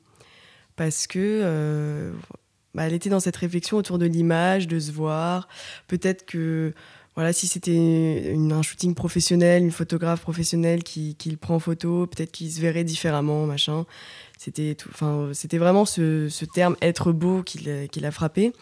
parce 0.76 1.06
que 1.06 2.12
bah, 2.74 2.84
elle 2.86 2.92
était 2.92 3.08
dans 3.08 3.20
cette 3.20 3.36
réflexion 3.36 3.78
autour 3.78 3.98
de 3.98 4.06
l'image, 4.06 4.68
de 4.68 4.78
se 4.78 4.92
voir. 4.92 5.48
Peut-être 5.88 6.26
que 6.26 6.72
voilà, 7.18 7.32
si 7.32 7.48
c'était 7.48 8.36
un 8.36 8.62
shooting 8.62 8.94
professionnel, 8.94 9.64
une 9.64 9.72
photographe 9.72 10.20
professionnelle 10.20 10.84
qui, 10.84 11.16
qui 11.16 11.32
le 11.32 11.36
prend 11.36 11.56
en 11.56 11.58
photo, 11.58 12.06
peut-être 12.06 12.30
qu'il 12.30 12.48
se 12.48 12.60
verrait 12.60 12.84
différemment, 12.84 13.44
machin. 13.44 13.86
C'était 14.38 14.76
enfin, 14.88 15.30
c'était 15.32 15.58
vraiment 15.58 15.84
ce, 15.84 16.28
ce, 16.28 16.44
terme 16.44 16.76
être 16.80 17.10
beau 17.10 17.42
qui 17.42 17.58
l'a 17.58 18.10
frappé. 18.12 18.52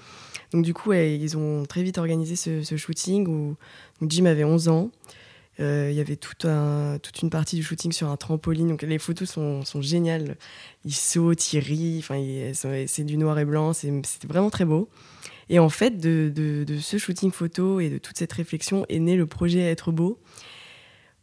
Donc 0.54 0.64
du 0.64 0.72
coup, 0.72 0.94
ils 0.94 1.36
ont 1.36 1.66
très 1.66 1.82
vite 1.82 1.98
organisé 1.98 2.34
ce, 2.34 2.76
shooting 2.78 3.28
où, 3.28 3.56
Jim 4.00 4.24
avait 4.24 4.44
11 4.44 4.68
ans. 4.68 4.90
Euh, 5.60 5.88
il 5.90 5.96
y 5.98 6.00
avait 6.00 6.18
un, 6.44 6.98
toute 7.02 7.20
une 7.20 7.28
partie 7.28 7.56
du 7.56 7.62
shooting 7.62 7.92
sur 7.92 8.08
un 8.08 8.16
trampoline. 8.16 8.68
Donc 8.68 8.80
les 8.80 8.98
photos 8.98 9.28
sont, 9.28 9.66
sont 9.66 9.82
géniales. 9.82 10.38
Il 10.86 10.94
saute, 10.94 11.52
il 11.52 11.58
rit. 11.58 12.02
C'est 12.86 13.04
du 13.04 13.18
noir 13.18 13.38
et 13.38 13.44
blanc. 13.44 13.74
C'était 13.74 14.26
vraiment 14.26 14.48
très 14.48 14.64
beau. 14.64 14.88
Et 15.48 15.58
en 15.58 15.68
fait, 15.68 15.98
de, 15.98 16.64
ce 16.80 16.98
shooting 16.98 17.30
photo 17.30 17.80
et 17.80 17.88
de 17.88 17.98
toute 17.98 18.18
cette 18.18 18.32
réflexion 18.32 18.84
est 18.88 18.98
né 18.98 19.16
le 19.16 19.26
projet 19.26 19.60
Être 19.60 19.92
beau, 19.92 20.18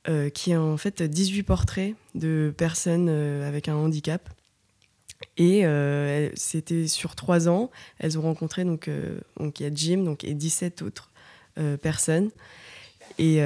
euh, 0.07 0.29
qui 0.29 0.51
est 0.51 0.55
en 0.57 0.77
fait 0.77 1.01
18 1.01 1.43
portraits 1.43 1.95
de 2.15 2.53
personnes 2.55 3.07
euh, 3.09 3.47
avec 3.47 3.67
un 3.67 3.75
handicap. 3.75 4.29
Et 5.37 5.65
euh, 5.65 6.29
c'était 6.35 6.87
sur 6.87 7.15
trois 7.15 7.47
ans, 7.47 7.71
elles 7.99 8.17
ont 8.17 8.21
rencontré, 8.21 8.65
donc, 8.65 8.89
donc 9.39 9.59
y 9.59 9.65
a 9.65 9.69
Jim 9.73 10.03
donc, 10.03 10.23
et 10.23 10.33
17 10.33 10.81
autres 10.81 11.11
personnes. 11.81 12.29
Et, 13.19 13.39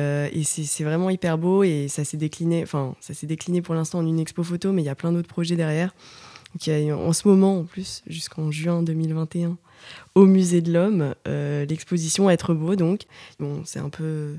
c'est 0.43 0.83
vraiment 0.83 1.09
hyper 1.09 1.37
beau 1.37 1.63
et 1.63 1.87
ça 1.87 2.03
s'est 2.03 2.17
décliné, 2.17 2.63
enfin, 2.63 2.95
ça 2.99 3.13
s'est 3.13 3.27
décliné 3.27 3.61
pour 3.61 3.75
l'instant 3.75 3.99
en 3.99 4.07
une 4.07 4.19
expo 4.19 4.43
photo, 4.43 4.71
mais 4.71 4.81
il 4.81 4.85
y 4.85 4.89
a 4.89 4.95
plein 4.95 5.11
d'autres 5.11 5.27
projets 5.27 5.55
derrière. 5.55 5.93
En 6.67 7.13
ce 7.13 7.27
moment, 7.27 7.59
en 7.59 7.63
plus, 7.65 8.03
jusqu'en 8.07 8.49
juin 8.49 8.81
2021, 8.81 9.57
au 10.17 10.25
Musée 10.25 10.61
de 10.61 10.73
l'Homme, 10.73 11.13
l'exposition 11.25 12.29
Être 12.29 12.53
beau, 12.53 12.75
donc. 12.75 13.03
Bon, 13.39 13.61
c'est 13.65 13.79
un 13.79 13.89
peu 13.89 14.35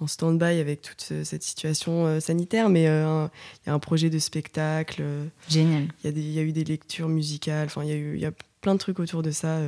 en 0.00 0.06
stand-by 0.06 0.60
avec 0.60 0.82
toute 0.82 1.12
cette 1.24 1.42
situation 1.42 2.06
euh, 2.06 2.20
sanitaire, 2.20 2.68
mais 2.68 2.88
euh, 2.88 3.26
il 3.62 3.68
y 3.68 3.70
a 3.70 3.74
un 3.74 3.78
projet 3.78 4.10
de 4.10 4.18
spectacle. 4.18 5.00
Euh, 5.02 5.24
Génial. 5.48 5.88
Il 6.04 6.18
y, 6.18 6.32
y, 6.32 6.38
a 6.38 6.42
eu 6.42 6.52
des 6.52 6.64
lectures 6.64 7.08
musicales, 7.08 7.66
enfin, 7.66 7.84
il 7.84 7.90
y, 7.90 8.20
y, 8.20 8.26
a 8.26 8.32
plein 8.60 8.74
de 8.74 8.78
trucs 8.78 8.98
autour 8.98 9.22
de 9.22 9.30
ça. 9.30 9.60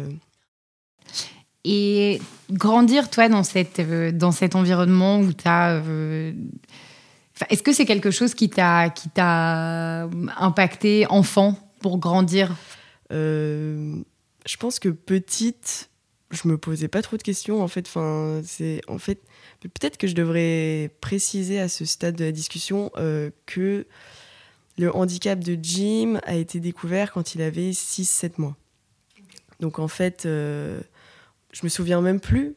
Et 1.64 2.20
grandir, 2.50 3.08
toi, 3.10 3.28
dans, 3.28 3.42
cette, 3.42 3.80
dans 4.16 4.32
cet 4.32 4.54
environnement 4.54 5.20
où 5.20 5.32
tu 5.32 5.46
as. 5.46 5.82
Est-ce 7.50 7.62
que 7.62 7.72
c'est 7.72 7.84
quelque 7.84 8.10
chose 8.10 8.34
qui 8.34 8.48
t'a 8.48 8.92
impacté 10.38 11.06
enfant 11.08 11.58
pour 11.80 11.98
grandir? 11.98 12.54
Je 14.46 14.56
pense 14.56 14.78
que 14.78 14.88
petite, 14.88 15.90
je 16.30 16.48
me 16.48 16.56
posais 16.56 16.88
pas 16.88 17.02
trop 17.02 17.16
de 17.16 17.22
questions 17.22 17.62
en 17.62 17.68
fait. 17.68 17.86
Enfin, 17.86 18.40
c'est 18.44 18.80
en 18.88 18.98
fait 18.98 19.20
peut-être 19.60 19.96
que 19.96 20.06
je 20.06 20.14
devrais 20.14 20.90
préciser 21.00 21.58
à 21.58 21.68
ce 21.68 21.84
stade 21.84 22.16
de 22.16 22.24
la 22.24 22.32
discussion 22.32 22.90
euh, 22.96 23.30
que 23.46 23.86
le 24.78 24.94
handicap 24.94 25.38
de 25.38 25.58
Jim 25.60 26.20
a 26.24 26.34
été 26.34 26.60
découvert 26.60 27.12
quand 27.12 27.34
il 27.34 27.42
avait 27.42 27.70
6-7 27.70 28.32
mois. 28.38 28.56
Donc 29.60 29.78
en 29.78 29.88
fait, 29.88 30.26
euh, 30.26 30.80
je 31.52 31.60
me 31.64 31.68
souviens 31.68 32.00
même 32.00 32.20
plus 32.20 32.54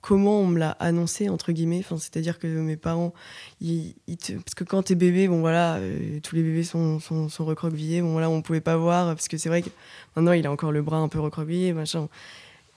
comment 0.00 0.40
on 0.40 0.46
me 0.46 0.58
l'a 0.58 0.70
annoncé 0.72 1.28
entre 1.28 1.52
guillemets 1.52 1.80
enfin 1.80 1.96
c'est 1.98 2.16
à 2.16 2.20
dire 2.20 2.38
que 2.38 2.46
mes 2.46 2.76
parents 2.76 3.12
parce 3.60 4.54
que 4.56 4.64
quand 4.64 4.82
t'es 4.84 4.94
bébé 4.94 5.28
bon 5.28 5.40
voilà 5.40 5.76
euh, 5.76 6.20
tous 6.22 6.34
les 6.34 6.42
bébés 6.42 6.64
sont, 6.64 6.98
recroquevillés 7.38 8.00
bon 8.00 8.12
voilà 8.12 8.30
on 8.30 8.40
pouvait 8.40 8.62
pas 8.62 8.76
voir 8.76 9.08
parce 9.14 9.28
que 9.28 9.36
c'est 9.36 9.48
vrai 9.48 9.62
que 9.62 9.68
maintenant 10.16 10.32
il 10.32 10.46
a 10.46 10.50
encore 10.50 10.72
le 10.72 10.82
bras 10.82 10.98
un 10.98 11.08
peu 11.08 11.20
recroquevillé 11.20 11.72
machin 11.72 12.08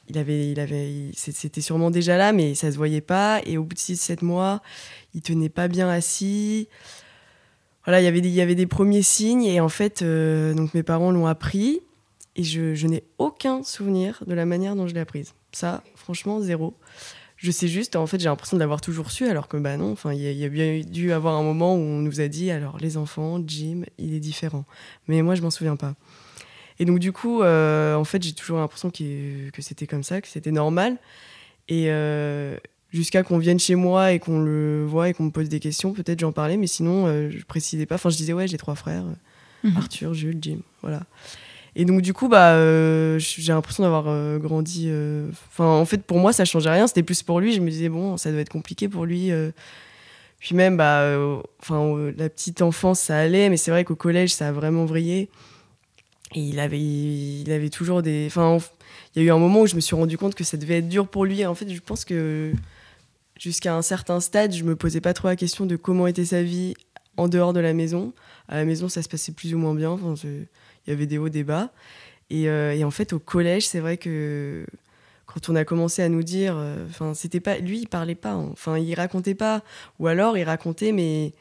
il 0.10 0.18
avait, 0.18 0.52
il 0.52 0.60
avait, 0.60 1.12
c'était 1.16 1.62
sûrement 1.62 1.90
déjà 1.90 2.18
là, 2.18 2.34
mais 2.34 2.56
ça 2.56 2.72
se 2.72 2.78
voyait 2.78 3.02
pas. 3.02 3.42
Et 3.46 3.58
au 3.58 3.64
bout 3.64 3.74
de 3.74 3.80
6-7 3.80 4.24
mois, 4.24 4.62
il 5.14 5.22
tenait 5.22 5.50
pas 5.50 5.68
bien 5.68 5.88
assis. 5.88 6.68
Voilà, 7.86 8.02
il 8.02 8.04
y 8.04 8.08
avait 8.08 8.22
des, 8.22 8.30
il 8.30 8.34
y 8.34 8.42
avait 8.42 8.56
des 8.56 8.68
premiers 8.68 9.02
signes. 9.02 9.46
Et 9.46 9.62
en 9.62 9.70
fait, 9.70 10.02
euh, 10.02 10.54
donc 10.54 10.74
mes 10.74 10.84
parents 10.84 11.12
l'ont 11.12 11.28
appris. 11.28 11.82
Et 12.36 12.44
je, 12.44 12.76
je 12.76 12.88
n'ai 12.88 13.04
aucun 13.18 13.64
souvenir 13.64 14.24
de 14.28 14.34
la 14.34 14.46
manière 14.46 14.76
dont 14.76 14.88
je 14.88 14.94
l'ai 14.94 15.00
apprise. 15.00 15.34
Ça, 15.54 15.84
franchement, 15.96 16.42
zéro. 16.42 16.76
Je 17.38 17.52
sais 17.52 17.68
juste, 17.68 17.96
en 17.96 18.08
fait, 18.08 18.20
j'ai 18.20 18.30
l'impression 18.30 18.58
de 18.58 18.60
l'avoir 18.60 18.80
toujours 18.80 19.12
su, 19.12 19.28
alors 19.28 19.48
que 19.48 19.58
bah 19.58 19.76
non, 19.76 19.92
enfin, 19.92 20.14
il 20.14 20.22
y, 20.22 20.46
a 20.46 20.50
bien 20.50 20.80
dû 20.80 21.12
avoir 21.12 21.36
un 21.36 21.44
moment 21.44 21.76
où 21.76 21.80
on 21.80 22.00
nous 22.00 22.22
a 22.22 22.28
dit, 22.28 22.52
alors 22.52 22.78
les 22.78 22.96
enfants, 22.96 23.42
Jim, 23.46 23.84
il 23.98 24.14
est 24.14 24.20
différent. 24.22 24.66
Mais 25.08 25.22
moi, 25.22 25.36
je 25.36 25.42
m'en 25.42 25.52
souviens 25.52 25.76
pas. 25.76 25.94
Et 26.80 26.86
donc, 26.86 27.00
du 27.00 27.12
coup, 27.12 27.42
euh, 27.42 27.96
en 27.96 28.04
fait, 28.04 28.24
j'ai 28.24 28.34
toujours 28.34 28.60
l'impression 28.60 28.90
que, 28.90 29.50
que 29.50 29.62
c'était 29.62 29.88
comme 29.88 30.04
ça, 30.04 30.22
que 30.22 30.28
c'était 30.28 30.52
normal. 30.52 30.98
Et 31.68 31.86
euh, 31.90 32.58
jusqu'à 32.92 33.24
qu'on 33.24 33.38
vienne 33.38 33.60
chez 33.60 33.76
moi 33.76 34.14
et 34.14 34.20
qu'on 34.20 34.40
le 34.40 34.86
voit 34.86 35.10
et 35.10 35.14
qu'on 35.14 35.26
me 35.26 35.32
pose 35.32 35.50
des 35.50 35.60
questions, 35.60 35.94
peut-être 35.94 36.20
j'en 36.20 36.32
parlais, 36.32 36.58
mais 36.58 36.68
sinon, 36.68 37.08
euh, 37.08 37.30
je 37.30 37.44
précisais 37.44 37.86
pas. 37.86 37.96
Enfin, 37.96 38.10
je 38.10 38.18
disais, 38.18 38.34
ouais, 38.34 38.48
j'ai 38.48 38.58
trois 38.58 38.76
frères 38.76 39.06
mhm. 39.64 39.76
Arthur, 39.76 40.14
Jules, 40.14 40.40
Jim. 40.42 40.60
Voilà. 40.82 41.02
Et 41.76 41.86
donc, 41.86 42.02
du 42.02 42.14
coup, 42.14 42.28
bah, 42.28 42.58
j'ai 43.18 43.54
l'impression 43.54 43.84
d'avoir 43.84 44.40
grandi. 44.40 44.92
Enfin, 45.50 45.66
en 45.66 45.86
fait, 45.86 46.04
pour 46.04 46.20
moi, 46.20 46.34
ça 46.34 46.46
changeait 46.46 46.70
rien. 46.70 46.88
C'était 46.88 47.04
plus 47.04 47.24
pour 47.24 47.40
lui. 47.40 47.54
Je 47.54 47.62
me 47.62 47.70
disais, 47.70 47.90
bon, 47.90 48.18
ça 48.18 48.32
doit 48.32 48.42
être 48.42 48.50
compliqué 48.50 48.88
pour 48.88 49.06
lui. 49.06 49.32
Puis 50.40 50.56
même, 50.56 50.78
bah, 50.78 51.18
enfin, 51.62 52.12
la 52.18 52.30
petite 52.30 52.62
enfance, 52.62 53.00
ça 53.00 53.18
allait, 53.18 53.50
mais 53.50 53.58
c'est 53.58 53.72
vrai 53.72 53.86
qu'au 53.86 53.96
collège, 53.96 54.34
ça 54.34 54.50
a 54.50 54.52
vraiment 54.52 54.86
vrillé. 54.86 55.30
Et 56.36 56.40
il 56.42 56.60
avait, 56.60 56.80
il 56.80 57.52
avait 57.52 57.70
toujours 57.70 58.02
des. 58.02 58.26
Enfin, 58.28 58.58
il 59.16 59.22
y 59.22 59.26
a 59.26 59.28
eu 59.28 59.32
un 59.32 59.38
moment 59.38 59.62
où 59.62 59.68
je 59.68 59.76
me 59.76 59.82
suis 59.82 59.96
rendu 59.96 60.18
compte 60.18 60.36
que 60.36 60.44
ça 60.44 60.58
devait 60.58 60.80
être 60.80 60.90
dur 60.90 61.08
pour 61.08 61.26
lui. 61.26 61.46
En 61.46 61.56
fait, 61.56 61.70
je 61.70 61.80
pense 61.80 62.06
que 62.06 62.52
jusqu'à 63.40 63.76
un 63.76 63.82
certain 63.82 64.20
stade, 64.20 64.52
je 64.54 64.64
me 64.64 64.76
posais 64.76 65.02
pas 65.02 65.14
trop 65.14 65.28
la 65.28 65.36
question 65.36 65.66
de 65.66 65.76
comment 65.76 66.08
était 66.08 66.26
sa 66.26 66.42
vie 66.42 66.74
en 67.18 67.28
dehors 67.28 67.54
de 67.54 67.60
la 67.60 67.74
maison. 67.74 68.14
À 68.48 68.58
la 68.58 68.66
maison, 68.66 68.90
ça 68.90 69.02
se 69.04 69.10
passait 69.10 69.32
plus 69.32 69.54
ou 69.54 69.60
moins 69.60 69.76
bien. 69.76 69.98
Il 70.86 70.90
y 70.92 70.94
avait 70.94 71.06
des 71.06 71.18
hauts, 71.18 71.30
des 71.30 71.44
bas. 71.44 71.72
Et, 72.30 72.50
euh, 72.50 72.74
et 72.74 72.84
en 72.84 72.92
fait, 72.92 73.14
au 73.14 73.20
collège, 73.20 73.68
c'est 73.68 73.80
vrai 73.80 73.98
que 73.98 74.66
quand 75.26 75.50
on 75.50 75.56
a 75.56 75.66
commencé 75.66 76.02
à 76.02 76.10
nous 76.10 76.24
dire, 76.24 76.56
euh, 76.58 76.86
enfin, 76.90 77.14
c'était 77.14 77.40
pas, 77.40 77.58
lui, 77.58 77.80
il 77.80 77.88
parlait 77.88 78.16
pas, 78.16 78.32
hein. 78.32 78.50
enfin, 78.52 78.78
il 78.78 78.94
racontait 78.96 79.36
pas, 79.36 79.64
ou 80.00 80.08
alors 80.08 80.38
il 80.38 80.44
racontait, 80.44 80.92
mais 80.92 81.34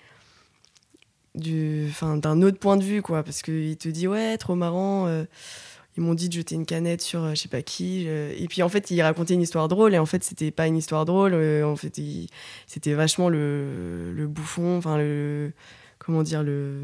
du, 1.35 1.87
enfin, 1.89 2.17
d'un 2.17 2.43
autre 2.43 2.59
point 2.59 2.77
de 2.77 2.85
vue, 2.85 3.03
quoi, 3.03 3.23
parce 3.23 3.43
qu'il 3.43 3.77
te 3.77 3.89
dit, 3.89 4.07
ouais, 4.09 4.37
trop 4.39 4.55
marrant. 4.55 5.07
Euh, 5.07 5.25
ils 5.97 6.03
m'ont 6.03 6.15
dit 6.15 6.29
de 6.31 6.35
jeter 6.35 6.55
une 6.55 6.65
canette 6.65 7.03
sur 7.03 7.29
je 7.31 7.35
sais 7.35 7.49
pas 7.49 7.61
qui. 7.61 8.07
Et 8.07 8.47
puis 8.49 8.63
en 8.63 8.71
fait, 8.71 8.91
il 8.91 9.03
racontait 9.03 9.35
une 9.35 9.43
histoire 9.43 9.69
drôle. 9.69 9.93
Et 9.95 9.99
en 9.99 10.07
fait, 10.07 10.25
c'était 10.25 10.51
pas 10.51 10.67
une 10.67 10.79
histoire 10.79 11.05
drôle. 11.05 11.35
en 11.35 11.77
fait, 11.77 12.01
c'était 12.67 12.95
vachement 12.95 13.29
le, 13.29 14.11
le 14.15 14.27
bouffon. 14.27 14.79
Enfin, 14.79 14.97
le. 14.97 15.53
Comment 15.99 16.23
dire 16.23 16.43
le 16.43 16.81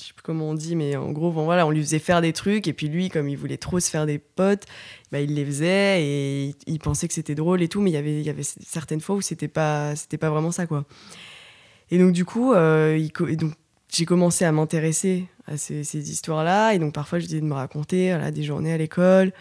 je 0.00 0.06
sais 0.06 0.12
plus 0.12 0.22
comment 0.22 0.50
on 0.50 0.54
dit, 0.54 0.76
mais 0.76 0.96
en 0.96 1.10
gros, 1.10 1.30
voilà, 1.30 1.66
on 1.66 1.70
lui 1.70 1.82
faisait 1.82 1.98
faire 1.98 2.20
des 2.20 2.32
trucs, 2.32 2.68
et 2.68 2.72
puis 2.72 2.88
lui, 2.88 3.08
comme 3.08 3.28
il 3.28 3.36
voulait 3.36 3.56
trop 3.56 3.80
se 3.80 3.90
faire 3.90 4.06
des 4.06 4.18
potes, 4.18 4.64
bah, 5.10 5.20
il 5.20 5.34
les 5.34 5.44
faisait, 5.44 6.02
et 6.02 6.54
il, 6.66 6.78
pensait 6.78 7.08
que 7.08 7.14
c'était 7.14 7.34
drôle 7.34 7.62
et 7.62 7.68
tout, 7.68 7.80
mais 7.80 7.90
il 7.90 8.22
y 8.22 8.30
avait, 8.30 8.42
certaines 8.42 9.00
fois 9.00 9.16
où 9.16 9.20
c'était 9.20 9.48
pas, 9.48 9.96
c'était 9.96 10.18
pas 10.18 10.30
vraiment 10.30 10.52
ça, 10.52 10.66
quoi. 10.66 10.84
Et 11.90 11.98
donc, 11.98 12.12
du 12.12 12.24
coup, 12.24 12.52
euh, 12.52 13.02
j'ai 13.92 14.04
commencé 14.04 14.44
à 14.44 14.52
m'intéresser 14.52 15.26
à 15.46 15.56
ces, 15.56 16.10
histoires-là, 16.10 16.74
et 16.74 16.78
donc 16.78 16.94
parfois, 16.94 17.18
je 17.18 17.26
disais 17.26 17.40
de 17.40 17.46
me 17.46 17.54
raconter 17.54 18.10
voilà, 18.10 18.30
des 18.30 18.42
journées 18.42 18.72
à 18.72 18.78
l'école, 18.78 19.32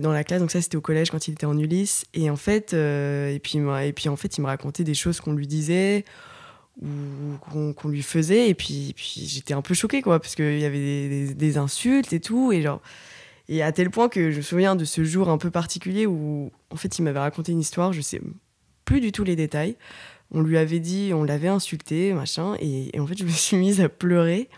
dans 0.00 0.12
la 0.12 0.24
classe, 0.24 0.40
donc 0.40 0.50
ça, 0.50 0.60
c'était 0.62 0.76
au 0.76 0.80
collège 0.80 1.10
quand 1.10 1.26
il 1.26 1.32
était 1.32 1.46
en 1.46 1.58
Ulysse, 1.58 2.04
et 2.14 2.30
en 2.30 2.36
fait, 2.36 2.74
euh, 2.74 3.34
et, 3.34 3.38
puis, 3.38 3.58
et 3.58 3.92
puis, 3.92 4.08
en 4.08 4.16
fait, 4.16 4.36
il 4.36 4.42
me 4.42 4.46
racontait 4.46 4.84
des 4.84 4.94
choses 4.94 5.20
qu'on 5.20 5.32
lui 5.32 5.46
disait, 5.46 6.04
qu'on 6.80 7.88
lui 7.88 8.02
faisait. 8.02 8.48
Et 8.48 8.54
puis, 8.54 8.92
puis 8.96 9.26
j'étais 9.26 9.54
un 9.54 9.62
peu 9.62 9.74
choquée 9.74 10.02
quoi 10.02 10.20
parce 10.20 10.34
qu'il 10.34 10.58
y 10.58 10.64
avait 10.64 11.34
des, 11.34 11.58
insultes 11.58 12.12
et 12.12 12.20
tout. 12.20 12.52
Et 12.52 12.62
genre 12.62 12.80
et 13.48 13.62
à 13.62 13.72
tel 13.72 13.90
point 13.90 14.08
que 14.08 14.30
je 14.30 14.38
me 14.38 14.42
souviens 14.42 14.74
de 14.74 14.84
ce 14.84 15.04
jour 15.04 15.28
un 15.28 15.38
peu 15.38 15.50
particulier 15.50 16.06
où 16.06 16.50
en 16.70 16.76
fait 16.76 16.98
il 16.98 17.02
m'avait 17.02 17.18
raconté 17.18 17.52
une 17.52 17.60
histoire 17.60 17.92
je 17.92 18.00
sais 18.00 18.20
plus 18.84 19.00
du 19.00 19.12
tout 19.12 19.24
les 19.24 19.36
détails. 19.36 19.76
On 20.30 20.40
lui 20.40 20.58
avait 20.58 20.80
dit 20.80 21.12
on 21.14 21.24
l'avait 21.24 21.48
insulté 21.48 22.12
machin. 22.12 22.56
Et, 22.60 22.90
en 22.98 23.06
fait 23.06 23.18
je 23.18 23.24
me 23.24 23.30
suis 23.30 23.56
mise 23.56 23.80
à 23.80 23.88
pleurer 23.88 24.48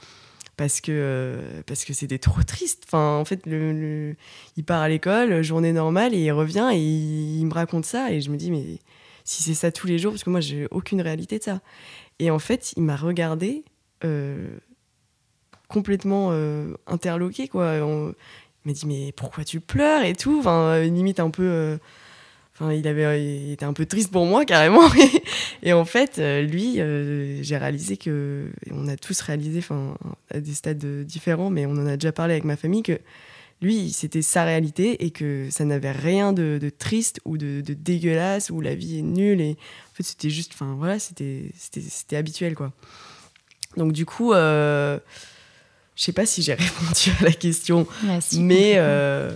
parce 0.57 0.81
que 0.81 1.38
parce 1.66 1.85
que 1.85 1.92
c'était 1.92 2.18
trop 2.18 2.42
triste. 2.42 2.85
Enfin 2.87 3.18
en 3.18 3.24
fait 3.24 3.44
le, 3.46 4.14
il 4.57 4.64
part 4.64 4.81
à 4.81 4.88
l'école 4.88 5.42
journée 5.42 5.72
normale 5.72 6.14
et 6.14 6.24
il 6.24 6.33
revient 6.33 6.70
et 6.72 6.79
il 6.79 7.44
me 7.44 7.52
raconte 7.52 7.85
ça. 7.85 8.12
Et 8.12 8.20
je 8.20 8.31
me 8.31 8.37
dis 8.37 8.50
mais 8.50 8.79
si 9.24 9.42
c'est 9.42 9.55
ça 9.55 9.72
tous 9.72 9.88
les 9.88 9.98
jours 9.98 10.12
parce 10.12 10.22
que 10.22 10.31
moi 10.31 10.40
j'ai 10.40 10.68
aucune 10.70 11.02
réalité 11.02 11.38
de 11.38 11.42
ça 11.42 11.61
et 12.18 12.31
en 12.31 12.38
fait, 12.38 12.72
il 12.76 12.83
m'a 12.83 12.96
regardé 12.96 13.64
euh, 14.05 14.48
complètement 15.68 16.29
euh, 16.31 16.74
interloqué, 16.87 17.48
quoi. 17.48 17.76
il 17.76 18.14
m'a 18.64 18.72
dit, 18.72 18.87
mais 18.87 19.12
pourquoi 19.12 19.44
tu 19.44 19.61
pleures 19.61 20.02
et 20.02 20.14
tout? 20.14 20.38
Enfin, 20.38 20.81
limite 20.81 21.20
un 21.20 21.31
peu. 21.31 21.42
Euh, 21.42 21.76
enfin, 22.55 22.72
il, 22.72 22.87
avait, 22.88 23.52
était 23.52 23.64
un 23.64 23.74
peu 23.74 23.85
triste 23.85 24.11
pour 24.11 24.24
moi, 24.24 24.44
carrément. 24.44 24.88
et 25.62 25.72
en 25.72 25.85
fait, 25.85 26.18
lui, 26.18 26.76
j'ai 27.42 27.57
réalisé 27.57 27.96
que. 27.96 28.50
On 28.70 28.88
a 28.88 28.96
tous 28.96 29.20
réalisé, 29.20 29.59
enfin, 29.59 29.96
à 30.31 30.40
des 30.40 30.55
stades 30.55 31.05
différents, 31.05 31.50
mais 31.50 31.66
on 31.66 31.72
en 31.72 31.87
a 31.87 31.96
déjà 31.96 32.12
parlé 32.12 32.33
avec 32.33 32.44
ma 32.44 32.57
famille, 32.57 32.83
que 32.83 32.98
lui, 33.62 33.90
c'était 33.90 34.22
sa 34.22 34.44
réalité 34.44 35.04
et 35.04 35.10
que 35.10 35.48
ça 35.50 35.64
n'avait 35.64 35.92
rien 35.92 36.32
de, 36.32 36.70
triste 36.78 37.20
ou 37.24 37.38
de, 37.38 37.62
dégueulasse 37.62 38.50
ou 38.50 38.60
la 38.60 38.74
vie 38.74 38.98
est 38.98 39.02
nulle. 39.02 39.40
Et 39.40 39.52
en 39.52 39.94
fait, 39.94 40.02
c'était 40.02 40.30
juste, 40.30 40.52
enfin 40.54 40.74
voilà, 40.76 40.98
c'était 40.98 41.52
habituel 42.12 42.54
quoi. 42.54 42.72
Donc 43.76 43.92
du 43.92 44.06
coup, 44.06 44.32
euh, 44.32 44.98
je 45.94 46.02
sais 46.02 46.12
pas 46.12 46.26
si 46.26 46.42
j'ai 46.42 46.54
répondu 46.54 47.10
à 47.20 47.24
la 47.24 47.32
question, 47.32 47.86
mais 48.34 48.74
euh, 48.76 49.30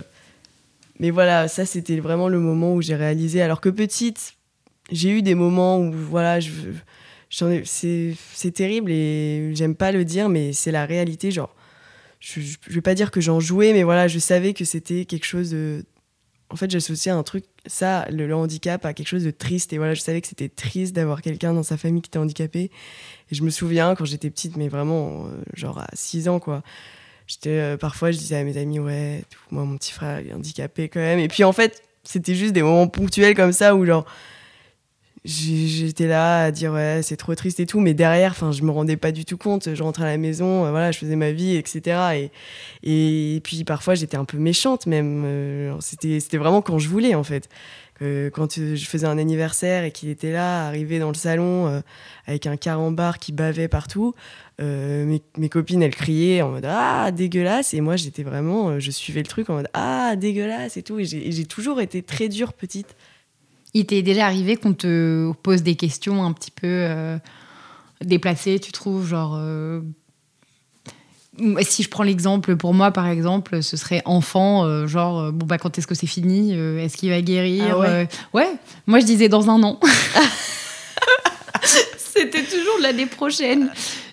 mais 0.99 1.09
voilà, 1.09 1.47
ça 1.47 1.65
c'était 1.65 1.99
vraiment 1.99 2.29
le 2.29 2.39
moment 2.39 2.73
où 2.75 2.81
j'ai 2.81 2.95
réalisé. 2.95 3.41
Alors 3.41 3.61
que 3.61 3.69
petite, 3.69 4.35
j'ai 4.91 5.09
eu 5.09 5.21
des 5.23 5.35
moments 5.35 5.79
où 5.79 5.91
voilà, 5.91 6.39
je, 6.39 6.51
c'est 7.65 8.51
terrible 8.53 8.91
et 8.91 9.51
j'aime 9.55 9.75
pas 9.75 9.91
le 9.91 10.05
dire, 10.05 10.29
mais 10.29 10.53
c'est 10.53 10.71
la 10.71 10.85
réalité, 10.85 11.31
genre 11.31 11.55
je, 12.21 12.39
je, 12.39 12.73
vais 12.73 12.81
pas 12.81 12.93
dire 12.93 13.11
que 13.11 13.19
j'en 13.19 13.39
jouais, 13.39 13.73
mais 13.73 13.83
voilà, 13.83 14.07
je 14.07 14.19
savais 14.19 14.53
que 14.53 14.63
c'était 14.63 15.05
quelque 15.05 15.25
chose 15.25 15.49
de. 15.49 15.83
En 16.51 16.55
fait, 16.55 16.69
j'associais 16.69 17.11
un 17.11 17.23
truc, 17.23 17.45
ça, 17.65 18.05
le, 18.11 18.33
handicap, 18.35 18.85
à 18.85 18.93
quelque 18.93 19.07
chose 19.07 19.23
de 19.23 19.31
triste. 19.31 19.73
Et 19.73 19.77
voilà, 19.77 19.93
je 19.93 20.01
savais 20.01 20.21
que 20.21 20.27
c'était 20.27 20.49
triste 20.49 20.93
d'avoir 20.93 21.21
quelqu'un 21.21 21.53
dans 21.53 21.63
sa 21.63 21.77
famille 21.77 22.01
qui 22.01 22.09
était 22.09 22.19
handicapé. 22.19 22.69
Et 23.31 23.35
je 23.35 23.41
me 23.43 23.49
souviens 23.49 23.95
quand 23.95 24.05
j'étais 24.05 24.29
petite, 24.29 24.57
mais 24.57 24.67
vraiment, 24.67 25.25
euh, 25.25 25.41
genre 25.53 25.79
à 25.79 25.87
6 25.93 26.27
ans, 26.27 26.39
quoi. 26.39 26.61
J'étais, 27.25 27.49
euh, 27.49 27.77
parfois, 27.77 28.11
je 28.11 28.17
disais 28.17 28.35
à 28.35 28.43
mes 28.43 28.57
amis, 28.57 28.79
ouais, 28.79 29.23
moi, 29.49 29.63
mon 29.63 29.77
petit 29.77 29.93
frère 29.93 30.19
est 30.19 30.33
handicapé 30.33 30.89
quand 30.89 30.99
même. 30.99 31.19
Et 31.19 31.29
puis, 31.29 31.45
en 31.45 31.53
fait, 31.53 31.81
c'était 32.03 32.35
juste 32.35 32.53
des 32.53 32.63
moments 32.63 32.87
ponctuels 32.87 33.35
comme 33.35 33.53
ça 33.53 33.73
où, 33.75 33.85
genre, 33.85 34.05
j'étais 35.23 36.07
là 36.07 36.45
à 36.45 36.51
dire 36.51 36.73
ouais 36.73 37.01
c'est 37.03 37.15
trop 37.15 37.35
triste 37.35 37.59
et 37.59 37.67
tout 37.67 37.79
mais 37.79 37.93
derrière 37.93 38.31
enfin 38.31 38.51
je 38.51 38.63
me 38.63 38.71
rendais 38.71 38.97
pas 38.97 39.11
du 39.11 39.23
tout 39.23 39.37
compte. 39.37 39.73
Je 39.73 39.83
rentrais 39.83 40.05
à 40.05 40.07
la 40.07 40.17
maison 40.17 40.65
euh, 40.65 40.71
voilà 40.71 40.91
je 40.91 40.97
faisais 40.97 41.15
ma 41.15 41.31
vie 41.31 41.55
etc 41.55 42.31
et, 42.83 43.35
et 43.35 43.39
puis 43.41 43.63
parfois 43.63 43.93
j'étais 43.93 44.17
un 44.17 44.25
peu 44.25 44.37
méchante 44.37 44.87
même 44.87 45.23
euh, 45.25 45.75
c'était 45.79 46.19
c'était 46.19 46.37
vraiment 46.37 46.61
quand 46.61 46.79
je 46.79 46.89
voulais 46.89 47.15
en 47.15 47.23
fait. 47.23 47.49
Quand 47.99 48.57
euh, 48.57 48.75
je 48.75 48.85
faisais 48.87 49.05
un 49.05 49.19
anniversaire 49.19 49.83
et 49.83 49.91
qu'il 49.91 50.09
était 50.09 50.31
là 50.31 50.65
arrivé 50.65 50.97
dans 50.97 51.09
le 51.09 51.13
salon 51.13 51.83
avec 52.25 52.47
un 52.47 52.57
carambar 52.57 53.19
qui 53.19 53.31
bavait 53.31 53.67
partout 53.67 54.15
mes, 54.57 55.21
mes, 55.37 55.49
copines 55.49 55.83
elles 55.83 55.93
criaient 55.93 56.41
en 56.41 56.49
mode 56.49 56.65
ah 56.67 57.11
dégueulasse. 57.11 57.75
Et 57.75 57.81
moi 57.81 57.97
j'étais 57.97 58.23
vraiment 58.23 58.79
je 58.79 58.89
suivais 58.89 59.21
le 59.21 59.27
truc 59.27 59.51
en 59.51 59.53
mode 59.53 59.67
ah 59.75 60.15
dégueulasse 60.15 60.77
et 60.77 60.81
tout. 60.81 60.97
Et 60.97 61.05
j'ai 61.05 61.45
toujours 61.45 61.79
été 61.79 62.01
très 62.01 62.27
dure 62.27 62.53
petite 62.53 62.95
il 63.73 63.85
t'est 63.85 64.01
déjà 64.01 64.25
arrivé 64.25 64.57
qu'on 64.57 64.73
te 64.73 65.31
pose 65.43 65.63
des 65.63 65.75
questions 65.75 66.23
un 66.23 66.33
petit 66.33 66.51
peu 66.51 66.67
euh, 66.67 67.17
déplacées, 68.03 68.59
tu 68.59 68.71
trouves 68.71 69.07
Genre. 69.07 69.35
Euh, 69.37 69.81
si 71.61 71.81
je 71.81 71.89
prends 71.89 72.03
l'exemple 72.03 72.57
pour 72.57 72.73
moi, 72.73 72.91
par 72.91 73.07
exemple, 73.07 73.63
ce 73.63 73.77
serait 73.77 74.01
enfant, 74.05 74.65
euh, 74.65 74.85
genre, 74.85 75.31
bon, 75.31 75.45
bah, 75.45 75.57
quand 75.57 75.77
est-ce 75.77 75.87
que 75.87 75.95
c'est 75.95 76.05
fini 76.05 76.53
Est-ce 76.53 76.97
qu'il 76.97 77.09
va 77.09 77.21
guérir 77.21 77.77
ah 77.79 78.05
ouais. 78.33 78.49
moi 78.85 78.99
je 78.99 79.05
disais 79.05 79.29
dans 79.29 79.49
un 79.49 79.63
an. 79.63 79.79
C'était 81.97 82.43
toujours 82.43 82.79
l'année 82.81 83.05
prochaine. 83.05 83.71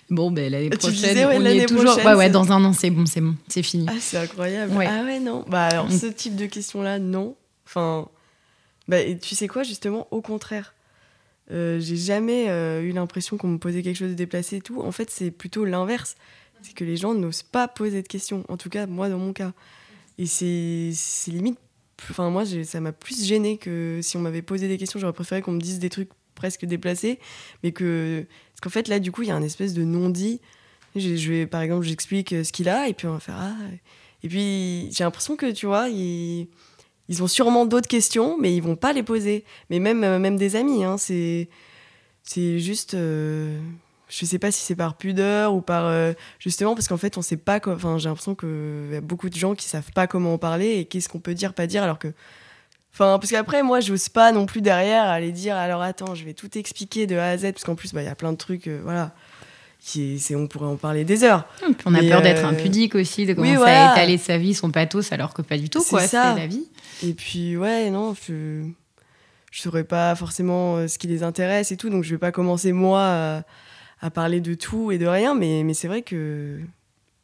Bon, 0.09 0.31
ben 0.31 0.51
l'année 0.51 0.69
prochaine, 0.69 1.27
on 1.33 1.45
y 1.45 1.59
est 1.59 1.65
toujours. 1.65 1.97
ouais, 1.97 2.13
ouais, 2.15 2.29
dans 2.29 2.51
un 2.51 2.63
an, 2.63 2.73
c'est 2.73 2.89
bon, 2.89 3.05
c'est 3.05 3.21
bon, 3.21 3.35
c'est 3.47 3.61
fini. 3.61 3.85
Ah, 3.87 3.93
c'est 3.99 4.17
incroyable. 4.17 4.73
Ah 4.77 5.03
ouais, 5.03 5.19
non. 5.19 5.45
Bah, 5.47 5.65
alors, 5.65 5.91
ce 5.91 6.07
type 6.07 6.35
de 6.35 6.47
questions-là, 6.47 6.97
non. 6.97 7.35
Enfin, 7.65 8.07
bah, 8.89 8.97
tu 9.21 9.35
sais 9.35 9.47
quoi, 9.47 9.61
justement, 9.61 10.07
au 10.09 10.19
contraire. 10.19 10.73
Euh, 11.51 11.79
j'ai 11.79 11.95
jamais 11.95 12.49
euh, 12.49 12.81
eu 12.81 12.91
l'impression 12.91 13.37
qu'on 13.37 13.47
me 13.47 13.59
posait 13.59 13.83
quelque 13.83 13.95
chose 13.95 14.09
de 14.09 14.15
déplacé 14.15 14.57
et 14.57 14.61
tout. 14.61 14.81
En 14.81 14.91
fait, 14.91 15.11
c'est 15.11 15.29
plutôt 15.29 15.63
l'inverse. 15.63 16.15
C'est 16.63 16.73
que 16.73 16.83
les 16.83 16.97
gens 16.97 17.13
n'osent 17.13 17.43
pas 17.43 17.67
poser 17.67 18.01
de 18.01 18.07
questions. 18.07 18.43
En 18.49 18.57
tout 18.57 18.69
cas, 18.69 18.87
moi, 18.87 19.07
dans 19.07 19.19
mon 19.19 19.31
cas. 19.31 19.53
Et 20.17 20.25
c'est 20.25 20.91
limite. 21.27 21.59
Enfin, 22.09 22.31
moi, 22.31 22.45
ça 22.63 22.79
m'a 22.81 22.91
plus 22.91 23.23
gêné 23.23 23.57
que 23.57 23.99
si 24.01 24.17
on 24.17 24.21
m'avait 24.21 24.41
posé 24.41 24.67
des 24.67 24.79
questions. 24.79 24.99
J'aurais 24.99 25.13
préféré 25.13 25.43
qu'on 25.43 25.51
me 25.51 25.61
dise 25.61 25.77
des 25.77 25.91
trucs 25.91 26.09
presque 26.33 26.65
déplacés. 26.65 27.19
Mais 27.61 27.71
que. 27.71 28.25
Parce 28.53 28.61
qu'en 28.61 28.71
fait, 28.71 28.87
là, 28.87 28.99
du 28.99 29.11
coup, 29.11 29.21
il 29.21 29.27
y 29.27 29.31
a 29.31 29.35
un 29.35 29.43
espèce 29.43 29.75
de 29.75 29.83
non-dit. 29.83 30.41
Je 30.95 31.31
vais, 31.31 31.45
par 31.45 31.61
exemple, 31.61 31.85
j'explique 31.85 32.29
ce 32.29 32.51
qu'il 32.51 32.67
a 32.69 32.87
et 32.87 32.95
puis 32.95 33.05
on 33.05 33.13
va 33.13 33.19
faire 33.19 33.37
Ah. 33.37 33.55
Et 34.23 34.27
puis, 34.27 34.89
j'ai 34.91 35.03
l'impression 35.03 35.35
que, 35.35 35.51
tu 35.51 35.67
vois, 35.67 35.89
il 35.89 36.47
ils 37.09 37.23
ont 37.23 37.27
sûrement 37.27 37.65
d'autres 37.65 37.87
questions, 37.87 38.37
mais 38.39 38.55
ils 38.55 38.61
vont 38.61 38.75
pas 38.75 38.93
les 38.93 39.03
poser. 39.03 39.43
Mais 39.71 39.79
même, 39.79 40.03
euh, 40.03 40.19
même 40.19 40.37
des 40.37 40.55
amis, 40.55 40.85
hein, 40.85 40.97
c'est, 40.97 41.49
c'est 42.23 42.59
juste. 42.59 42.93
Euh, 42.93 43.59
je 44.09 44.25
sais 44.25 44.39
pas 44.39 44.51
si 44.51 44.61
c'est 44.61 44.75
par 44.75 44.95
pudeur 44.95 45.55
ou 45.55 45.61
par. 45.61 45.87
Euh, 45.87 46.13
justement, 46.37 46.75
parce 46.75 46.87
qu'en 46.87 46.97
fait, 46.97 47.17
on 47.17 47.23
sait 47.23 47.35
pas. 47.35 47.59
Enfin, 47.65 47.97
j'ai 47.97 48.09
l'impression 48.09 48.35
qu'il 48.35 48.89
y 48.93 48.95
a 48.95 49.01
beaucoup 49.01 49.29
de 49.29 49.35
gens 49.35 49.55
qui 49.55 49.67
savent 49.67 49.91
pas 49.91 50.05
comment 50.05 50.35
en 50.35 50.37
parler 50.37 50.77
et 50.77 50.85
qu'est-ce 50.85 51.09
qu'on 51.09 51.19
peut 51.19 51.33
dire, 51.33 51.53
pas 51.55 51.65
dire, 51.67 51.83
alors 51.83 51.99
que. 51.99 52.13
Parce 52.97 53.29
qu'après, 53.29 53.63
moi, 53.63 53.79
j'ose 53.79 54.09
pas 54.09 54.31
non 54.31 54.45
plus 54.45 54.61
derrière 54.61 55.05
aller 55.05 55.31
dire 55.31 55.55
alors 55.55 55.81
attends, 55.81 56.15
je 56.15 56.25
vais 56.25 56.33
tout 56.33 56.57
expliquer 56.57 57.07
de 57.07 57.15
A 57.15 57.29
à 57.29 57.37
Z, 57.37 57.53
parce 57.53 57.63
qu'en 57.63 57.75
plus, 57.75 57.93
bah, 57.93 58.01
il 58.01 58.05
y 58.05 58.09
a 58.09 58.15
plein 58.15 58.31
de 58.31 58.37
trucs, 58.37 58.67
voilà. 58.67 59.13
Qui 59.81 60.21
on 60.35 60.47
pourrait 60.47 60.67
en 60.67 60.75
parler 60.75 61.05
des 61.05 61.23
heures. 61.23 61.47
on 61.85 61.95
a 61.95 62.01
peur 62.01 62.21
d'être 62.21 62.45
impudique 62.45 62.95
aussi, 62.95 63.25
de 63.25 63.33
commencer 63.33 63.63
à 63.63 63.93
étaler 63.93 64.17
sa 64.17 64.37
vie, 64.37 64.53
son 64.53 64.71
pathos, 64.71 65.11
alors 65.11 65.33
que 65.33 65.41
pas 65.41 65.57
du 65.57 65.69
tout, 65.69 65.81
quoi. 65.83 66.01
C'est 66.01 66.17
la 66.17 66.47
vie. 66.47 66.67
Et 67.03 67.13
puis, 67.13 67.55
ouais, 67.57 67.89
non, 67.89 68.13
je 68.27 68.63
je 69.51 69.61
saurais 69.61 69.83
pas 69.83 70.13
forcément 70.15 70.77
euh, 70.77 70.87
ce 70.87 70.99
qui 70.99 71.07
les 71.07 71.23
intéresse 71.23 71.71
et 71.71 71.77
tout, 71.77 71.89
donc 71.89 72.03
je 72.03 72.11
vais 72.11 72.19
pas 72.19 72.31
commencer 72.31 72.71
moi 72.71 73.43
à, 74.01 74.09
parler 74.11 74.41
de 74.41 74.53
tout 74.53 74.91
et 74.91 74.97
de 74.97 75.07
rien, 75.07 75.33
mais, 75.33 75.63
mais 75.63 75.73
c'est 75.73 75.87
vrai 75.87 76.01
que 76.01 76.59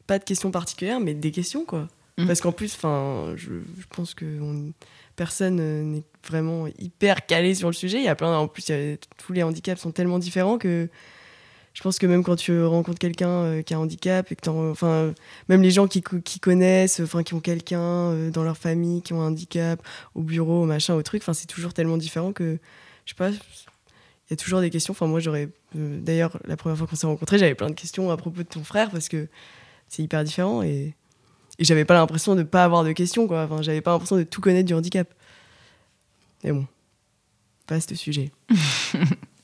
pas 0.06 0.18
de 0.18 0.24
questions 0.24 0.50
particulières, 0.50 1.00
mais 1.00 1.14
des 1.14 1.30
questions, 1.30 1.64
quoi. 1.64 1.88
Mm. 2.18 2.26
Parce 2.26 2.40
qu'en 2.40 2.52
plus, 2.52 2.74
enfin, 2.74 3.32
je, 3.36 3.50
je 3.78 3.86
pense 3.94 4.14
que 4.14 4.24
on- 4.40 4.72
personne 5.14 5.58
euh, 5.60 5.82
n'est 5.82 6.02
vraiment 6.28 6.66
hyper 6.78 7.26
calé 7.26 7.54
sur 7.54 7.68
le 7.68 7.74
sujet. 7.74 7.98
Il 7.98 8.04
y 8.04 8.08
a 8.08 8.14
plein, 8.14 8.36
en 8.36 8.48
plus, 8.48 8.68
a- 8.70 8.96
tous 9.16 9.32
les 9.32 9.42
handicaps 9.42 9.80
sont 9.80 9.92
tellement 9.92 10.18
différents 10.18 10.58
que 10.58 10.88
je 11.76 11.82
pense 11.82 11.98
que 11.98 12.06
même 12.06 12.24
quand 12.24 12.36
tu 12.36 12.64
rencontres 12.64 12.98
quelqu'un 12.98 13.28
euh, 13.28 13.60
qui 13.62 13.74
a 13.74 13.76
un 13.76 13.80
handicap 13.80 14.32
et 14.32 14.34
que 14.34 14.48
enfin, 14.48 15.12
même 15.50 15.60
les 15.60 15.70
gens 15.70 15.86
qui, 15.86 16.00
co- 16.00 16.20
qui 16.20 16.40
connaissent, 16.40 17.00
enfin, 17.00 17.22
qui 17.22 17.34
ont 17.34 17.40
quelqu'un 17.40 17.78
euh, 17.82 18.30
dans 18.30 18.42
leur 18.44 18.56
famille 18.56 19.02
qui 19.02 19.12
ont 19.12 19.20
un 19.20 19.26
handicap, 19.26 19.86
au 20.14 20.22
bureau, 20.22 20.62
au 20.62 20.64
machin, 20.64 20.94
au 20.94 21.02
truc, 21.02 21.20
enfin, 21.22 21.34
c'est 21.34 21.46
toujours 21.46 21.74
tellement 21.74 21.98
différent 21.98 22.32
que, 22.32 22.58
je 23.04 23.10
sais 23.10 23.14
pas, 23.14 23.28
il 23.28 24.30
y 24.30 24.32
a 24.32 24.36
toujours 24.36 24.62
des 24.62 24.70
questions. 24.70 24.92
Enfin, 24.92 25.06
moi, 25.06 25.20
j'aurais, 25.20 25.50
euh, 25.76 26.00
d'ailleurs, 26.00 26.38
la 26.46 26.56
première 26.56 26.78
fois 26.78 26.86
qu'on 26.86 26.96
s'est 26.96 27.06
rencontrés, 27.06 27.36
j'avais 27.36 27.54
plein 27.54 27.68
de 27.68 27.74
questions 27.74 28.10
à 28.10 28.16
propos 28.16 28.38
de 28.42 28.48
ton 28.48 28.64
frère 28.64 28.90
parce 28.90 29.10
que 29.10 29.28
c'est 29.88 30.02
hyper 30.02 30.24
différent 30.24 30.62
et, 30.62 30.94
et 31.58 31.64
j'avais 31.64 31.84
pas 31.84 31.92
l'impression 31.92 32.34
de 32.36 32.42
pas 32.42 32.64
avoir 32.64 32.84
de 32.84 32.92
questions, 32.92 33.26
quoi. 33.28 33.42
Enfin, 33.44 33.60
j'avais 33.60 33.82
pas 33.82 33.90
l'impression 33.90 34.16
de 34.16 34.22
tout 34.22 34.40
connaître 34.40 34.66
du 34.66 34.72
handicap. 34.72 35.12
Mais 36.42 36.52
bon, 36.52 36.66
vaste 37.68 37.94
sujet. 37.96 38.32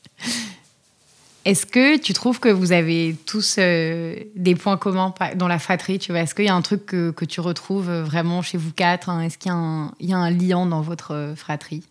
Est-ce 1.45 1.67
que 1.67 1.99
tu 1.99 2.13
trouves 2.13 2.39
que 2.39 2.49
vous 2.49 2.71
avez 2.71 3.17
tous 3.27 3.57
euh, 3.59 4.17
des 4.37 4.55
points 4.55 4.77
communs 4.77 5.13
dans 5.35 5.49
la 5.49 5.59
fratrie 5.59 5.99
tu 5.99 6.13
vois? 6.13 6.21
Est-ce 6.21 6.35
qu'il 6.37 6.45
y 6.45 6.49
a 6.49 6.55
un 6.55 6.63
truc 6.63 6.87
que, 6.87 7.25
tu 7.25 7.41
retrouves 7.41 7.91
euh, 7.91 8.05
vraiment 8.05 8.43
chez 8.43 8.59
vous 8.59 8.73
quatre 8.73 9.09
hein? 9.09 9.21
Est-ce 9.23 9.39
qu'il 9.39 9.51
y, 9.51 9.53
a 9.53 9.57
un- 9.57 9.93
il 9.99 10.49
lien 10.49 10.67
dans 10.67 10.83
votre 10.83 11.13
euh, 11.13 11.35
fratrie? 11.35 11.83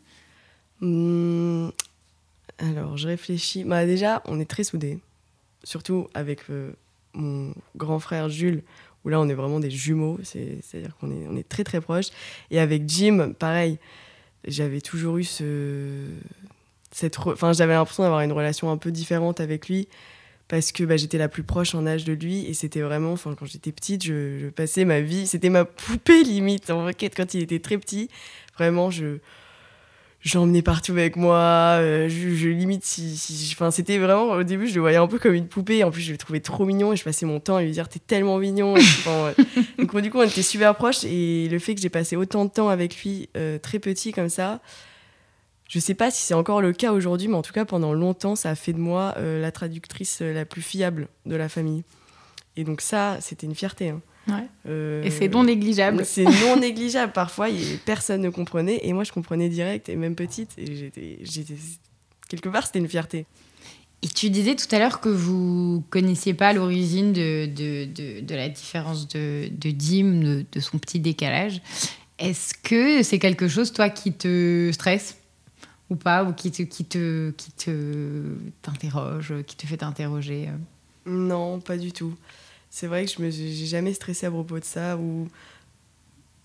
Hmm, 0.79 1.69
alors, 2.59 2.97
je 2.97 3.07
réfléchis. 3.07 3.63
Bah, 3.65 3.85
déjà, 3.85 4.21
on 4.25 4.39
est 4.39 4.49
très 4.49 4.63
soudés. 4.63 4.99
Surtout 5.63 6.07
avec 6.13 6.41
mon 7.13 7.53
grand 7.75 7.99
frère 7.99 8.29
Jules, 8.29 8.63
où 9.03 9.09
là, 9.09 9.19
on 9.19 9.27
est 9.29 9.33
vraiment 9.33 9.59
des 9.59 9.69
jumeaux. 9.69 10.17
c'est- 10.23 10.59
C'est-à-dire 10.63 10.95
qu'on 10.97 11.11
on 11.11 11.35
est 11.35 11.47
très, 11.47 11.63
très 11.63 11.81
proches. 11.81 12.07
Et 12.51 12.59
avec 12.59 12.87
Jim, 12.87 13.33
pareil, 13.37 13.77
j'avais 14.47 14.81
toujours 14.81 15.17
eu 15.17 15.23
ce. 15.23 16.05
Cette 16.91 17.17
Enfin, 17.19 17.53
j'avais 17.53 17.73
l'impression 17.73 18.03
d'avoir 18.03 18.21
une 18.21 18.31
relation 18.33 18.69
un 18.71 18.77
peu 18.77 18.91
différente 18.91 19.39
avec 19.39 19.69
lui 19.69 19.87
parce 20.47 20.71
que 20.73 20.83
bah, 20.83 20.97
j'étais 20.97 21.17
la 21.17 21.29
plus 21.29 21.43
proche 21.43 21.73
en 21.75 21.87
âge 21.87 22.03
de 22.03 22.11
lui 22.11 22.45
et 22.45 22.53
c'était 22.53 22.81
vraiment, 22.81 23.13
enfin, 23.13 23.33
quand 23.39 23.45
j'étais 23.45 23.71
petite, 23.71 24.03
je, 24.03 24.37
je 24.39 24.47
passais 24.47 24.83
ma 24.83 24.99
vie, 24.99 25.25
c'était 25.25 25.49
ma 25.49 25.63
poupée 25.63 26.23
limite 26.23 26.69
en 26.69 26.89
quand 26.91 27.33
il 27.33 27.41
était 27.41 27.59
très 27.59 27.77
petit. 27.77 28.09
Vraiment, 28.57 28.91
je, 28.91 29.19
j'emmenais 30.21 30.61
partout 30.61 30.91
avec 30.91 31.15
moi. 31.15 31.77
euh, 31.79 32.09
je, 32.09 32.35
je 32.35 32.49
limite 32.49 32.83
si, 32.85 33.15
si- 33.17 33.49
enfin 33.55 33.71
c'était 33.71 33.97
vraiment 33.97 34.31
au 34.31 34.43
début 34.43 34.67
je 34.67 34.75
le 34.75 34.81
voyais 34.81 34.97
un 34.97 35.07
peu 35.07 35.17
comme 35.19 35.33
une 35.33 35.47
poupée. 35.47 35.83
En 35.83 35.91
plus 35.91 36.01
je 36.01 36.11
le 36.11 36.17
trouvais 36.17 36.41
trop 36.41 36.65
mignon 36.65 36.93
et 36.93 36.95
je 36.95 37.03
passais 37.03 37.25
mon 37.25 37.39
temps 37.39 37.55
à 37.55 37.61
lui 37.63 37.71
dire 37.71 37.87
t'es 37.89 37.99
tellement 38.05 38.37
mignon. 38.37 38.75
Et. 38.75 38.81
Enfin, 38.81 39.27
ouais. 39.37 39.45
Donc 39.79 39.93
bon, 39.93 40.01
du 40.01 40.11
coup 40.11 40.19
on 40.19 40.23
était 40.23 40.41
super 40.43 40.75
proches 40.75 41.03
et 41.05 41.47
le 41.49 41.59
fait 41.59 41.75
que 41.75 41.81
j'ai 41.81 41.89
passé 41.89 42.15
autant 42.17 42.45
de 42.45 42.51
temps 42.51 42.69
avec 42.69 43.01
lui 43.01 43.29
euh, 43.37 43.57
très 43.57 43.79
petit 43.79 44.11
comme 44.11 44.29
ça. 44.29 44.59
Je 45.73 45.79
sais 45.79 45.93
pas 45.93 46.11
si 46.11 46.21
c'est 46.21 46.33
encore 46.33 46.61
le 46.61 46.73
cas 46.73 46.91
aujourd'hui, 46.91 47.29
mais 47.29 47.35
en 47.35 47.41
tout 47.41 47.53
cas 47.53 47.63
pendant 47.63 47.93
longtemps 47.93 48.35
ça 48.35 48.49
a 48.49 48.55
fait 48.55 48.73
de 48.73 48.77
moi 48.79 49.13
euh, 49.15 49.41
la 49.41 49.53
traductrice 49.53 50.19
euh, 50.21 50.33
la 50.33 50.43
plus 50.43 50.61
fiable 50.61 51.07
de 51.25 51.37
la 51.37 51.47
famille. 51.47 51.83
Et 52.57 52.65
donc 52.65 52.81
ça 52.81 53.17
c'était 53.21 53.47
une 53.47 53.55
fierté. 53.55 53.87
hein. 53.89 54.01
Ouais. 54.27 54.45
Euh, 54.67 55.01
Et 55.03 55.09
c'est 55.09 55.29
non 55.29 55.45
négligeable. 55.45 56.03
c'est 56.05 56.25
non 56.25 56.57
négligeable. 56.59 57.13
Parfois, 57.13 57.47
personne 57.85 58.19
ne 58.21 58.29
comprenait 58.29 58.81
et 58.83 58.91
moi, 58.91 59.03
je 59.05 59.13
comprenais 59.13 59.47
direct 59.47 59.87
et 59.87 59.95
même 59.95 60.15
petite. 60.15 60.51
Et 60.57 60.75
j'étais, 60.75 61.19
j'étais 61.23 61.55
quelque 62.27 62.49
part, 62.49 62.65
c'était 62.67 62.79
une 62.79 62.89
fierté. 62.89 63.25
Et 64.03 64.07
tu 64.09 64.29
disais 64.29 64.55
tout 64.55 64.67
à 64.75 64.79
l'heure 64.79 64.99
que 64.99 65.09
vous 65.09 65.83
connaissiez 65.89 66.33
pas 66.33 66.51
l'origine 66.53 67.13
de, 67.13 67.45
de, 67.45 67.85
de, 67.85 68.19
de 68.19 68.35
la 68.35 68.49
différence 68.49 69.07
de, 69.07 69.47
de 69.49 69.71
Dim, 69.71 70.19
de, 70.21 70.45
de 70.51 70.59
son 70.59 70.77
petit 70.79 70.99
décalage. 70.99 71.61
Est-ce 72.19 72.53
que 72.61 73.03
c'est 73.03 73.19
quelque 73.19 73.47
chose, 73.47 73.71
toi, 73.73 73.89
qui 73.89 74.11
te 74.13 74.69
stresse? 74.73 75.17
Ou 75.91 75.97
pas, 75.97 76.23
ou 76.23 76.31
qui 76.31 76.51
te, 76.51 76.63
qui 76.63 76.85
te, 76.85 77.31
qui 77.31 77.51
te 77.51 78.33
t'interroge, 78.61 79.33
qui 79.45 79.57
te 79.57 79.67
fait 79.67 79.77
t'interroger 79.77 80.47
euh 80.47 80.57
Non, 81.05 81.59
pas 81.59 81.77
du 81.77 81.91
tout. 81.91 82.15
C'est 82.69 82.87
vrai 82.87 83.05
que 83.05 83.11
je 83.11 83.21
me, 83.21 83.29
j'ai 83.29 83.65
jamais 83.65 83.93
stressé 83.93 84.25
à 84.25 84.31
propos 84.31 84.57
de 84.57 84.63
ça. 84.63 84.95
Ou 84.95 85.27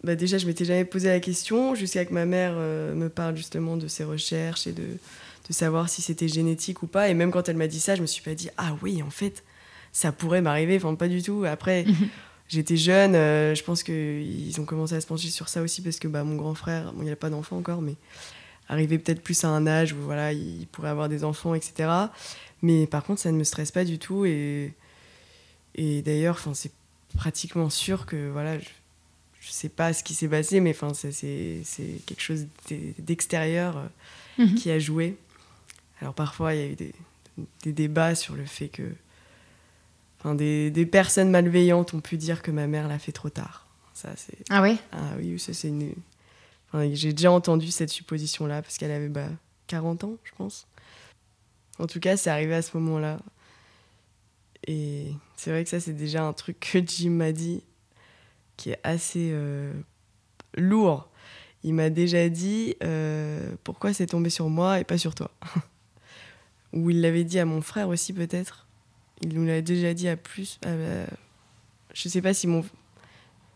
bah 0.02 0.16
déjà, 0.16 0.36
je 0.38 0.46
m'étais 0.46 0.64
jamais 0.64 0.84
posé 0.84 1.08
la 1.08 1.20
question 1.20 1.76
jusqu'à 1.76 2.04
que 2.04 2.12
ma 2.12 2.26
mère 2.26 2.54
euh, 2.56 2.92
me 2.96 3.08
parle 3.08 3.36
justement 3.36 3.76
de 3.76 3.86
ses 3.86 4.02
recherches 4.02 4.66
et 4.66 4.72
de, 4.72 4.82
de 4.82 5.52
savoir 5.52 5.88
si 5.88 6.02
c'était 6.02 6.26
génétique 6.26 6.82
ou 6.82 6.88
pas. 6.88 7.08
Et 7.08 7.14
même 7.14 7.30
quand 7.30 7.48
elle 7.48 7.56
m'a 7.56 7.68
dit 7.68 7.80
ça, 7.80 7.94
je 7.94 8.02
me 8.02 8.06
suis 8.06 8.22
pas 8.22 8.34
dit 8.34 8.48
ah 8.56 8.74
oui, 8.82 9.00
en 9.00 9.10
fait, 9.10 9.44
ça 9.92 10.10
pourrait 10.10 10.42
m'arriver. 10.42 10.76
Enfin, 10.76 10.96
pas 10.96 11.08
du 11.08 11.22
tout. 11.22 11.44
Après. 11.46 11.86
J'étais 12.48 12.76
jeune, 12.76 13.16
euh, 13.16 13.56
je 13.56 13.64
pense 13.64 13.82
qu'ils 13.82 14.60
ont 14.60 14.64
commencé 14.64 14.94
à 14.94 15.00
se 15.00 15.06
pencher 15.08 15.30
sur 15.30 15.48
ça 15.48 15.62
aussi 15.62 15.82
parce 15.82 15.98
que 15.98 16.06
bah, 16.06 16.22
mon 16.22 16.36
grand 16.36 16.54
frère, 16.54 16.92
bon, 16.92 17.02
il 17.02 17.08
n'a 17.08 17.16
pas 17.16 17.28
d'enfant 17.28 17.56
encore, 17.56 17.82
mais 17.82 17.96
arrivé 18.68 18.98
peut-être 18.98 19.22
plus 19.22 19.44
à 19.44 19.48
un 19.48 19.66
âge 19.66 19.92
où 19.92 19.96
voilà, 20.02 20.32
il 20.32 20.66
pourrait 20.72 20.88
avoir 20.90 21.08
des 21.08 21.24
enfants, 21.24 21.54
etc. 21.54 21.88
Mais 22.62 22.86
par 22.86 23.04
contre, 23.04 23.20
ça 23.20 23.30
ne 23.32 23.36
me 23.38 23.44
stresse 23.44 23.70
pas 23.70 23.84
du 23.84 23.98
tout. 23.98 24.24
Et, 24.24 24.74
et 25.74 26.02
d'ailleurs, 26.02 26.40
c'est 26.54 26.72
pratiquement 27.16 27.70
sûr 27.70 28.06
que 28.06 28.30
voilà, 28.30 28.58
je, 28.58 28.64
je 29.40 29.50
sais 29.50 29.68
pas 29.68 29.92
ce 29.92 30.02
qui 30.02 30.14
s'est 30.14 30.28
passé, 30.28 30.60
mais 30.60 30.70
enfin, 30.70 30.92
c'est, 30.94 31.62
quelque 32.06 32.20
chose 32.20 32.46
d'e- 32.68 32.94
d'extérieur 32.98 33.76
euh, 33.78 33.86
Mhm. 34.38 34.54
qui 34.54 34.70
a 34.70 34.78
joué. 34.78 35.16
Alors 36.02 36.12
parfois, 36.12 36.54
il 36.54 36.60
y 36.60 36.64
a 36.64 36.66
eu 36.66 36.74
des, 36.74 36.92
des 37.62 37.72
débats 37.72 38.14
sur 38.14 38.34
le 38.34 38.44
fait 38.44 38.68
que. 38.68 38.82
Enfin, 40.18 40.34
des, 40.34 40.70
des 40.70 40.84
personnes 40.86 41.30
malveillantes 41.30 41.94
ont 41.94 42.00
pu 42.00 42.16
dire 42.16 42.42
que 42.42 42.50
ma 42.50 42.66
mère 42.66 42.88
l'a 42.88 42.98
fait 42.98 43.12
trop 43.12 43.30
tard. 43.30 43.66
Ça, 43.94 44.10
c'est. 44.16 44.36
Ah 44.50 44.60
ouais? 44.60 44.76
Ah 44.92 45.12
oui, 45.18 45.38
ça 45.38 45.54
c'est 45.54 45.68
une. 45.68 45.92
Enfin, 46.76 46.90
j'ai 46.92 47.14
déjà 47.14 47.32
entendu 47.32 47.70
cette 47.70 47.88
supposition-là 47.88 48.60
parce 48.60 48.76
qu'elle 48.76 48.90
avait 48.90 49.08
bah, 49.08 49.30
40 49.66 50.04
ans, 50.04 50.16
je 50.24 50.32
pense. 50.36 50.66
En 51.78 51.86
tout 51.86 52.00
cas, 52.00 52.18
c'est 52.18 52.28
arrivé 52.28 52.54
à 52.54 52.60
ce 52.60 52.76
moment-là. 52.76 53.18
Et 54.66 55.10
c'est 55.36 55.50
vrai 55.50 55.64
que 55.64 55.70
ça, 55.70 55.80
c'est 55.80 55.94
déjà 55.94 56.22
un 56.22 56.34
truc 56.34 56.60
que 56.60 56.86
Jim 56.86 57.12
m'a 57.12 57.32
dit 57.32 57.62
qui 58.58 58.70
est 58.72 58.80
assez 58.82 59.30
euh, 59.32 59.72
lourd. 60.54 61.08
Il 61.64 61.72
m'a 61.72 61.88
déjà 61.88 62.28
dit 62.28 62.76
euh, 62.82 63.54
pourquoi 63.64 63.94
c'est 63.94 64.06
tombé 64.06 64.28
sur 64.28 64.50
moi 64.50 64.78
et 64.78 64.84
pas 64.84 64.98
sur 64.98 65.14
toi? 65.14 65.30
Ou 66.74 66.90
il 66.90 67.00
l'avait 67.00 67.24
dit 67.24 67.38
à 67.38 67.46
mon 67.46 67.62
frère 67.62 67.88
aussi, 67.88 68.12
peut-être. 68.12 68.66
Il 69.22 69.32
nous 69.32 69.46
l'a 69.46 69.62
déjà 69.62 69.94
dit 69.94 70.08
à 70.08 70.16
plus. 70.18 70.58
à- 70.66 71.06
je 71.94 72.08
sais 72.10 72.20
pas 72.20 72.34
si 72.34 72.46
mon 72.46 72.62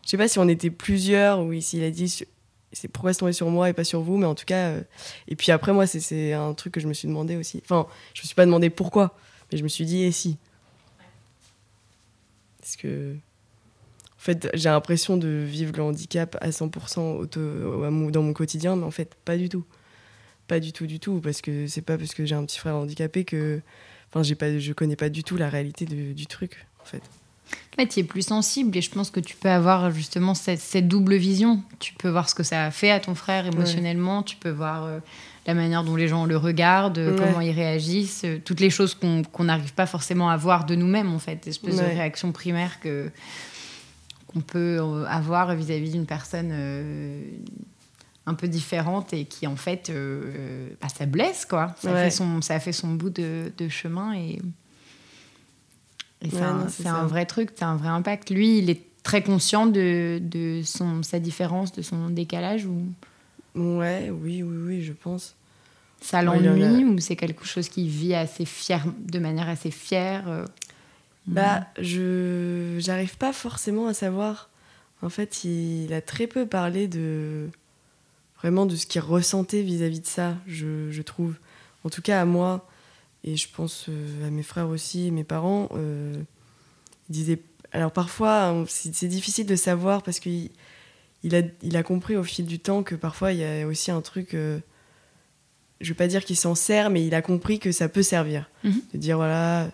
je 0.03 0.09
sais 0.09 0.17
pas 0.17 0.27
si 0.27 0.39
on 0.39 0.47
était 0.47 0.71
plusieurs 0.71 1.41
ou 1.41 1.61
s'il 1.61 1.83
a 1.83 1.91
dit 1.91 2.25
c'est 2.73 2.87
pourquoi 2.87 3.13
c'est 3.13 3.19
tombé 3.19 3.33
sur 3.33 3.49
moi 3.49 3.69
et 3.69 3.73
pas 3.73 3.83
sur 3.83 4.01
vous, 4.01 4.17
mais 4.17 4.25
en 4.25 4.35
tout 4.35 4.45
cas. 4.45 4.69
euh, 4.69 4.81
et 5.27 5.35
puis 5.35 5.51
après, 5.51 5.73
moi, 5.73 5.87
c'est- 5.87 5.99
un 6.33 6.53
truc 6.53 6.73
que 6.73 6.79
je 6.79 6.87
me 6.87 6.93
suis 6.93 7.07
demandé 7.07 7.35
aussi. 7.35 7.61
Enfin, 7.63 7.87
je 8.13 8.21
me 8.21 8.25
suis 8.25 8.35
pas 8.35 8.45
demandé 8.45 8.69
pourquoi, 8.69 9.15
mais 9.51 9.57
je 9.57 9.63
me 9.63 9.67
suis 9.69 9.85
dit 9.85 10.03
et 10.03 10.11
si 10.11 10.37
Parce 12.59 12.75
que. 12.75 13.15
En 14.17 14.23
fait, 14.23 14.49
j'ai 14.53 14.69
l'impression 14.69 15.17
de 15.17 15.27
vivre 15.27 15.73
le 15.75 15.81
handicap 15.81 16.37
à 16.41 16.51
100% 16.51 17.15
auto- 17.15 17.83
à 17.83 17.89
mon- 17.89 18.11
dans 18.11 18.21
mon 18.21 18.33
quotidien, 18.33 18.75
mais 18.75 18.83
en 18.85 18.91
fait, 18.91 19.15
pas 19.25 19.35
du 19.35 19.49
tout. 19.49 19.65
Pas 20.47 20.59
du 20.59 20.73
tout, 20.73 20.85
du 20.85 20.99
tout, 20.99 21.19
parce 21.21 21.41
que 21.41 21.65
c'est 21.65 21.81
pas 21.81 21.97
parce 21.97 22.13
que 22.13 22.23
j'ai 22.25 22.35
un 22.35 22.45
petit 22.45 22.59
frère 22.59 22.75
handicapé 22.75 23.25
que. 23.25 23.61
Enfin, 24.13 24.35
pas, 24.35 24.59
je 24.59 24.73
connais 24.73 24.95
pas 24.95 25.09
du 25.09 25.23
tout 25.23 25.37
la 25.37 25.49
réalité 25.49 25.85
du 25.85 26.27
truc, 26.27 26.67
en 26.81 26.85
fait. 26.85 27.01
Ouais, 27.77 27.87
tu 27.87 27.99
es 27.99 28.03
plus 28.03 28.21
sensible 28.27 28.75
et 28.77 28.81
je 28.81 28.89
pense 28.91 29.09
que 29.11 29.19
tu 29.21 29.35
peux 29.35 29.49
avoir 29.49 29.91
justement 29.91 30.33
cette, 30.35 30.59
cette 30.59 30.87
double 30.87 31.15
vision. 31.15 31.63
Tu 31.79 31.93
peux 31.93 32.09
voir 32.09 32.29
ce 32.29 32.35
que 32.35 32.43
ça 32.43 32.65
a 32.65 32.71
fait 32.71 32.91
à 32.91 32.99
ton 32.99 33.15
frère 33.15 33.45
émotionnellement, 33.47 34.23
tu 34.23 34.35
peux 34.35 34.49
voir 34.49 34.83
euh, 34.83 34.99
la 35.47 35.53
manière 35.53 35.83
dont 35.83 35.95
les 35.95 36.07
gens 36.09 36.25
le 36.25 36.35
regardent, 36.37 36.97
euh, 36.97 37.11
Ouais. 37.11 37.17
comment 37.17 37.39
ils 37.41 37.51
réagissent, 37.51 38.23
euh, 38.25 38.39
toutes 38.43 38.59
les 38.59 38.69
choses 38.69 38.93
qu'on 38.95 39.43
n'arrive 39.43 39.73
pas 39.73 39.85
forcément 39.85 40.29
à 40.29 40.35
voir 40.37 40.65
de 40.65 40.75
nous-mêmes 40.75 41.13
en 41.13 41.19
fait, 41.19 41.47
espèce 41.47 41.77
de 41.77 41.81
Ouais. 41.81 41.93
réaction 41.93 42.31
primaire 42.33 42.79
que 42.81 43.09
qu'on 44.27 44.41
peut 44.41 44.79
avoir 45.09 45.53
vis-à-vis 45.55 45.91
d'une 45.91 46.05
personne 46.05 46.49
euh, 46.53 47.21
un 48.25 48.33
peu 48.33 48.47
différente 48.47 49.13
et 49.13 49.25
qui 49.25 49.47
en 49.47 49.55
fait 49.55 49.91
bah, 50.81 50.87
ça 50.89 51.05
blesse 51.05 51.45
quoi. 51.45 51.73
Ça, 51.79 51.95
fait 51.95 52.11
son, 52.11 52.41
ça 52.41 52.55
a 52.55 52.59
fait 52.59 52.71
son 52.71 52.89
bout 52.93 53.09
de, 53.09 53.51
de 53.57 53.67
chemin 53.67 54.13
et 54.13 54.39
et 56.21 56.29
c'est 56.29 56.37
Ouais, 56.37 56.43
un, 56.87 57.05
vrai 57.07 57.25
truc, 57.25 57.49
c'est 57.55 57.65
un 57.65 57.75
vrai 57.75 57.89
impact. 57.89 58.29
Lui, 58.29 58.59
il 58.59 58.69
est 58.69 58.81
très 59.03 59.23
conscient 59.23 59.65
de, 59.65 60.19
de 60.21 60.61
son, 60.63 61.01
sa 61.03 61.19
différence, 61.19 61.71
de 61.71 61.81
son 61.81 62.09
décalage, 62.09 62.65
ou 62.65 62.85
Ouais, 63.55 64.09
oui, 64.11 64.43
oui, 64.43 64.57
oui, 64.65 64.83
je 64.83 64.93
pense. 64.93 65.35
ça 66.01 66.19
Ouais, 66.19 66.25
a- 66.25 66.41
l'ennuie, 66.41 66.85
ou 66.85 66.99
c'est 66.99 67.15
quelque 67.15 67.45
chose 67.45 67.67
qu'il 67.69 67.87
vit 67.89 68.13
assez 68.15 68.45
fier, 68.45 68.83
de 68.99 69.19
manière 69.19 69.49
assez 69.49 69.71
fière. 69.71 70.27
euh. 70.29 70.45
Bah, 71.27 71.67
je 71.79 72.77
j'arrive 72.79 73.17
pas 73.17 73.33
forcément 73.33 73.87
à 73.87 73.93
savoir. 73.93 74.49
En 75.01 75.09
fait, 75.09 75.43
il 75.43 75.91
a 75.93 76.01
très 76.01 76.27
peu 76.27 76.45
parlé 76.45 76.87
de 76.87 77.47
vraiment 78.39 78.65
de 78.65 78.75
ce 78.75 78.85
qu'il 78.85 79.01
ressentait 79.01 79.61
vis-à-vis 79.61 79.99
de 80.01 80.05
ça, 80.07 80.35
je, 80.47 80.89
je 80.91 81.01
trouve. 81.01 81.35
En 81.83 81.89
tout 81.89 82.01
cas, 82.01 82.21
à 82.21 82.25
moi, 82.25 82.67
et 83.23 83.35
je 83.35 83.47
pense 83.51 83.85
euh, 83.89 84.27
à 84.27 84.29
mes 84.29 84.43
frères 84.43 84.69
aussi, 84.69 85.11
mes 85.11 85.23
parents, 85.23 85.69
euh, 85.75 86.21
ils 87.09 87.13
disaient 87.13 87.41
alors 87.71 87.91
parfois, 87.91 88.65
c'est 88.67 89.07
difficile 89.07 89.45
de 89.45 89.55
savoir 89.55 90.03
parce 90.03 90.19
qu'il 90.19 90.49
il 91.23 91.35
a, 91.35 91.41
il 91.61 91.77
a 91.77 91.83
compris 91.83 92.17
au 92.17 92.23
fil 92.23 92.45
du 92.45 92.59
temps 92.59 92.83
que 92.83 92.95
parfois 92.95 93.31
il 93.31 93.39
y 93.39 93.45
a 93.45 93.65
aussi 93.65 93.91
un 93.91 94.01
truc. 94.01 94.33
Euh, 94.33 94.59
je 95.79 95.89
veux 95.89 95.95
pas 95.95 96.07
dire 96.07 96.25
qu'il 96.25 96.35
s'en 96.35 96.53
sert, 96.53 96.89
mais 96.89 97.05
il 97.05 97.15
a 97.15 97.21
compris 97.21 97.59
que 97.59 97.71
ça 97.71 97.87
peut 97.87 98.03
servir. 98.03 98.49
Mhm. 98.63 98.81
De 98.93 98.97
dire 98.97 99.15
voilà, 99.15 99.71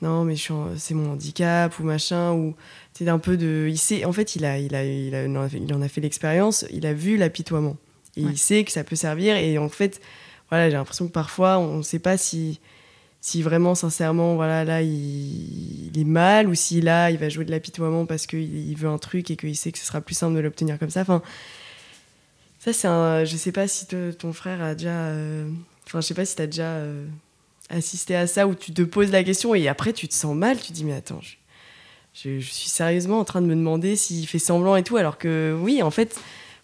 non, 0.00 0.24
mais 0.24 0.36
c'est 0.76 0.94
mon 0.94 1.12
handicap 1.12 1.78
ou 1.78 1.82
machin, 1.82 2.32
ou 2.32 2.54
c'est 2.92 3.08
un 3.08 3.18
peu 3.18 3.36
de. 3.36 3.66
Il 3.68 3.78
sait, 3.78 4.04
en 4.04 4.12
fait, 4.12 4.36
il, 4.36 4.44
a, 4.44 4.58
il, 4.58 4.74
a, 4.74 4.84
il, 4.84 5.14
a, 5.14 5.24
il 5.24 5.74
en 5.74 5.82
a 5.82 5.88
fait 5.88 6.00
l'expérience, 6.00 6.64
il 6.72 6.86
a 6.86 6.94
vu 6.94 7.16
l'apitoiement. 7.16 7.76
Et 8.16 8.22
il 8.22 8.38
sait 8.38 8.64
que 8.64 8.72
ça 8.72 8.82
peut 8.82 8.96
servir. 8.96 9.36
Et 9.36 9.58
en 9.58 9.68
fait, 9.68 10.00
voilà, 10.50 10.70
j'ai 10.70 10.76
l'impression 10.76 11.06
que 11.06 11.12
parfois, 11.12 11.58
on 11.58 11.78
ne 11.78 11.82
sait 11.82 11.98
pas 11.98 12.16
si, 12.16 12.60
si 13.20 13.42
vraiment, 13.42 13.74
sincèrement, 13.74 14.36
voilà, 14.36 14.64
là, 14.64 14.82
il, 14.82 15.90
est 15.94 16.04
mal, 16.04 16.48
ou 16.48 16.54
si 16.54 16.80
là, 16.80 17.10
il 17.10 17.18
va 17.18 17.28
jouer 17.28 17.44
de 17.44 17.50
l'apitoiement 17.50 18.06
parce 18.06 18.26
qu'il 18.26 18.68
il 18.68 18.76
veut 18.76 18.88
un 18.88 18.98
truc 18.98 19.30
et 19.30 19.36
qu'il 19.36 19.56
sait 19.56 19.72
que 19.72 19.78
ce 19.78 19.84
sera 19.84 20.00
plus 20.00 20.14
simple 20.14 20.36
de 20.36 20.40
l'obtenir 20.40 20.78
comme 20.78 20.90
ça. 20.90 21.02
Enfin, 21.02 21.22
ça, 22.58 22.72
c'est 22.72 22.88
un. 22.88 23.24
Je 23.24 23.36
sais 23.36 23.52
pas 23.52 23.68
si 23.68 23.86
ton 23.86 24.32
frère 24.32 24.62
a 24.62 24.74
déjà. 24.74 24.90
Euh, 24.90 25.48
enfin, 25.86 26.00
je 26.00 26.06
sais 26.06 26.14
pas 26.14 26.24
si 26.24 26.36
tu 26.36 26.42
as 26.42 26.46
déjà 26.46 26.62
euh, 26.62 27.06
assisté 27.68 28.16
à 28.16 28.26
ça, 28.26 28.46
où 28.46 28.54
tu 28.54 28.72
te 28.72 28.82
poses 28.82 29.10
la 29.10 29.24
question 29.24 29.54
et 29.54 29.68
après, 29.68 29.92
tu 29.92 30.08
te 30.08 30.14
sens 30.14 30.34
mal, 30.34 30.58
tu 30.58 30.68
te 30.68 30.72
dis, 30.72 30.84
mais 30.84 30.94
attends, 30.94 31.20
je, 32.14 32.38
je 32.40 32.50
suis 32.50 32.68
sérieusement 32.68 33.18
en 33.20 33.24
train 33.24 33.42
de 33.42 33.46
me 33.46 33.54
demander 33.54 33.96
s'il 33.96 34.26
fait 34.26 34.38
semblant 34.38 34.76
et 34.76 34.82
tout, 34.82 34.96
alors 34.96 35.18
que 35.18 35.56
oui, 35.60 35.82
en 35.82 35.90
fait 35.90 36.18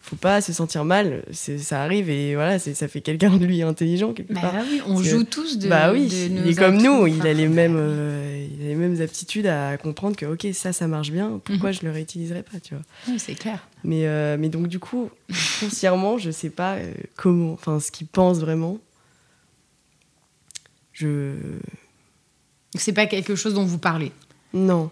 faut 0.04 0.16
pas 0.16 0.42
se 0.42 0.52
sentir 0.52 0.84
mal, 0.84 1.24
ça 1.32 1.82
arrive 1.82 2.10
et 2.10 2.34
voilà, 2.34 2.58
ça 2.58 2.88
fait 2.88 3.00
quelqu'un 3.00 3.38
de 3.38 3.46
lui 3.46 3.62
intelligent 3.62 4.12
quelque 4.12 4.34
bah 4.34 4.42
part. 4.42 4.54
Oui, 4.70 4.82
on 4.86 5.02
joue 5.02 5.24
tous 5.24 5.56
de. 5.56 5.66
Bah 5.66 5.92
oui, 5.92 6.08
il 6.12 6.46
est 6.46 6.54
comme 6.54 6.76
nous, 6.76 7.06
il 7.06 7.26
a 7.26 7.32
les 7.32 7.48
mêmes, 7.48 7.76
euh, 7.78 8.46
il 8.52 8.62
a 8.66 8.68
les 8.68 8.74
mêmes 8.74 9.00
aptitudes 9.00 9.46
à 9.46 9.78
comprendre 9.78 10.14
que 10.14 10.26
ok 10.26 10.48
ça 10.52 10.74
ça 10.74 10.88
marche 10.88 11.10
bien, 11.10 11.40
pourquoi 11.42 11.70
mhm. 11.70 11.76
je 11.76 11.86
le 11.86 11.90
réutiliserais 11.90 12.42
pas, 12.42 12.60
tu 12.60 12.74
vois. 12.74 13.18
c'est 13.18 13.34
clair. 13.34 13.66
Mais 13.82 14.06
euh, 14.06 14.36
mais 14.38 14.50
donc 14.50 14.68
du 14.68 14.78
coup, 14.78 15.08
foncièrement, 15.30 16.18
je 16.18 16.30
sais 16.30 16.50
pas 16.50 16.74
euh, 16.74 16.92
comment, 17.16 17.54
enfin 17.54 17.80
ce 17.80 17.90
qu'il 17.90 18.06
pense 18.06 18.40
vraiment. 18.40 18.78
Je. 20.92 21.32
C'est 22.74 22.92
pas 22.92 23.06
quelque 23.06 23.36
chose 23.36 23.54
dont 23.54 23.64
vous 23.64 23.78
parlez? 23.78 24.12
Non. 24.52 24.90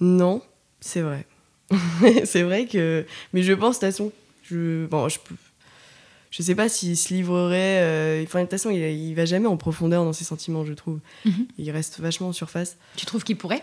Non, 0.00 0.40
c'est 0.80 1.02
vrai. 1.02 1.26
c'est 2.24 2.42
vrai 2.42 2.66
que. 2.66 3.04
Mais 3.32 3.42
je 3.42 3.52
pense, 3.52 3.80
de 3.80 3.86
toute 3.86 3.92
façon, 3.92 4.12
je. 4.44 4.86
Bon, 4.86 5.08
je 5.08 5.18
Je 6.30 6.42
sais 6.42 6.54
pas 6.54 6.68
s'il 6.68 6.96
se 6.96 7.12
livrerait. 7.12 7.80
Euh, 7.82 8.24
enfin, 8.24 8.40
de 8.40 8.44
toute 8.44 8.52
façon, 8.52 8.70
il, 8.70 8.80
il, 8.80 9.14
va 9.14 9.24
jamais 9.24 9.46
en 9.46 9.56
profondeur 9.56 10.04
dans 10.04 10.12
ses 10.12 10.24
sentiments, 10.24 10.64
je 10.64 10.74
trouve. 10.74 11.00
Mhm. 11.24 11.46
Il 11.58 11.70
reste 11.70 12.00
vachement 12.00 12.28
en 12.28 12.32
surface. 12.32 12.76
Tu 12.96 13.06
trouves 13.06 13.24
qu'il 13.24 13.36
pourrait? 13.36 13.62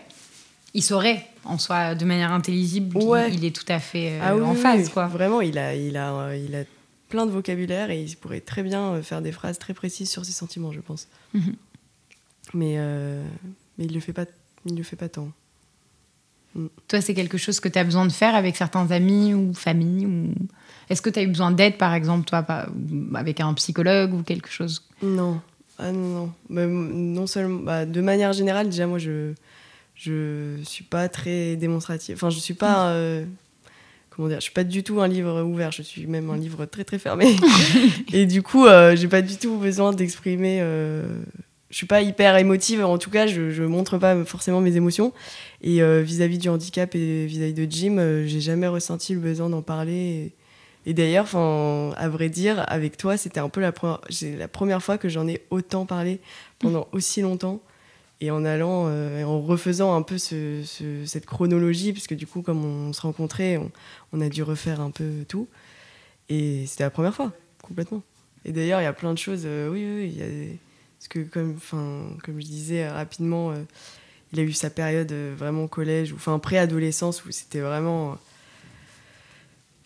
Il 0.74 0.82
saurait, 0.82 1.24
en 1.44 1.56
soi, 1.56 1.94
de 1.94 2.04
manière 2.04 2.32
intelligible, 2.32 2.96
ouais. 2.96 3.32
il, 3.32 3.44
est 3.44 3.54
tout 3.54 3.70
à 3.70 3.78
fait 3.78 4.14
euh, 4.14 4.20
ah 4.20 4.36
en 4.36 4.54
phase, 4.54 4.88
quoi. 4.88 5.06
Vraiment, 5.06 5.40
il 5.40 5.56
a, 5.56 5.76
il, 5.76 5.96
a, 5.96 6.36
il 6.36 6.52
a 6.56 6.64
plein 7.08 7.26
de 7.26 7.30
vocabulaire 7.30 7.90
et 7.90 8.02
il 8.02 8.16
pourrait 8.16 8.40
très 8.40 8.64
bien 8.64 8.94
euh, 8.94 9.02
faire 9.02 9.22
des 9.22 9.30
phrases 9.30 9.60
très 9.60 9.72
précises 9.72 10.10
sur 10.10 10.24
ses 10.24 10.32
sentiments, 10.32 10.72
je 10.72 10.80
pense. 10.80 11.06
Mhm. 11.32 11.54
Mais, 12.54 12.76
mais 13.78 13.84
il 13.86 13.94
le 13.94 14.00
fait 14.00 14.12
pas, 14.12 14.26
il 14.66 14.76
le 14.76 14.82
fait 14.82 14.96
pas 14.96 15.08
tant. 15.08 15.30
Mm. 16.54 16.66
Toi, 16.88 17.00
c'est 17.00 17.14
quelque 17.14 17.38
chose 17.38 17.60
que 17.60 17.68
tu 17.68 17.78
as 17.78 17.84
besoin 17.84 18.06
de 18.06 18.12
faire 18.12 18.34
avec 18.34 18.56
certains 18.56 18.90
amis 18.90 19.34
ou 19.34 19.52
familles 19.54 20.06
ou... 20.06 20.34
Est-ce 20.90 21.00
que 21.00 21.08
tu 21.08 21.18
as 21.18 21.22
eu 21.22 21.28
besoin 21.28 21.50
d'aide, 21.50 21.78
par 21.78 21.94
exemple, 21.94 22.26
toi, 22.26 22.44
avec 23.14 23.40
un 23.40 23.54
psychologue 23.54 24.12
ou 24.12 24.22
quelque 24.22 24.50
chose? 24.50 24.82
Non. 25.02 25.40
Ah 25.78 25.90
non, 25.90 26.30
non. 26.50 26.66
non 26.68 27.26
seulement, 27.26 27.62
bah, 27.62 27.86
de 27.86 28.00
manière 28.02 28.34
générale, 28.34 28.66
déjà, 28.66 28.86
moi, 28.86 28.98
je 28.98 29.32
je 29.94 30.58
suis 30.64 30.84
pas 30.84 31.08
très 31.08 31.56
démonstrative. 31.56 32.16
Enfin, 32.16 32.30
je 32.30 32.38
suis 32.38 32.54
pas. 32.54 32.86
Mm. 32.86 32.92
Euh, 32.92 33.24
comment 34.10 34.28
dire 34.28 34.38
Je 34.38 34.44
suis 34.44 34.52
pas 34.52 34.64
du 34.64 34.82
tout 34.82 35.00
un 35.00 35.08
livre 35.08 35.42
ouvert. 35.42 35.72
Je 35.72 35.82
suis 35.82 36.06
même 36.06 36.30
un 36.30 36.36
livre 36.36 36.66
très, 36.66 36.84
très 36.84 36.98
fermé. 36.98 37.36
Et 38.12 38.26
du 38.26 38.42
coup, 38.42 38.66
euh, 38.66 38.96
j'ai 38.96 39.08
pas 39.08 39.22
du 39.22 39.36
tout 39.36 39.56
besoin 39.56 39.92
d'exprimer. 39.92 40.58
Euh, 40.60 41.06
je 41.74 41.78
suis 41.78 41.86
pas 41.88 42.02
hyper 42.02 42.36
émotive, 42.36 42.84
en 42.84 42.98
tout 42.98 43.10
cas, 43.10 43.26
je, 43.26 43.50
je 43.50 43.64
montre 43.64 43.98
pas 43.98 44.24
forcément 44.24 44.60
mes 44.60 44.76
émotions. 44.76 45.12
Et 45.60 45.82
euh, 45.82 46.02
vis-à-vis 46.02 46.38
du 46.38 46.48
handicap 46.48 46.94
et 46.94 47.26
vis-à-vis 47.26 47.52
de 47.52 47.66
Jim, 47.68 47.96
euh, 47.98 48.24
j'ai 48.28 48.40
jamais 48.40 48.68
ressenti 48.68 49.12
le 49.12 49.18
besoin 49.18 49.48
d'en 49.48 49.60
parler. 49.60 50.32
Et, 50.86 50.94
d'ailleurs, 50.94 51.34
à 51.34 52.08
vrai 52.08 52.28
dire, 52.28 52.64
avec 52.68 52.96
toi, 52.96 53.16
c'était 53.16 53.40
un 53.40 53.48
peu 53.48 53.60
la 53.60 53.72
première, 53.72 54.84
fois 54.84 54.98
que 54.98 55.08
j'en 55.08 55.26
ai 55.26 55.42
autant 55.50 55.84
parlé 55.84 56.20
pendant 56.60 56.86
aussi 56.92 57.22
longtemps. 57.22 57.60
Et 58.20 58.30
en 58.30 58.44
allant, 58.44 58.84
euh, 58.86 59.24
en 59.24 59.42
refaisant 59.42 59.96
un 59.96 60.02
peu 60.02 60.16
ce, 60.16 60.62
cette 61.04 61.26
chronologie, 61.26 61.92
puisque 61.92 62.14
du 62.14 62.28
coup, 62.28 62.42
comme 62.42 62.64
on, 62.64 62.92
se 62.92 63.00
rencontrait, 63.00 63.60
on, 64.12 64.20
a 64.20 64.28
dû 64.28 64.44
refaire 64.44 64.80
un 64.80 64.92
peu 64.92 65.24
tout. 65.26 65.48
Et 66.28 66.66
c'était 66.68 66.84
la 66.84 66.90
première 66.90 67.16
fois, 67.16 67.32
complètement. 67.62 68.04
Et 68.44 68.52
d'ailleurs, 68.52 68.80
il 68.80 68.84
y 68.84 68.86
a 68.86 68.92
plein 68.92 69.12
de 69.12 69.18
choses. 69.18 69.44
oui, 69.44 69.84
oui, 69.84 70.10
des 70.12 70.58
parce 71.04 71.08
que, 71.08 71.30
comme, 71.30 71.58
comme 72.24 72.40
je 72.40 72.46
disais 72.46 72.88
rapidement, 72.88 73.50
euh, 73.50 73.56
il 74.32 74.40
a 74.40 74.42
eu 74.42 74.52
sa 74.52 74.70
période 74.70 75.12
euh, 75.12 75.34
vraiment 75.36 75.68
collège, 75.68 76.12
ou 76.12 76.16
enfin 76.16 76.38
préadolescence, 76.38 77.24
où 77.26 77.30
c'était 77.30 77.60
vraiment. 77.60 78.16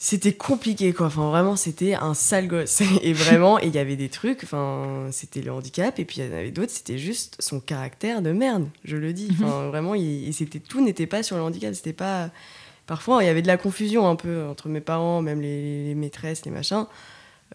C'était 0.01 0.33
compliqué, 0.33 0.93
quoi. 0.93 1.07
Enfin, 1.07 1.29
vraiment, 1.29 1.57
c'était 1.57 1.95
un 1.95 2.15
sale 2.15 2.47
gosse. 2.47 2.83
Et 3.03 3.13
vraiment, 3.13 3.59
il 3.59 3.75
y 3.75 3.79
avait 3.79 3.97
des 3.97 4.09
trucs, 4.09 4.45
enfin, 4.45 5.09
c'était 5.11 5.43
le 5.43 5.51
handicap, 5.51 5.99
et 5.99 6.05
puis 6.05 6.19
il 6.19 6.25
y 6.25 6.29
en 6.29 6.33
avait 6.33 6.53
d'autres, 6.53 6.71
c'était 6.71 6.99
juste 6.99 7.37
son 7.41 7.59
caractère 7.59 8.23
de 8.23 8.31
merde, 8.31 8.69
je 8.85 8.97
le 8.97 9.13
dis. 9.13 9.29
Mhm. 9.33 9.45
Enfin, 9.45 9.69
vraiment, 9.69 9.97
il, 9.97 10.33
c'était, 10.33 10.61
tout 10.61 10.81
n'était 10.85 11.09
pas 11.09 11.25
sur 11.25 11.37
le 11.37 11.43
handicap, 11.43 11.75
c'était 11.75 11.93
pas. 11.93 12.31
Parfois, 12.87 13.25
il 13.25 13.27
y 13.27 13.29
avait 13.29 13.43
de 13.43 13.49
la 13.49 13.57
confusion 13.57 14.09
un 14.09 14.15
peu 14.15 14.45
entre 14.45 14.69
mes 14.69 14.81
parents, 14.81 15.21
même 15.21 15.41
les 15.41 15.97
maîtresses, 15.97 16.45
les 16.45 16.53
machins. 16.53 16.87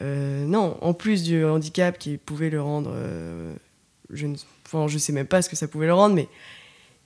Euh, 0.01 0.45
non, 0.45 0.77
en 0.81 0.93
plus 0.93 1.23
du 1.23 1.45
handicap 1.45 1.97
qui 1.97 2.17
pouvait 2.17 2.49
le 2.49 2.61
rendre. 2.61 2.91
Euh, 2.93 3.53
je 4.09 4.27
ne 4.27 4.35
enfin, 4.65 4.87
je 4.87 4.97
sais 4.97 5.13
même 5.13 5.27
pas 5.27 5.41
ce 5.41 5.49
que 5.49 5.55
ça 5.55 5.67
pouvait 5.67 5.85
le 5.85 5.93
rendre, 5.93 6.15
mais 6.15 6.27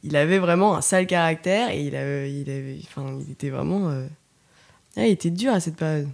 il 0.04 0.16
avait 0.16 0.40
vraiment 0.40 0.76
un 0.76 0.82
sale 0.82 1.08
caractère 1.08 1.70
et 1.72 1.82
il, 1.82 1.96
avait, 1.96 2.32
il, 2.32 2.50
avait, 2.50 2.80
enfin, 2.84 3.18
il 3.26 3.32
était 3.32 3.50
vraiment. 3.50 3.90
Euh, 3.90 4.08
il 4.96 5.06
était 5.06 5.30
dur 5.30 5.54
à 5.54 5.60
cette 5.60 5.76
période. 5.76 6.08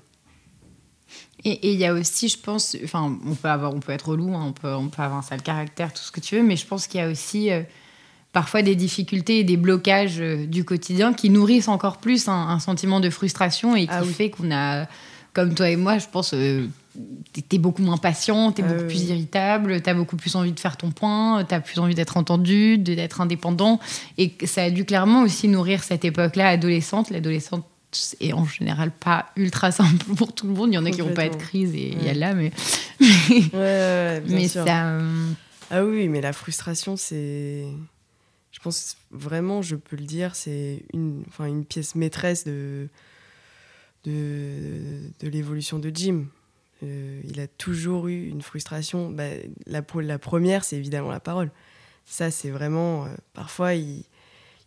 Et 1.46 1.74
il 1.74 1.78
y 1.78 1.86
a 1.86 1.94
aussi, 1.94 2.30
je 2.30 2.40
pense, 2.40 2.76
enfin, 2.84 3.18
on 3.26 3.36
peut 3.36 3.50
avoir, 3.50 3.74
on 3.74 3.80
peut 3.80 3.92
être 3.92 4.10
relou, 4.10 4.34
hein, 4.34 4.46
on, 4.48 4.54
peut, 4.54 4.74
on 4.74 4.88
peut 4.88 5.02
avoir 5.02 5.20
un 5.20 5.22
sale 5.22 5.42
caractère, 5.42 5.92
tout 5.94 6.02
ce 6.02 6.12
que 6.12 6.22
tu 6.22 6.36
veux, 6.36 6.44
mais 6.44 6.56
je 6.56 6.66
pense 6.66 6.88
qu'il 6.88 7.02
y 7.02 7.04
a 7.04 7.10
aussi 7.10 7.50
parfois 8.32 8.62
des 8.62 8.76
difficultés 8.76 9.40
et 9.40 9.44
des 9.44 9.58
blocages 9.58 10.20
du 10.20 10.64
quotidien 10.64 11.14
qui 11.14 11.30
nourrissent 11.30 11.68
encore 11.68 11.98
plus 11.98 12.30
un, 12.30 12.60
sentiment 12.60 13.02
de 13.02 13.10
frustration 13.10 13.76
et 13.76 13.88
qui 13.88 13.94
ah 13.94 14.04
fait 14.04 14.30
qu'on 14.30 14.52
a 14.52 14.88
comme 15.34 15.56
toi 15.56 15.70
et 15.70 15.76
moi, 15.76 15.98
je 15.98 16.06
pense, 16.08 16.34
euh, 16.34 16.68
t'es 17.50 17.58
beaucoup 17.58 17.82
moins 17.82 17.98
patient, 17.98 18.52
t'es 18.52 18.62
es 18.62 18.66
beaucoup 18.66 18.86
plus 18.86 19.04
irritable, 19.10 19.82
t'as 19.82 19.94
beaucoup 19.94 20.16
plus 20.16 20.36
envie 20.36 20.52
de 20.52 20.60
faire 20.60 20.78
ton 20.78 20.92
point, 20.92 21.44
t'as 21.44 21.60
plus 21.60 21.80
envie 21.80 21.96
d'être 21.96 22.18
entendu, 22.18 22.78
d'être 22.78 23.20
indépendant. 23.22 23.80
Et 24.18 24.34
ça 24.46 24.64
a 24.64 24.70
dû 24.70 24.86
clairement 24.86 25.24
aussi 25.24 25.48
nourrir 25.48 25.84
cette 25.84 26.06
époque-là 26.06 26.50
adolescente. 26.50 27.10
L'adolescente 27.10 27.66
est 28.20 28.34
en 28.34 28.46
général 28.46 28.92
pas 28.92 29.28
ultra 29.36 29.72
simple 29.72 30.06
pour 30.16 30.34
tout 30.34 30.48
le 30.48 30.54
monde. 30.54 30.70
Il 30.72 30.76
y 30.76 30.78
en 30.78 30.86
a 30.86 30.92
qui 30.92 31.02
n'ont 31.02 31.14
pas 31.14 31.30
de 31.30 31.36
crise 31.36 31.74
et 31.74 31.92
il 31.92 32.04
y 32.04 32.10
a 32.10 32.14
là, 32.14 32.34
mais. 32.34 32.52
mais 34.30 34.48
ça. 34.48 34.88
Euh, 34.88 35.28
ah 35.72 35.84
oui, 35.84 36.08
mais 36.08 36.22
la 36.22 36.34
frustration, 36.34 36.96
c'est. 36.96 37.66
Je 38.52 38.60
pense 38.60 38.98
vraiment, 39.12 39.64
je 39.64 39.76
peux 39.76 39.96
le 39.96 40.06
dire, 40.06 40.36
c'est 40.36 40.84
une, 40.94 41.24
enfin, 41.28 41.46
une 41.46 41.66
pièce 41.66 41.96
maîtresse 41.96 42.46
de 42.46 42.88
de, 44.04 45.02
de 45.20 45.28
l'évolution 45.30 45.80
de 45.80 45.92
Jim. 45.94 46.26
Euh, 46.84 47.22
il 47.24 47.40
a 47.40 47.48
toujours 47.48 48.08
eu 48.08 48.28
une 48.28 48.42
frustration. 48.42 49.10
Bah, 49.10 49.30
la, 49.66 49.82
la 50.02 50.20
première, 50.20 50.64
c'est 50.64 50.76
évidemment 50.78 51.12
la 51.12 51.20
parole. 51.20 51.52
Ça, 52.06 52.32
c'est 52.32 52.50
vraiment. 52.50 53.06
Euh, 53.06 53.10
parfois, 53.34 53.76
il, 53.76 54.04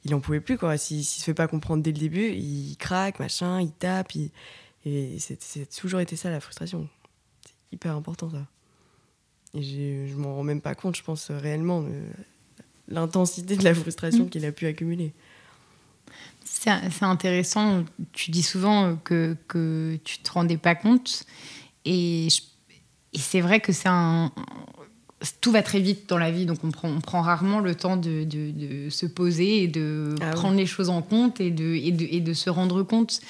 il 0.04 0.14
en 0.14 0.20
pouvait 0.20 0.40
plus. 0.40 0.56
quoi. 0.56 0.78
S'il 0.78 0.98
ne 0.98 1.02
se 1.02 1.22
fait 1.22 1.34
pas 1.34 1.48
comprendre 1.48 1.82
dès 1.82 1.92
le 1.92 1.98
début, 1.98 2.30
il 2.30 2.76
craque, 2.78 3.18
machin, 3.18 3.60
il 3.60 3.72
tape. 3.72 4.12
Et 4.84 5.18
c'est 5.18 5.68
toujours 5.68 6.00
été 6.00 6.16
ça, 6.16 6.30
la 6.30 6.40
frustration. 6.40 6.88
C'est 7.44 7.52
hyper 7.72 7.94
important, 7.94 8.30
ça. 8.30 8.46
Et 9.52 9.62
je 9.62 10.14
m'en 10.16 10.36
rends 10.36 10.42
même 10.42 10.60
pas 10.60 10.74
compte, 10.74 10.96
je 10.96 11.02
pense, 11.02 11.30
réellement, 11.30 11.82
de 11.82 12.02
l'intensité 12.88 13.56
de 13.56 13.64
la 13.64 13.74
frustration 13.74 14.24
mm. 14.24 14.28
qu'il 14.30 14.44
a 14.44 14.52
pu 14.52 14.66
accumuler. 14.66 15.12
C'est 16.44 17.04
intéressant. 17.04 17.84
Tu 18.12 18.30
dis 18.30 18.42
souvent 18.42 18.96
que, 18.96 19.36
que 19.46 19.98
tu 20.04 20.18
te 20.18 20.32
rendais 20.32 20.56
pas 20.56 20.74
compte. 20.74 21.24
Et, 21.84 22.28
c'est 23.14 23.40
vrai 23.40 23.60
que 23.60 23.72
c'est 23.72 23.88
un. 23.88 24.32
Tout 25.40 25.50
va 25.50 25.62
très 25.62 25.80
vite 25.80 26.08
dans 26.08 26.18
la 26.18 26.30
vie, 26.30 26.44
donc 26.44 26.58
on 26.62 26.70
prend, 26.70 26.88
on 26.88 27.00
prend 27.00 27.22
rarement 27.22 27.60
le 27.60 27.74
temps 27.74 27.96
de, 27.96 28.24
de, 28.24 28.90
se 28.90 29.06
poser 29.06 29.62
et 29.62 29.68
de 29.68 30.14
ah 30.20 30.32
prendre 30.32 30.56
les 30.56 30.66
choses 30.66 30.90
en 30.90 31.00
compte 31.00 31.40
et 31.40 31.50
de, 31.50 31.74
et 31.74 31.90
de, 31.90 32.06
et 32.10 32.20
de 32.20 32.34
se 32.34 32.50
rendre 32.50 32.82
compte. 32.82 33.20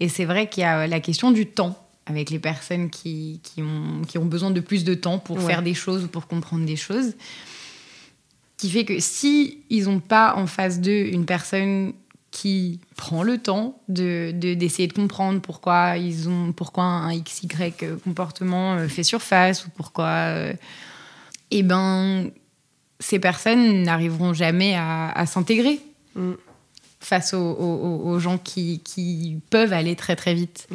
Et 0.00 0.08
c'est 0.08 0.24
vrai 0.24 0.48
qu'il 0.48 0.62
y 0.62 0.64
a 0.64 0.88
la 0.88 1.00
question 1.00 1.30
du 1.30 1.46
temps 1.46 1.78
avec 2.06 2.30
les 2.30 2.40
personnes 2.40 2.90
qui, 2.90 3.40
qui, 3.44 3.62
ont, 3.62 4.02
qui 4.08 4.18
ont 4.18 4.24
besoin 4.24 4.50
de 4.50 4.60
plus 4.60 4.82
de 4.82 4.94
temps 4.94 5.18
pour 5.18 5.40
faire 5.40 5.62
des 5.62 5.74
choses 5.74 6.04
ou 6.04 6.08
pour 6.08 6.26
comprendre 6.26 6.66
des 6.66 6.76
choses 6.76 7.14
qui 8.56 8.70
fait 8.70 8.84
que 8.84 9.00
si 9.00 9.58
ils 9.70 9.84
n'ont 9.84 10.00
pas 10.00 10.34
en 10.36 10.46
face 10.46 10.80
d'eux 10.80 11.06
une 11.06 11.26
personne 11.26 11.92
qui 12.36 12.80
prend 12.96 13.22
le 13.22 13.38
temps 13.38 13.80
de 13.88 14.30
d'essayer 14.30 14.88
de, 14.88 14.92
comprendre 14.92 15.40
pourquoi 15.40 15.96
ils 15.96 16.28
ont 16.28 16.52
pourquoi 16.52 16.84
un 16.84 17.18
XY 17.18 17.48
comportement 18.04 18.74
euh, 18.74 18.88
fait 18.88 19.04
surface 19.04 19.64
ou 19.64 19.70
pourquoi 19.70 20.08
euh, 20.08 20.52
eh 21.50 21.62
ben 21.62 22.30
ces 23.00 23.18
personnes 23.18 23.84
n'arriveront 23.84 24.34
jamais 24.34 24.74
à, 24.76 25.24
s'intégrer 25.24 25.80
mm. 26.14 26.32
face 27.00 27.32
aux, 27.32 28.18
gens 28.18 28.36
qui, 28.36 28.80
qui, 28.80 29.38
peuvent 29.48 29.72
aller 29.72 29.96
très 29.96 30.16
très 30.16 30.34
vite. 30.34 30.66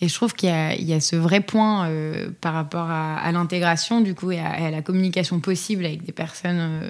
Et 0.00 0.08
je 0.08 0.14
trouve 0.14 0.34
qu'il 0.34 0.50
y, 0.50 0.84
y, 0.84 0.92
a 0.94 1.00
ce 1.00 1.16
vrai 1.16 1.40
point 1.40 1.88
euh, 1.88 2.30
par 2.40 2.52
rapport 2.54 2.90
à, 2.90 3.30
l'intégration 3.32 4.00
du 4.00 4.14
coup 4.14 4.30
et 4.32 4.38
à, 4.38 4.70
la 4.70 4.80
communication 4.80 5.40
possible 5.40 5.84
avec 5.84 6.04
des 6.04 6.12
personnes 6.12 6.82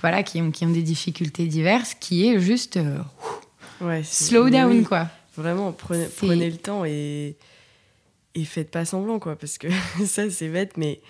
voilà, 0.00 0.22
qui, 0.22 0.40
ont, 0.40 0.50
qui 0.50 0.64
ont 0.64 0.70
des 0.70 0.82
difficultés 0.82 1.46
diverses, 1.46 1.94
qui 1.94 2.28
est 2.28 2.38
juste 2.40 2.76
euh, 2.76 2.98
ouais, 3.80 4.02
slow 4.04 4.48
down, 4.48 4.84
quoi. 4.84 5.08
Vraiment, 5.36 5.72
prenez, 5.72 6.06
prenez, 6.16 6.50
le 6.50 6.56
temps 6.56 6.84
et, 6.84 7.36
et 8.34 8.44
faites 8.44 8.70
pas 8.70 8.84
semblant, 8.84 9.18
quoi, 9.18 9.36
parce 9.36 9.58
que 9.58 9.68
ça, 10.06 10.30
c'est 10.30 10.48
bête, 10.48 10.76
mais 10.76 11.00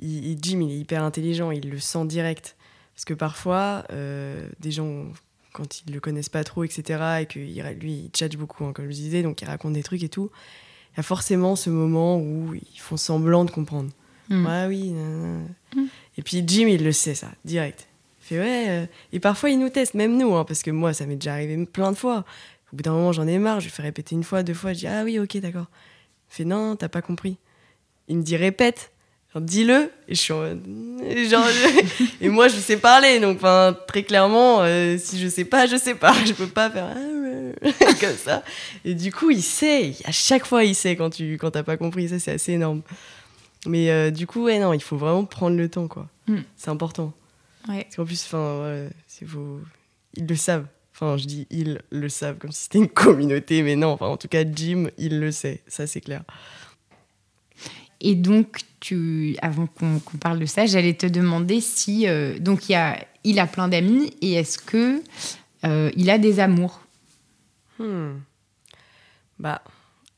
il, 0.00 0.38
Jim, 0.42 0.60
il 0.60 0.72
est 0.72 0.78
hyper 0.78 1.02
intelligent, 1.02 1.50
il 1.50 1.70
le 1.70 1.78
sent 1.78 2.06
direct. 2.06 2.56
Parce 2.94 3.06
que 3.06 3.14
parfois, 3.14 3.84
euh, 3.90 4.46
des 4.60 4.70
gens, 4.70 5.06
quand 5.54 5.80
ils 5.80 5.94
le 5.94 6.00
connaissent 6.00 6.28
pas 6.28 6.44
trop, 6.44 6.64
etc., 6.64 7.22
et 7.22 7.26
que 7.26 7.38
lui, 7.38 7.92
il 7.92 8.10
tchatche 8.10 8.36
beaucoup, 8.36 8.64
hein, 8.64 8.72
comme 8.74 8.86
je 8.86 8.94
disais, 8.94 9.22
donc 9.22 9.40
il 9.40 9.46
raconte 9.46 9.72
des 9.72 9.82
trucs 9.82 10.02
et 10.02 10.10
tout, 10.10 10.30
il 10.92 10.98
y 10.98 11.00
a 11.00 11.02
forcément 11.02 11.56
ce 11.56 11.70
moment 11.70 12.18
où 12.18 12.54
ils 12.54 12.78
font 12.78 12.98
semblant 12.98 13.46
de 13.46 13.50
comprendre. 13.50 13.90
Mm. 14.28 14.46
Ouais, 14.46 14.66
oui. 14.68 14.90
Mm. 14.90 15.86
Et 16.18 16.22
puis 16.22 16.44
Jim, 16.46 16.66
il 16.68 16.84
le 16.84 16.92
sait, 16.92 17.14
ça, 17.14 17.30
direct 17.46 17.88
ouais. 18.38 18.66
Euh, 18.68 18.86
et 19.12 19.20
parfois, 19.20 19.50
ils 19.50 19.58
nous 19.58 19.68
testent, 19.68 19.94
même 19.94 20.16
nous, 20.16 20.34
hein, 20.34 20.44
parce 20.44 20.62
que 20.62 20.70
moi, 20.70 20.92
ça 20.92 21.06
m'est 21.06 21.16
déjà 21.16 21.34
arrivé 21.34 21.64
plein 21.66 21.92
de 21.92 21.96
fois. 21.96 22.24
Au 22.72 22.76
bout 22.76 22.82
d'un 22.82 22.92
moment, 22.92 23.12
j'en 23.12 23.26
ai 23.26 23.38
marre, 23.38 23.60
je 23.60 23.68
fais 23.68 23.82
répéter 23.82 24.14
une 24.14 24.24
fois, 24.24 24.42
deux 24.42 24.54
fois, 24.54 24.72
je 24.72 24.80
dis 24.80 24.86
ah 24.86 25.02
oui, 25.04 25.18
ok, 25.18 25.36
d'accord. 25.38 25.66
Il 26.30 26.36
fait 26.36 26.44
non, 26.44 26.76
t'as 26.76 26.88
pas 26.88 27.02
compris. 27.02 27.36
Il 28.08 28.18
me 28.18 28.22
dit 28.22 28.36
répète. 28.36 28.92
dis-le. 29.34 29.90
Et 30.08 30.14
je 30.14 30.20
suis 30.20 30.32
genre, 31.28 31.46
et 32.20 32.28
moi, 32.28 32.48
je 32.48 32.56
sais 32.56 32.76
parler, 32.76 33.20
donc 33.20 33.40
très 33.86 34.02
clairement, 34.02 34.62
euh, 34.62 34.96
si 34.98 35.20
je 35.20 35.28
sais 35.28 35.44
pas, 35.44 35.66
je 35.66 35.76
sais 35.76 35.94
pas. 35.94 36.14
Je 36.26 36.32
peux 36.32 36.46
pas 36.46 36.70
faire 36.70 36.96
comme 38.00 38.16
ça. 38.16 38.42
Et 38.84 38.94
du 38.94 39.12
coup, 39.12 39.30
il 39.30 39.42
sait. 39.42 39.94
À 40.04 40.12
chaque 40.12 40.46
fois, 40.46 40.64
il 40.64 40.74
sait 40.74 40.96
quand 40.96 41.10
tu 41.10 41.34
quand 41.34 41.50
t'as 41.50 41.62
pas 41.62 41.76
compris. 41.76 42.08
Ça, 42.08 42.18
c'est 42.18 42.32
assez 42.32 42.52
énorme. 42.52 42.82
Mais 43.66 43.90
euh, 43.90 44.10
du 44.10 44.26
coup, 44.26 44.44
ouais, 44.44 44.58
non, 44.58 44.72
il 44.72 44.82
faut 44.82 44.96
vraiment 44.96 45.24
prendre 45.24 45.56
le 45.56 45.68
temps, 45.68 45.88
quoi. 45.88 46.08
Hmm. 46.26 46.40
C'est 46.56 46.70
important. 46.70 47.12
Ouais. 47.68 47.84
Parce 47.84 47.96
qu'en 47.96 48.04
plus, 48.04 48.24
enfin, 48.24 48.88
vous... 49.22 49.60
ils 50.14 50.26
le 50.26 50.36
savent. 50.36 50.66
Enfin, 50.94 51.16
je 51.16 51.26
dis 51.26 51.46
ils 51.50 51.80
le 51.90 52.08
savent 52.08 52.38
comme 52.38 52.52
si 52.52 52.64
c'était 52.64 52.78
une 52.78 52.88
communauté, 52.88 53.62
mais 53.62 53.76
non. 53.76 53.92
Enfin, 53.92 54.06
en 54.06 54.16
tout 54.16 54.28
cas, 54.28 54.44
Jim, 54.44 54.88
il 54.98 55.20
le 55.20 55.32
sait. 55.32 55.62
Ça, 55.66 55.86
c'est 55.86 56.00
clair. 56.00 56.22
Et 58.00 58.16
donc, 58.16 58.60
tu, 58.80 59.36
avant 59.42 59.66
qu'on 59.68 60.00
parle 60.20 60.40
de 60.40 60.46
ça, 60.46 60.66
j'allais 60.66 60.94
te 60.94 61.06
demander 61.06 61.60
si 61.60 62.08
euh, 62.08 62.36
donc 62.40 62.68
il 62.68 62.74
a, 62.74 62.98
il 63.22 63.38
a 63.38 63.46
plein 63.46 63.68
d'amis 63.68 64.12
et 64.20 64.32
est-ce 64.32 64.58
que 64.58 65.00
euh, 65.64 65.90
il 65.96 66.10
a 66.10 66.18
des 66.18 66.40
amours? 66.40 66.80
Hmm. 67.78 68.14
Bah, 69.38 69.62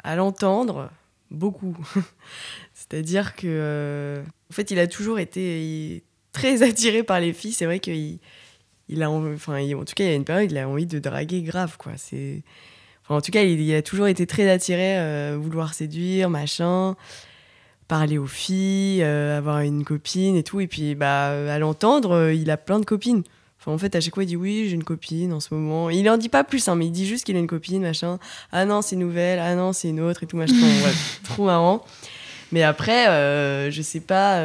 à 0.03 0.17
l'entendre, 0.17 0.91
beaucoup. 1.31 1.77
C'est-à-dire 2.75 3.37
que, 3.37 3.47
euh, 3.47 4.23
en 4.51 4.55
fait, 4.55 4.71
il 4.71 4.79
a 4.79 4.87
toujours 4.87 5.19
été 5.19 6.03
très 6.35 6.63
attiré 6.63 7.03
par 7.03 7.21
les 7.21 7.33
filles. 7.33 7.53
C'est 7.53 7.65
vrai 7.65 7.79
qu'il 7.79 8.19
il 8.89 9.03
a, 9.03 9.11
enfin, 9.11 9.63
en 9.63 9.85
tout 9.85 9.95
cas, 9.95 10.05
il 10.05 10.11
y 10.11 10.13
a 10.13 10.15
une 10.15 10.25
période, 10.25 10.51
il 10.51 10.59
a 10.59 10.69
envie 10.69 10.87
de 10.87 10.99
draguer 10.99 11.41
grave, 11.41 11.77
quoi. 11.79 11.93
C'est, 11.97 12.43
en 13.09 13.21
tout 13.21 13.33
cas, 13.33 13.43
il, 13.43 13.75
a 13.75 13.83
toujours 13.83 14.09
été 14.09 14.27
très 14.27 14.51
attiré, 14.51 14.99
euh, 14.99 15.39
vouloir 15.41 15.75
séduire, 15.75 16.29
machin, 16.29 16.97
parler 17.89 18.19
aux 18.19 18.27
filles, 18.27 19.03
euh, 19.03 19.39
avoir 19.39 19.61
une 19.61 19.85
copine 19.85 20.37
et 20.37 20.43
tout. 20.43 20.61
Et 20.61 20.67
puis, 20.67 20.95
bah, 20.95 21.29
à 21.29 21.59
l'entendre, 21.59 22.13
euh, 22.13 22.35
il 22.35 22.51
a 22.51 22.57
plein 22.57 22.79
de 22.79 22.85
copines. 22.85 23.23
Enfin, 23.59 23.73
en 23.73 23.79
fait, 23.79 23.95
à 23.95 24.01
chaque 24.01 24.15
fois, 24.15 24.25
il 24.25 24.27
dit 24.27 24.37
oui, 24.37 24.67
j'ai 24.69 24.75
une 24.75 24.85
copine 24.85 25.33
en 25.33 25.41
ce 25.41 25.55
moment. 25.55 25.89
Il 25.89 26.09
en 26.11 26.19
dit 26.19 26.29
pas 26.29 26.45
plus, 26.45 26.69
hein, 26.69 26.75
mais 26.75 26.87
il 26.87 26.93
dit 26.93 27.07
juste 27.07 27.25
qu'il 27.25 27.37
a 27.37 27.39
une 27.39 27.47
copine, 27.47 27.81
machin. 27.81 28.19
Ah 28.53 28.67
non, 28.67 28.83
c'est 28.83 28.97
nouvelle. 28.97 29.39
Ah 29.39 29.55
non, 29.55 29.73
c'est 29.73 29.89
une 29.89 30.01
autre 30.01 30.23
et 30.25 30.27
tout, 30.27 30.37
machin. 30.37 30.55
trop 31.25 31.47
marrant. 31.47 31.83
Mais 32.53 32.63
après, 32.63 33.07
je 33.71 33.83
sais 33.83 34.01
pas 34.01 34.45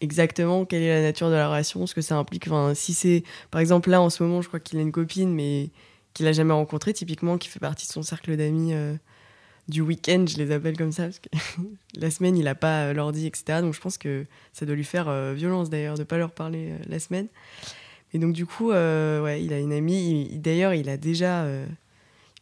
exactement 0.00 0.64
quelle 0.64 0.82
est 0.82 0.94
la 0.94 1.02
nature 1.02 1.28
de 1.28 1.34
la 1.34 1.48
relation, 1.48 1.86
ce 1.86 1.94
que 1.94 2.00
ça 2.00 2.16
implique. 2.16 2.46
Enfin, 2.46 2.74
si 2.74 2.94
c'est, 2.94 3.24
par 3.50 3.60
exemple, 3.60 3.90
là 3.90 4.00
en 4.00 4.10
ce 4.10 4.22
moment, 4.22 4.42
je 4.42 4.48
crois 4.48 4.60
qu'il 4.60 4.78
a 4.78 4.82
une 4.82 4.92
copine, 4.92 5.32
mais 5.32 5.70
qu'il 6.14 6.26
a 6.26 6.32
jamais 6.32 6.52
rencontrée, 6.52 6.92
typiquement, 6.92 7.38
qui 7.38 7.48
fait 7.48 7.60
partie 7.60 7.86
de 7.86 7.92
son 7.92 8.02
cercle 8.02 8.36
d'amis 8.36 8.72
euh, 8.74 8.94
du 9.68 9.80
week-end, 9.80 10.24
je 10.28 10.36
les 10.36 10.50
appelle 10.52 10.76
comme 10.76 10.92
ça, 10.92 11.04
parce 11.04 11.18
que 11.18 11.28
la 11.94 12.10
semaine, 12.10 12.36
il 12.36 12.44
n'a 12.44 12.54
pas 12.54 12.86
euh, 12.86 12.92
l'ordi, 12.92 13.26
etc. 13.26 13.60
Donc 13.60 13.74
je 13.74 13.80
pense 13.80 13.98
que 13.98 14.26
ça 14.52 14.66
doit 14.66 14.76
lui 14.76 14.84
faire 14.84 15.08
euh, 15.08 15.34
violence 15.34 15.70
d'ailleurs 15.70 15.96
de 15.96 16.04
pas 16.04 16.18
leur 16.18 16.32
parler 16.32 16.72
la 16.86 16.98
semaine. 16.98 17.28
Et 18.14 18.18
donc 18.18 18.32
du 18.32 18.46
coup, 18.46 18.70
ouais, 18.70 19.42
il 19.44 19.52
a 19.52 19.58
une 19.58 19.72
amie. 19.72 20.30
D'ailleurs, 20.38 20.72
il 20.72 20.88
a 20.88 20.96
déjà, 20.96 21.46
il 21.46 21.66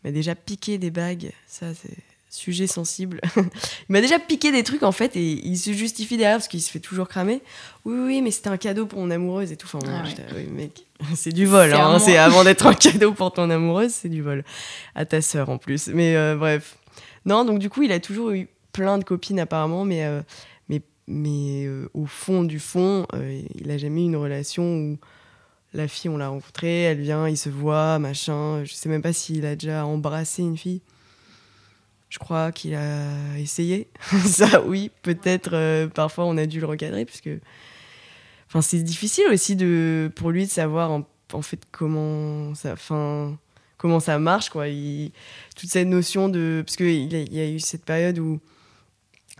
m'a 0.05 0.13
déjà 0.13 0.37
piqué 0.37 0.79
des 0.79 0.93
bagues. 0.93 1.33
Ça, 1.49 1.75
c'est 1.75 1.97
sujet 2.37 2.67
sensible. 2.67 3.21
il 3.37 3.43
m'a 3.89 4.01
déjà 4.01 4.19
piqué 4.19 4.53
des 4.53 4.63
trucs 4.63 4.83
en 4.83 4.93
fait 4.93 5.17
et 5.17 5.47
il 5.47 5.57
se 5.57 5.73
justifie 5.73 6.17
derrière 6.17 6.37
parce 6.37 6.49
qu'il 6.49 6.63
se 6.63 6.71
fait 6.71 6.81
toujours 6.81 7.09
cramer. 7.09 7.41
Oui, 7.85 7.99
oui, 7.99 8.23
mais 8.23 8.31
c'était 8.31 8.49
un 8.49 8.57
cadeau 8.57 8.87
pour 8.87 9.01
mon 9.01 9.11
amoureuse 9.11 9.53
et 9.53 9.57
tout. 9.57 9.67
Enfin, 9.73 9.79
ah 9.89 10.05
oui, 10.35 10.47
mec, 10.47 10.87
c'est 11.15 11.33
du 11.33 11.47
vol. 11.47 11.71
C'est 11.99 12.17
hein. 12.17 12.25
avant 12.25 12.45
d'être 12.45 12.67
un 12.67 12.75
cadeau 12.75 13.13
pour 13.13 13.33
ton 13.33 13.51
amoureuse, 13.51 13.93
c'est 13.93 14.09
du 14.09 14.23
vol. 14.23 14.45
À 14.95 15.05
ta 15.05 15.21
sœur 15.23 15.49
en 15.49 15.59
plus. 15.59 15.89
Mais 15.89 16.17
euh, 16.17 16.37
bref. 16.37 16.77
Non, 17.25 17.45
donc 17.45 17.59
du 17.59 17.71
coup, 17.71 17.83
il 17.83 17.93
a 17.93 18.01
toujours 18.01 18.31
eu 18.31 18.49
plein 18.73 18.99
de 18.99 19.05
copines 19.05 19.41
apparemment, 19.41 19.85
mais, 19.85 20.05
euh, 20.05 20.23
mais, 20.69 20.83
mais 21.09 21.67
euh, 21.67 21.89
au 21.95 22.07
fond 22.07 22.45
du 22.45 22.61
fond, 22.61 23.07
il 23.55 23.71
a 23.71 23.79
jamais 23.79 24.03
eu 24.03 24.05
une 24.05 24.17
relation 24.17 24.63
où 24.63 24.99
la 25.73 25.89
fille, 25.89 26.09
on 26.09 26.17
l'a 26.17 26.29
rencontrée, 26.29 26.83
elle 26.83 27.01
vient, 27.01 27.29
il 27.29 27.37
se 27.37 27.49
voit, 27.49 27.99
machin. 27.99 28.65
Je 28.65 28.75
sais 28.75 28.89
même 28.89 29.03
pas 29.03 29.13
s'il 29.13 29.45
a 29.47 29.57
déjà 29.57 29.85
embrassé 29.85 30.43
une 30.43 30.57
fille. 30.57 30.81
Je 32.17 32.19
crois 32.19 32.51
qu'il 32.51 32.75
a 32.75 33.39
essayé. 33.39 33.89
ça, 34.25 34.63
oui, 34.63 34.91
peut-être 35.03 35.51
euh, 35.53 35.87
parfois 35.87 36.25
on 36.25 36.39
a 36.39 36.47
dû 36.47 36.61
le 36.61 36.67
recadrer, 36.67 37.05
puisque 37.05 37.29
enfin, 38.49 38.63
c'est 38.63 38.83
difficile 38.83 39.27
aussi 39.31 39.55
de, 39.55 40.11
pour 40.17 40.31
lui 40.31 40.47
de 40.47 40.51
savoir 40.51 40.93
en, 40.93 41.43
fait 41.43 41.61
comment 41.71 42.55
ça, 42.55 42.73
enfin, 42.73 43.37
comment 43.77 44.01
ça 44.01 44.19
marche. 44.19 44.49
Quoi. 44.49 44.69
Il, 44.69 45.13
toute 45.57 45.69
cette 45.69 45.89
notion 45.89 46.31
de. 46.31 46.63
Parce 46.65 46.77
qu'il 46.77 47.13
y, 47.13 47.35
y 47.35 47.41
a 47.41 47.51
eu 47.51 47.61
cette 47.61 47.85
période 47.85 48.19
où 48.19 48.41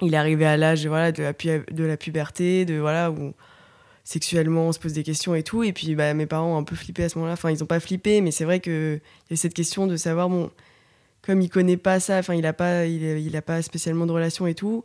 il 0.03 0.13
est 0.13 0.19
arrivé 0.19 0.45
à 0.45 0.59
l'âge 0.59 0.87
voilà, 0.87 1.13
de, 1.13 1.23
la, 1.23 1.33
de 1.33 1.85
la 1.85 1.97
puberté, 1.97 2.67
de, 2.67 2.75
voilà, 2.75 3.11
où 3.11 3.33
sexuellement 4.05 4.69
on 4.69 4.73
se 4.73 4.79
pose 4.79 4.93
des 4.93 5.03
questions 5.03 5.35
et 5.35 5.43
tout. 5.43 5.65
Et 5.65 5.73
puis 5.73 5.95
bah, 5.95 6.13
mes 6.13 6.27
parents 6.27 6.57
ont 6.57 6.59
un 6.59 6.65
peu 6.65 6.77
flippé 6.77 7.05
à 7.05 7.09
ce 7.09 7.17
moment-là. 7.17 7.33
Enfin, 7.33 7.51
ils 7.51 7.61
n'ont 7.61 7.67
pas 7.67 7.81
flippé, 7.81 8.21
mais 8.21 8.33
c'est 8.33 8.45
vrai 8.45 8.61
qu'il 8.61 9.01
y 9.31 9.33
a 9.33 9.37
cette 9.37 9.55
question 9.55 9.87
de 9.87 9.97
savoir, 9.97 10.29
bon 10.29 10.51
comme 11.27 11.41
il 11.43 11.51
connaît 11.51 11.77
pas 11.77 11.99
ça, 11.99 12.19
enfin 12.19 12.35
il 12.35 12.43
n'a 12.43 12.53
pas, 12.53 12.87
il, 12.87 13.37
a 13.37 13.43
pas 13.43 13.61
spécialement 13.61 14.07
de 14.07 14.13
relation 14.13 14.47
et 14.47 14.55
tout. 14.55 14.85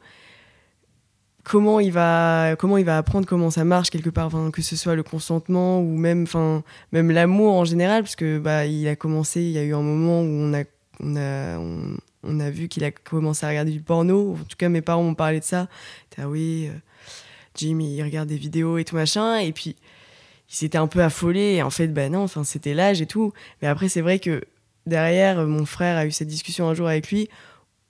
Comment 1.44 1.80
il 1.80 1.92
va, 1.92 2.56
comment 2.58 2.78
il 2.78 2.86
va 2.86 2.98
apprendre 2.98 3.28
comment 3.28 3.52
ça 3.52 3.64
marche 3.64 3.89
quelque 3.92 4.10
part, 4.10 4.32
que 4.52 4.62
ce 4.62 4.76
soit 4.76 4.96
le 4.96 5.04
consentement 5.04 5.80
ou 5.80 5.98
même, 5.98 6.24
enfin 6.24 6.64
même 6.92 7.12
l'amour 7.12 7.54
en 7.54 7.66
général, 7.66 8.04
parce 8.04 8.16
que 8.16 8.39
bah 8.39 8.66
il 8.66 8.88
a 8.88 8.96
commencé, 8.96 9.42
il 9.42 9.52
y 9.52 9.58
a 9.60 9.64
eu 9.64 9.74
un 9.74 9.82
moment 9.82 10.22
où 10.22 10.26
on 10.26 10.54
a, 10.54 10.64
on 11.00 11.16
a, 11.16 11.60
on, 12.24 12.39
a 12.39 12.50
vu 12.50 12.68
qu'il 12.68 12.84
a 12.84 12.92
commencé 12.92 13.46
à 13.46 13.50
regarder 13.50 13.72
du 13.72 13.82
porno. 13.82 14.34
En 14.34 14.44
tout 14.44 14.58
cas, 14.58 14.70
mes 14.70 14.82
parents 14.82 15.04
m'ont 15.04 15.16
parlé 15.16 15.39
de 15.39 15.46
ça. 15.46 15.68
Ah 16.18 16.28
oui, 16.28 16.70
euh, 16.70 16.78
Jim, 17.56 17.80
il 17.80 18.02
regarde 18.04 18.30
des 18.30 18.38
vidéos 18.38 18.78
et 18.78 18.84
tout 18.84 18.96
machin, 18.96 19.38
et 19.38 19.52
puis 19.52 19.76
il 20.50 20.56
s'était 20.56 20.78
un 20.78 20.88
peu 20.88 21.02
affolé. 21.02 21.56
Et 21.56 21.64
en 21.64 21.72
fait, 21.72 21.88
bah 21.88 22.10
non, 22.10 22.24
enfin 22.24 22.44
c'était 22.44 22.76
l'âge 22.76 23.02
et 23.02 23.08
tout. 23.08 23.34
Mais 23.62 23.68
après, 23.68 23.89
c'est 23.89 24.02
vrai 24.02 24.20
que 24.20 24.44
derrière, 24.86 25.46
mon 25.46 25.66
frère 25.66 25.98
a 25.98 26.06
eu 26.06 26.12
cette 26.12 26.28
discussion 26.28 26.68
un 26.68 26.74
jour 26.74 26.88
avec 26.88 27.10
lui 27.12 27.30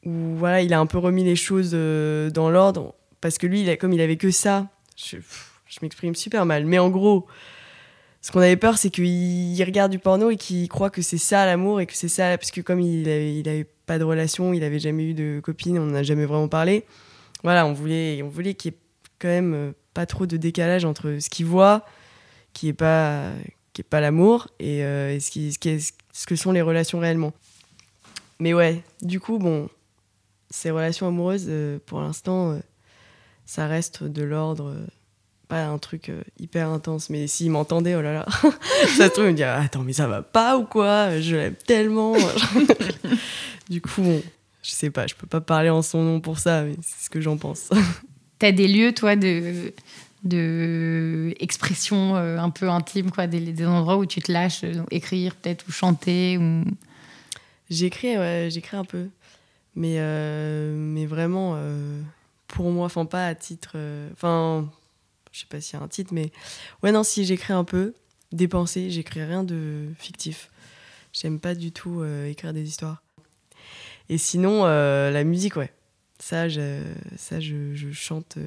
où 0.05 0.35
voilà, 0.35 0.61
il 0.61 0.73
a 0.73 0.79
un 0.79 0.85
peu 0.85 0.97
remis 0.97 1.23
les 1.23 1.35
choses 1.35 1.71
euh, 1.73 2.29
dans 2.29 2.49
l'ordre 2.49 2.95
parce 3.21 3.37
que 3.37 3.47
lui, 3.47 3.61
il 3.61 3.69
a, 3.69 3.77
comme 3.77 3.93
il 3.93 4.01
avait 4.01 4.17
que 4.17 4.31
ça, 4.31 4.67
je, 4.95 5.17
m'exprime 5.81 6.15
super 6.15 6.45
mal, 6.45 6.65
mais 6.65 6.79
en 6.79 6.89
gros, 6.89 7.27
ce 8.21 8.31
qu'on 8.31 8.41
avait 8.41 8.57
peur, 8.57 8.77
c'est 8.77 8.89
qu'il 8.89 9.63
regarde 9.63 9.91
du 9.91 9.99
porno 9.99 10.31
et 10.31 10.37
qu'il 10.37 10.67
croit 10.67 10.89
que 10.89 11.01
c'est 11.01 11.19
ça 11.19 11.45
l'amour 11.45 11.79
et 11.81 11.85
que 11.85 11.95
c'est 11.95 12.07
ça, 12.07 12.37
parce 12.37 12.51
que 12.51 12.61
comme 12.61 12.79
il 12.79 13.03
n'avait 13.03 13.67
pas 13.85 13.99
de 13.99 14.03
relation, 14.03 14.53
il 14.53 14.63
avait 14.63 14.79
jamais 14.79 15.03
eu 15.03 15.13
de 15.13 15.39
copine, 15.43 15.77
on 15.77 15.85
n'a 15.85 16.03
jamais 16.03 16.25
vraiment 16.25 16.47
parlé. 16.47 16.83
Voilà, 17.43 17.65
on 17.65 17.73
voulait, 17.73 18.21
on 18.23 18.27
voulait 18.27 18.53
qu'il 18.53 18.71
y 18.71 18.75
ait 18.75 18.79
quand 19.19 19.27
même 19.27 19.53
euh, 19.53 19.71
pas 19.93 20.05
trop 20.05 20.25
de 20.25 20.37
décalage 20.37 20.83
entre 20.83 21.17
ce 21.19 21.29
qu'il 21.29 21.45
voit, 21.45 21.85
qui 22.53 22.67
est 22.67 22.73
pas, 22.73 23.29
qui 23.73 23.81
est 23.81 23.87
pas 23.87 24.01
l'amour, 24.01 24.47
et, 24.59 24.83
euh, 24.83 25.19
ce, 25.19 25.31
qui, 25.31 25.53
ce, 25.53 25.59
qui 25.59 25.79
ce 25.79 26.25
que 26.25 26.35
sont 26.35 26.51
les 26.51 26.61
relations 26.61 26.99
réellement. 26.99 27.33
Mais 28.39 28.53
ouais, 28.53 28.83
du 29.01 29.19
coup, 29.19 29.37
bon, 29.37 29.69
ces 30.49 30.71
relations 30.71 31.07
amoureuses, 31.07 31.45
euh, 31.47 31.79
pour 31.85 32.01
l'instant, 32.01 32.51
euh, 32.51 32.59
ça 33.45 33.67
reste 33.67 34.03
de 34.03 34.23
l'ordre 34.23 34.75
pas 35.47 35.65
un 35.65 35.77
truc 35.77 36.09
hyper 36.39 36.69
intense, 36.69 37.09
mais 37.09 37.27
s'il 37.27 37.51
m'entendait, 37.51 37.95
oh 37.95 38.01
là 38.01 38.13
là, 38.13 38.25
ça 38.97 39.07
se 39.07 39.11
trouve, 39.11 39.25
il 39.25 39.31
me 39.31 39.35
dit 39.35 39.43
Attends, 39.43 39.83
mais 39.83 39.91
ça 39.91 40.07
va 40.07 40.21
pas 40.21 40.57
ou 40.57 40.63
quoi? 40.63 41.19
Je 41.19 41.35
l'aime 41.35 41.55
tellement. 41.55 42.15
du 43.69 43.81
coup, 43.81 44.01
bon, 44.01 44.23
je 44.63 44.71
sais 44.71 44.89
pas, 44.89 45.07
je 45.07 45.15
peux 45.15 45.27
pas 45.27 45.41
parler 45.41 45.69
en 45.69 45.81
son 45.81 46.03
nom 46.03 46.21
pour 46.21 46.39
ça, 46.39 46.63
mais 46.63 46.75
c'est 46.81 47.05
ce 47.05 47.09
que 47.09 47.19
j'en 47.19 47.35
pense. 47.35 47.69
T'as 48.39 48.53
des 48.53 48.69
lieux, 48.69 48.93
toi, 48.93 49.17
de, 49.17 49.73
de 50.23 51.33
expression 51.39 52.15
euh, 52.15 52.37
un 52.37 52.49
peu 52.49 52.69
intime, 52.69 53.11
quoi, 53.11 53.27
des, 53.27 53.39
des, 53.39 53.65
endroits 53.65 53.97
où 53.97 54.05
tu 54.05 54.21
te 54.21 54.31
lâches, 54.31 54.63
euh, 54.63 54.83
écrire 54.91 55.35
peut-être 55.35 55.67
ou 55.67 55.71
chanter 55.71 56.37
ou... 56.37 56.63
J'écris, 57.69 58.17
ouais, 58.17 58.49
j'écris 58.51 58.75
un 58.75 58.83
peu, 58.83 59.07
mais, 59.75 59.97
mais 60.75 61.05
vraiment 61.05 61.57
pour 62.49 62.69
moi, 62.69 62.87
enfin 62.87 63.05
pas 63.05 63.27
à 63.27 63.33
titre, 63.33 63.77
enfin 64.11 64.69
je 65.31 65.39
sais 65.39 65.45
pas 65.45 65.61
s'il 65.61 65.79
y 65.79 65.81
a 65.81 65.85
un 65.85 65.87
titre, 65.87 66.13
mais 66.13 66.31
ouais, 66.83 66.91
non, 66.91 67.03
si 67.03 67.23
j'écris 67.25 67.53
un 67.53 67.63
peu, 67.63 67.93
des 68.31 68.47
pensées, 68.47 68.91
j'écris 68.91 69.23
rien 69.23 69.43
de 69.43 69.87
fictif. 69.97 70.49
J'aime 71.13 71.39
pas 71.39 71.55
du 71.55 71.71
tout 71.71 72.01
euh, 72.01 72.29
écrire 72.29 72.53
des 72.53 72.67
histoires. 72.67 73.03
Et 74.09 74.17
sinon, 74.17 74.65
euh, 74.65 75.11
la 75.11 75.23
musique, 75.23 75.55
ouais. 75.55 75.71
Ça, 76.19 76.47
ça 77.17 77.39
je 77.39 77.91
chante. 77.91 78.37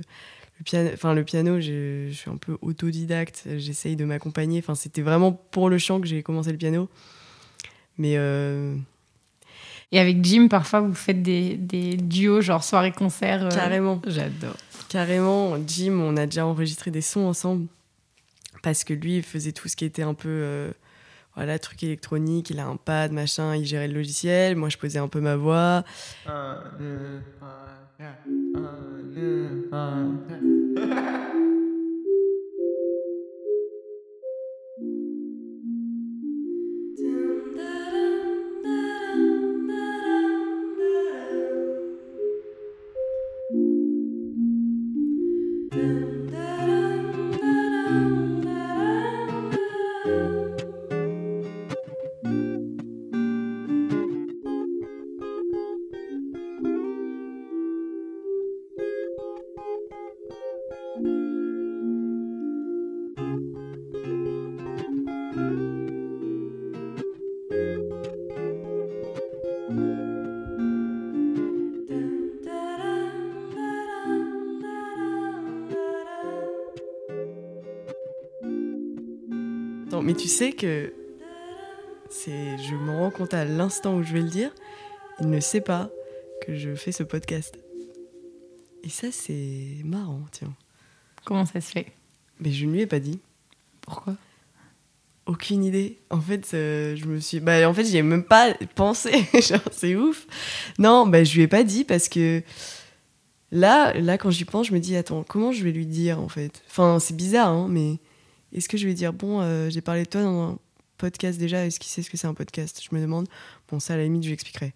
Euh, 0.72 0.84
le 0.84 0.84
piano, 0.84 0.90
enfin, 0.94 1.14
le 1.14 1.24
piano 1.24 1.60
je, 1.60 2.08
je, 2.08 2.14
suis 2.14 2.30
un 2.30 2.36
peu 2.36 2.56
autodidacte. 2.62 3.44
J'essaye 3.56 3.96
de 3.96 4.04
m'accompagner. 4.04 4.58
Enfin, 4.58 4.74
c'était 4.74 5.02
vraiment 5.02 5.32
pour 5.32 5.68
le 5.68 5.78
chant 5.78 6.00
que 6.00 6.06
j'ai 6.06 6.22
commencé 6.22 6.50
le 6.50 6.58
piano. 6.58 6.88
Mais. 7.98 8.14
Et 9.92 10.00
avec 10.00 10.24
Jim, 10.24 10.48
parfois, 10.48 10.80
vous 10.80 10.94
faites 10.94 11.22
des, 11.22 11.56
des 11.56 11.96
duos, 11.96 12.40
genre 12.40 12.64
soirée-concert. 12.64 13.48
Carrément. 13.50 14.02
J'adore. 14.06 14.56
Carrément, 14.88 15.56
Jim, 15.66 16.00
on 16.00 16.16
a 16.16 16.26
déjà 16.26 16.46
enregistré 16.46 16.90
des 16.90 17.00
sons 17.00 17.26
ensemble 17.26 17.66
parce 18.64 18.82
que 18.82 18.94
lui, 18.94 19.18
il 19.18 19.22
faisait 19.22 19.52
tout 19.52 19.68
ce 19.68 19.76
qui 19.76 19.84
était 19.84 20.02
un 20.02 20.14
peu 20.14 20.28
euh, 20.28 20.72
voilà, 21.36 21.58
truc 21.58 21.82
électronique, 21.82 22.50
il 22.50 22.58
a 22.58 22.66
un 22.66 22.76
pad, 22.76 23.12
machin, 23.12 23.54
il 23.54 23.66
gérait 23.66 23.88
le 23.88 23.94
logiciel, 23.94 24.56
moi 24.56 24.70
je 24.70 24.78
posais 24.78 24.98
un 24.98 25.08
peu 25.08 25.20
ma 25.20 25.36
voix. 25.36 25.84
Ha 30.84 30.96
ha 30.96 31.12
ha! 31.12 31.23
Mais 80.04 80.14
tu 80.14 80.28
sais 80.28 80.52
que 80.52 80.92
c'est, 82.10 82.58
je 82.58 82.74
me 82.74 82.90
rends 82.90 83.10
compte 83.10 83.32
à 83.32 83.46
l'instant 83.46 83.96
où 83.96 84.02
je 84.02 84.12
vais 84.12 84.20
le 84.20 84.28
dire, 84.28 84.54
il 85.18 85.30
ne 85.30 85.40
sait 85.40 85.62
pas 85.62 85.90
que 86.42 86.54
je 86.54 86.74
fais 86.74 86.92
ce 86.92 87.02
podcast. 87.02 87.58
Et 88.82 88.90
ça, 88.90 89.06
c'est 89.10 89.78
marrant, 89.82 90.20
tiens. 90.30 90.52
Comment 91.24 91.46
ça 91.46 91.62
se 91.62 91.70
fait? 91.70 91.86
Mais 92.38 92.52
je 92.52 92.66
ne 92.66 92.72
lui 92.72 92.82
ai 92.82 92.86
pas 92.86 93.00
dit. 93.00 93.18
Pourquoi? 93.80 94.14
Aucune 95.24 95.64
idée. 95.64 95.98
En 96.10 96.20
fait, 96.20 96.52
euh, 96.52 96.94
je 96.96 97.06
me 97.06 97.18
suis. 97.18 97.40
Bah, 97.40 97.66
en 97.66 97.72
fait, 97.72 97.84
j'y 97.84 97.96
ai 97.96 98.02
même 98.02 98.24
pas 98.24 98.52
pensé. 98.74 99.24
Genre, 99.32 99.58
c'est 99.72 99.96
ouf. 99.96 100.26
Non, 100.78 101.06
bah, 101.06 101.24
je 101.24 101.34
lui 101.34 101.42
ai 101.42 101.48
pas 101.48 101.64
dit 101.64 101.84
parce 101.84 102.10
que 102.10 102.42
là, 103.50 103.94
là, 103.94 104.18
quand 104.18 104.30
j'y 104.30 104.44
pense, 104.44 104.66
je 104.66 104.74
me 104.74 104.80
dis, 104.80 104.96
attends, 104.96 105.24
comment 105.26 105.50
je 105.50 105.64
vais 105.64 105.72
lui 105.72 105.86
dire 105.86 106.20
en 106.20 106.28
fait? 106.28 106.62
Enfin, 106.68 106.98
c'est 106.98 107.16
bizarre, 107.16 107.48
hein, 107.48 107.68
mais 107.70 107.96
est-ce 108.54 108.68
que 108.68 108.76
je 108.76 108.86
vais 108.86 108.94
dire, 108.94 109.12
bon, 109.12 109.40
euh, 109.40 109.68
j'ai 109.68 109.80
parlé 109.80 110.04
de 110.04 110.08
toi 110.08 110.22
dans 110.22 110.50
un 110.50 110.58
podcast 110.96 111.38
déjà, 111.38 111.66
est-ce 111.66 111.80
qu'il 111.80 111.90
sait 111.90 112.02
ce 112.02 112.10
que 112.10 112.16
c'est 112.16 112.26
un 112.26 112.34
podcast? 112.34 112.80
Je 112.88 112.94
me 112.94 113.00
demande. 113.00 113.28
Bon, 113.68 113.80
ça, 113.80 113.94
à 113.94 113.96
la 113.96 114.04
limite, 114.04 114.22
je 114.22 114.28
lui 114.28 114.34
expliquerai. 114.34 114.72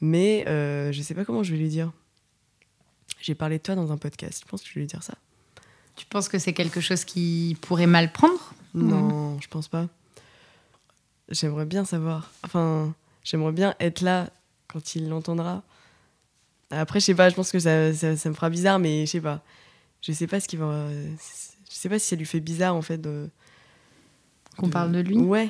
Mais 0.00 0.44
euh, 0.48 0.92
je 0.92 1.00
sais 1.00 1.14
pas 1.14 1.24
comment 1.24 1.42
je 1.42 1.52
vais 1.52 1.58
lui 1.58 1.68
dire. 1.68 1.90
J'ai 3.20 3.34
parlé 3.34 3.58
de 3.58 3.62
toi 3.62 3.74
dans 3.74 3.90
un 3.90 3.96
podcast. 3.96 4.42
Je 4.44 4.48
pense 4.50 4.62
que 4.62 4.68
je 4.68 4.74
vais 4.74 4.80
lui 4.80 4.86
dire 4.86 5.02
ça. 5.02 5.14
Tu 5.96 6.06
penses 6.06 6.28
que 6.28 6.38
c'est 6.38 6.52
quelque 6.52 6.80
chose 6.80 7.04
qui 7.04 7.56
pourrait 7.60 7.86
mal 7.86 8.12
prendre? 8.12 8.52
Non, 8.74 9.38
je 9.40 9.48
pense 9.48 9.68
pas. 9.68 9.88
J'aimerais 11.28 11.66
bien 11.66 11.84
savoir. 11.84 12.30
Enfin, 12.42 12.94
j'aimerais 13.22 13.52
bien 13.52 13.74
être 13.80 14.00
là 14.00 14.30
quand 14.68 14.94
il 14.94 15.08
l'entendra. 15.08 15.62
Après, 16.70 17.00
je 17.00 17.06
sais 17.06 17.14
pas, 17.14 17.28
je 17.28 17.34
pense 17.34 17.52
que 17.52 17.58
ça, 17.58 17.92
ça, 17.92 18.16
ça, 18.16 18.28
me 18.28 18.34
fera 18.34 18.50
bizarre, 18.50 18.78
mais 18.78 19.06
je 19.06 19.12
sais 19.12 19.20
pas. 19.20 19.42
Je 20.00 20.12
sais 20.12 20.26
pas 20.26 20.40
ce 20.40 20.48
qu'il 20.48 20.58
va. 20.58 20.88
Je 21.72 21.78
sais 21.78 21.88
pas 21.88 21.98
si 21.98 22.08
ça 22.08 22.16
lui 22.16 22.26
fait 22.26 22.40
bizarre 22.40 22.76
en 22.76 22.82
fait 22.82 22.98
de. 22.98 23.30
Qu'on 24.58 24.68
parle 24.68 24.92
de 24.92 25.00
lui 25.00 25.16
Ouais. 25.16 25.48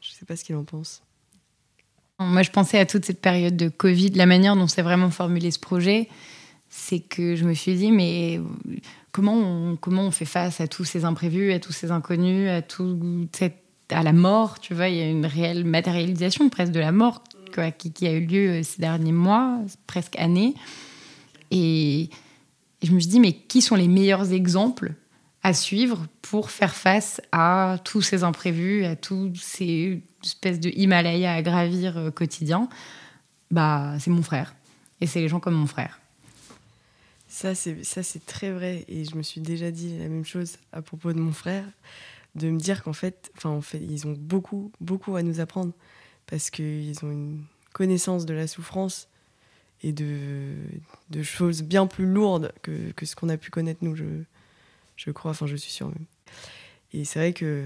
Je 0.00 0.10
sais 0.10 0.24
pas 0.24 0.36
ce 0.36 0.44
qu'il 0.44 0.54
en 0.54 0.62
pense. 0.62 1.02
Moi, 2.20 2.42
je 2.42 2.50
pensais 2.52 2.78
à 2.78 2.86
toute 2.86 3.04
cette 3.04 3.20
période 3.20 3.56
de 3.56 3.68
Covid, 3.68 4.10
la 4.10 4.26
manière 4.26 4.54
dont 4.54 4.68
s'est 4.68 4.82
vraiment 4.82 5.10
formulé 5.10 5.50
ce 5.50 5.58
projet, 5.58 6.08
c'est 6.68 7.00
que 7.00 7.34
je 7.34 7.44
me 7.44 7.54
suis 7.54 7.74
dit, 7.74 7.90
mais 7.90 8.40
comment 9.10 9.34
on, 9.34 9.76
comment 9.76 10.02
on 10.02 10.10
fait 10.12 10.24
face 10.24 10.60
à 10.60 10.68
tous 10.68 10.84
ces 10.84 11.04
imprévus, 11.04 11.52
à 11.52 11.58
tous 11.58 11.72
ces 11.72 11.90
inconnus, 11.90 12.48
à, 12.48 12.62
tout 12.62 13.26
cette, 13.32 13.58
à 13.90 14.04
la 14.04 14.12
mort 14.12 14.60
Tu 14.60 14.74
vois, 14.74 14.88
il 14.88 14.96
y 14.96 15.00
a 15.00 15.08
une 15.08 15.26
réelle 15.26 15.64
matérialisation 15.64 16.48
presque 16.48 16.72
de 16.72 16.80
la 16.80 16.92
mort 16.92 17.24
quoi, 17.52 17.72
qui, 17.72 17.92
qui, 17.92 18.06
a 18.06 18.12
eu 18.12 18.24
lieu 18.24 18.62
ces 18.62 18.80
derniers 18.80 19.12
mois, 19.12 19.58
presque 19.88 20.16
années. 20.16 20.54
Et 21.50 22.10
et 22.84 22.86
je 22.86 22.92
me 22.92 23.00
suis 23.00 23.08
dit, 23.08 23.18
mais 23.18 23.32
qui 23.32 23.62
sont 23.62 23.76
les 23.76 23.88
meilleurs 23.88 24.34
exemples 24.34 24.92
à 25.42 25.54
suivre 25.54 26.06
pour 26.20 26.50
faire 26.50 26.74
face 26.74 27.22
à 27.32 27.78
tous 27.82 28.02
ces 28.02 28.24
imprévus, 28.24 28.84
à 28.84 28.94
toutes 28.94 29.38
ces 29.38 30.02
espèces 30.22 30.60
de 30.60 30.68
Himalaya 30.68 31.32
à 31.32 31.40
gravir 31.40 31.96
euh, 31.96 32.10
quotidien 32.10 32.68
Bah, 33.50 33.94
c'est 34.00 34.10
mon 34.10 34.22
frère. 34.22 34.54
Et 35.00 35.06
c'est 35.06 35.20
les 35.22 35.28
gens 35.28 35.40
comme 35.40 35.54
mon 35.54 35.66
frère. 35.66 35.98
Ça, 37.26 37.54
c'est, 37.54 37.82
ça, 37.84 38.02
c'est 38.02 38.26
très 38.26 38.50
vrai. 38.50 38.84
Et 38.86 39.06
je 39.06 39.16
me 39.16 39.22
suis 39.22 39.40
déjà 39.40 39.70
dit 39.70 39.98
la 39.98 40.08
même 40.08 40.26
chose 40.26 40.58
à 40.70 40.82
propos 40.82 41.14
de 41.14 41.20
mon 41.20 41.32
frère, 41.32 41.64
de 42.34 42.50
me 42.50 42.58
dire 42.58 42.82
qu'en 42.82 42.92
fait, 42.92 43.32
enfin, 43.38 43.48
en 43.48 43.62
fait, 43.62 43.80
ils 43.80 44.06
ont 44.06 44.14
beaucoup, 44.18 44.72
beaucoup 44.82 45.16
à 45.16 45.22
nous 45.22 45.40
apprendre 45.40 45.72
parce 46.26 46.50
qu'ils 46.50 47.02
ont 47.02 47.10
une 47.10 47.44
connaissance 47.72 48.26
de 48.26 48.34
la 48.34 48.46
souffrance 48.46 49.08
et 49.84 49.92
de, 49.92 51.22
choses 51.22 51.62
bien 51.62 51.86
plus 51.86 52.06
lourdes 52.06 52.52
que, 52.62 52.92
ce 53.04 53.14
qu'on 53.14 53.28
a 53.28 53.36
pu 53.36 53.50
connaître 53.50 53.84
nous, 53.84 53.94
je, 53.94 54.04
je 54.96 55.10
crois, 55.10 55.32
enfin 55.32 55.46
je 55.46 55.56
suis 55.56 55.70
sûre 55.70 55.88
même. 55.88 56.06
Et 56.94 57.04
c'est 57.04 57.18
vrai 57.18 57.32
que 57.34 57.62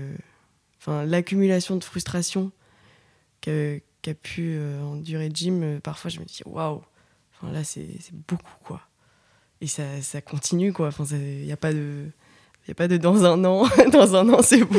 enfin, 0.80 1.04
l'accumulation 1.04 1.76
de 1.76 1.84
frustration 1.84 2.50
qu'a 3.40 3.78
qu 4.02 4.14
pu 4.14 4.56
euh, 4.56 4.82
endurer 4.82 5.30
Jim, 5.32 5.60
euh, 5.62 5.80
parfois 5.80 6.10
je 6.10 6.18
me 6.18 6.24
dis 6.24 6.40
waouh, 6.44 6.82
enfin, 7.34 7.52
là 7.52 7.62
c'est 7.62 7.86
beaucoup 8.26 8.58
quoi. 8.64 8.82
Et 9.60 9.68
ça, 9.68 10.02
ça 10.02 10.20
continue 10.20 10.72
quoi, 10.72 10.90
il 11.12 11.44
n'y 11.44 11.52
a 11.52 11.56
pas 11.56 11.72
de... 11.72 12.06
Il 12.66 12.72
a 12.72 12.74
pas 12.74 12.88
de 12.88 12.98
dans 12.98 13.24
un 13.24 13.44
an, 13.44 13.66
dans 13.92 14.14
un 14.14 14.28
an 14.28 14.42
c'est 14.42 14.62
bon. 14.62 14.78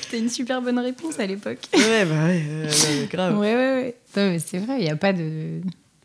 C'était 0.00 0.09
une 0.20 0.28
super 0.28 0.62
bonne 0.62 0.78
réponse 0.78 1.18
à 1.18 1.26
l'époque. 1.26 1.58
Ouais, 1.74 2.04
bah 2.04 2.26
ouais, 2.26 3.08
grave. 3.10 3.38
Ouais, 3.38 3.54
ouais, 3.54 3.94
ouais. 4.16 4.38
c'est 4.38 4.58
vrai, 4.58 4.78
il 4.78 4.84
n'y 4.84 4.90
a 4.90 4.96
pas 4.96 5.12
de. 5.12 5.60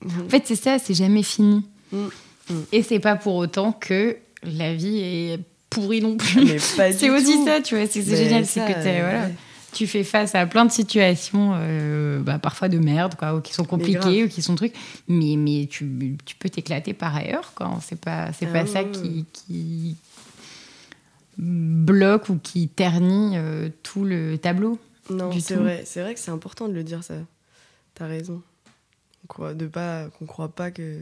En 0.05 0.29
fait, 0.29 0.43
c'est 0.45 0.55
ça, 0.55 0.79
c'est 0.79 0.93
jamais 0.93 1.23
fini. 1.23 1.63
Mm, 1.91 2.05
mm. 2.49 2.53
Et 2.71 2.83
c'est 2.83 2.99
pas 2.99 3.15
pour 3.15 3.35
autant 3.35 3.71
que 3.71 4.17
la 4.43 4.73
vie 4.73 4.99
est 4.99 5.39
pourrie 5.69 6.01
non 6.01 6.17
plus. 6.17 6.59
c'est 6.59 7.09
aussi 7.09 7.43
ça, 7.43 7.61
tu 7.61 7.75
vois, 7.75 7.87
c'est 7.87 8.03
génial. 8.03 8.45
C'est 8.45 8.61
que 8.61 8.81
voilà, 8.81 9.29
tu 9.75 9.87
fais 9.87 10.03
face 10.03 10.33
à 10.35 10.45
plein 10.45 10.65
de 10.65 10.71
situations, 10.71 11.53
euh, 11.55 12.19
bah, 12.21 12.39
parfois 12.39 12.69
de 12.69 12.79
merde, 12.79 13.15
quoi, 13.15 13.35
ou 13.35 13.41
qui 13.41 13.53
sont 13.53 13.65
compliquées, 13.65 14.23
ou 14.23 14.29
qui 14.29 14.41
sont 14.41 14.55
trucs. 14.55 14.73
Mais, 15.07 15.35
mais 15.37 15.67
tu, 15.69 16.17
tu 16.25 16.35
peux 16.35 16.49
t'éclater 16.49 16.93
par 16.93 17.15
ailleurs, 17.15 17.53
quoi. 17.53 17.77
C'est 17.85 17.99
pas, 17.99 18.31
c'est 18.33 18.47
pas 18.47 18.61
ah 18.61 18.67
ça 18.67 18.83
qui, 18.85 19.25
qui, 19.33 19.97
bloque 21.37 22.29
ou 22.29 22.37
qui 22.37 22.67
ternit 22.69 23.37
euh, 23.37 23.69
tout 23.83 24.03
le 24.03 24.37
tableau. 24.37 24.79
Non, 25.09 25.31
c'est 25.39 25.55
vrai, 25.55 25.83
c'est 25.85 26.01
vrai 26.01 26.13
que 26.13 26.19
c'est 26.19 26.31
important 26.31 26.67
de 26.67 26.73
le 26.73 26.83
dire 26.83 27.03
ça. 27.03 27.15
T'as 27.93 28.07
raison. 28.07 28.41
De 29.55 29.67
pas 29.67 30.09
qu'on 30.09 30.25
croit 30.25 30.49
pas 30.49 30.71
que 30.71 30.99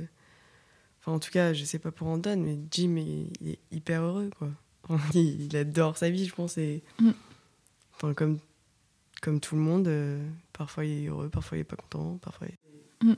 Enfin, 1.02 1.12
en 1.12 1.20
tout 1.20 1.32
cas, 1.32 1.52
je 1.54 1.66
sais 1.66 1.80
pas 1.80 1.92
pour 1.92 2.08
Anton, 2.08 2.38
mais 2.40 2.58
Jim 2.72 2.96
est, 2.96 3.28
il 3.42 3.50
est 3.50 3.60
hyper 3.72 4.04
heureux, 4.04 4.30
quoi. 4.40 4.50
Il, 5.14 5.42
il 5.48 5.58
adore 5.58 5.98
sa 5.98 6.10
vie, 6.10 6.26
je 6.26 6.34
pense. 6.34 6.58
Et... 6.58 6.82
Mm. 7.00 7.10
Enfin, 7.96 8.14
comme, 8.14 8.40
comme 9.22 9.40
tout 9.42 9.56
le 9.56 9.62
monde, 9.62 9.88
euh, 9.90 10.26
parfois 10.54 10.86
il 10.86 11.04
est 11.04 11.08
heureux, 11.08 11.28
parfois 11.30 11.58
il 11.58 11.62
est 11.62 11.66
pas 11.66 11.76
content, 11.76 12.18
parfois. 12.22 12.48
il- 13.02 13.16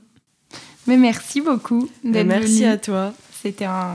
Mais 0.88 0.96
merci 0.96 1.40
beaucoup 1.40 1.88
d'être 2.04 2.26
Merci 2.26 2.60
venu. 2.62 2.66
à 2.66 2.76
toi 2.76 3.14
C'était 3.42 3.66
un, 3.66 3.94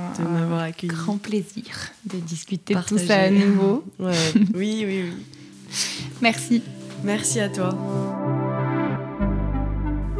grand 0.85 1.17
plaisir 1.17 1.91
de 2.05 2.17
discuter 2.17 2.75
de 2.75 2.81
tout 2.81 2.97
ça 2.97 3.15
à 3.15 3.29
nouveau. 3.29 3.83
Ouais. 3.99 4.13
oui, 4.55 4.83
oui, 4.85 5.03
oui. 5.05 5.13
Merci. 6.21 6.61
Merci 7.03 7.39
à 7.39 7.49
toi. 7.49 7.75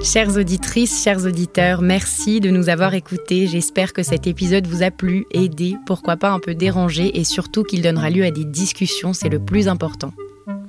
Chères 0.04 0.36
auditrices, 0.36 1.04
chers 1.04 1.26
auditeurs, 1.26 1.84
merci 1.84 2.40
de 2.40 2.50
nous 2.50 2.70
avoir 2.70 2.96
écoutés. 2.96 3.46
J'espère 3.46 3.94
que 3.94 4.02
cet 4.02 4.26
épisode 4.26 4.66
vous 4.66 4.82
a 4.82 4.90
plu, 4.90 5.26
aidé, 5.32 5.76
pourquoi 5.86 6.18
pas 6.18 6.32
un 6.32 6.40
peu 6.40 6.56
dérangé 6.56 7.20
et 7.20 7.24
surtout 7.24 7.64
qu'il 7.64 7.84
donnera 7.84 8.10
lieu 8.10 8.26
à 8.26 8.32
des 8.32 8.46
discussions, 8.46 9.14
c'est 9.14 9.30
le 9.30 9.40
plus 9.40 9.68
important. 9.68 10.12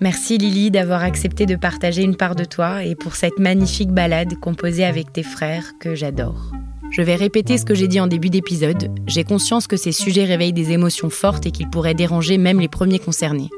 Merci 0.02 0.36
Lily 0.36 0.70
d'avoir 0.70 1.02
accepté 1.02 1.46
de 1.46 1.56
partager 1.56 2.02
une 2.02 2.16
part 2.16 2.34
de 2.34 2.44
toi 2.44 2.84
et 2.84 2.94
pour 2.94 3.14
cette 3.14 3.38
magnifique 3.38 3.90
balade 3.90 4.34
composée 4.38 4.84
avec 4.84 5.12
tes 5.12 5.22
frères 5.22 5.72
que 5.80 5.94
j'adore. 5.94 6.52
Je 6.92 7.00
vais 7.00 7.16
répéter 7.16 7.56
ce 7.56 7.64
que 7.64 7.74
j'ai 7.74 7.88
dit 7.88 8.00
en 8.00 8.06
début 8.06 8.28
d'épisode. 8.28 8.90
J'ai 9.06 9.24
conscience 9.24 9.66
que 9.66 9.78
ces 9.78 9.92
sujets 9.92 10.26
réveillent 10.26 10.52
des 10.52 10.72
émotions 10.72 11.08
fortes 11.08 11.46
et 11.46 11.50
qu'ils 11.50 11.70
pourraient 11.70 11.94
déranger 11.94 12.36
même 12.36 12.60
les 12.60 12.68
premiers 12.68 12.98
concernés. 12.98 13.48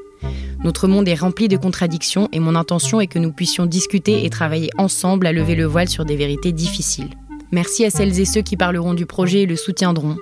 Notre 0.62 0.86
monde 0.86 1.08
est 1.08 1.16
rempli 1.16 1.48
de 1.48 1.56
contradictions 1.56 2.28
et 2.32 2.38
mon 2.38 2.54
intention 2.54 3.00
est 3.00 3.08
que 3.08 3.18
nous 3.18 3.32
puissions 3.32 3.66
discuter 3.66 4.24
et 4.24 4.30
travailler 4.30 4.70
ensemble 4.78 5.26
à 5.26 5.32
lever 5.32 5.56
le 5.56 5.64
voile 5.64 5.88
sur 5.88 6.04
des 6.04 6.14
vérités 6.14 6.52
difficiles. 6.52 7.10
Merci 7.50 7.84
à 7.84 7.90
celles 7.90 8.20
et 8.20 8.24
ceux 8.24 8.42
qui 8.42 8.56
parleront 8.56 8.94
du 8.94 9.04
projet 9.04 9.42
et 9.42 9.46
le 9.46 9.56
soutiendront. 9.56 10.16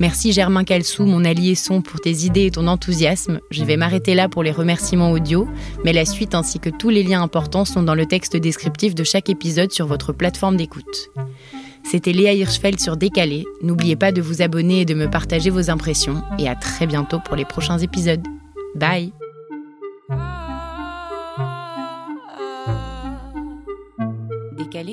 Merci 0.00 0.32
Germain 0.32 0.64
Calsou, 0.64 1.06
mon 1.06 1.24
allié 1.24 1.54
son, 1.54 1.80
pour 1.80 2.00
tes 2.00 2.24
idées 2.24 2.46
et 2.46 2.50
ton 2.50 2.66
enthousiasme. 2.66 3.38
Je 3.52 3.62
vais 3.62 3.76
m'arrêter 3.76 4.16
là 4.16 4.28
pour 4.28 4.42
les 4.42 4.50
remerciements 4.50 5.12
audio, 5.12 5.46
mais 5.84 5.92
la 5.92 6.04
suite 6.04 6.34
ainsi 6.34 6.58
que 6.58 6.70
tous 6.70 6.90
les 6.90 7.04
liens 7.04 7.22
importants 7.22 7.64
sont 7.64 7.84
dans 7.84 7.94
le 7.94 8.06
texte 8.06 8.36
descriptif 8.36 8.96
de 8.96 9.04
chaque 9.04 9.30
épisode 9.30 9.72
sur 9.72 9.86
votre 9.86 10.12
plateforme 10.12 10.56
d'écoute. 10.56 11.10
C'était 11.90 12.12
Léa 12.12 12.34
Hirschfeld 12.34 12.78
sur 12.78 12.98
Décalé. 12.98 13.46
N'oubliez 13.62 13.96
pas 13.96 14.12
de 14.12 14.20
vous 14.20 14.42
abonner 14.42 14.82
et 14.82 14.84
de 14.84 14.92
me 14.92 15.08
partager 15.08 15.48
vos 15.48 15.70
impressions. 15.70 16.22
Et 16.38 16.46
à 16.46 16.54
très 16.54 16.86
bientôt 16.86 17.18
pour 17.24 17.34
les 17.34 17.46
prochains 17.46 17.78
épisodes. 17.78 18.20
Bye 18.74 19.10
Décalé? 24.58 24.92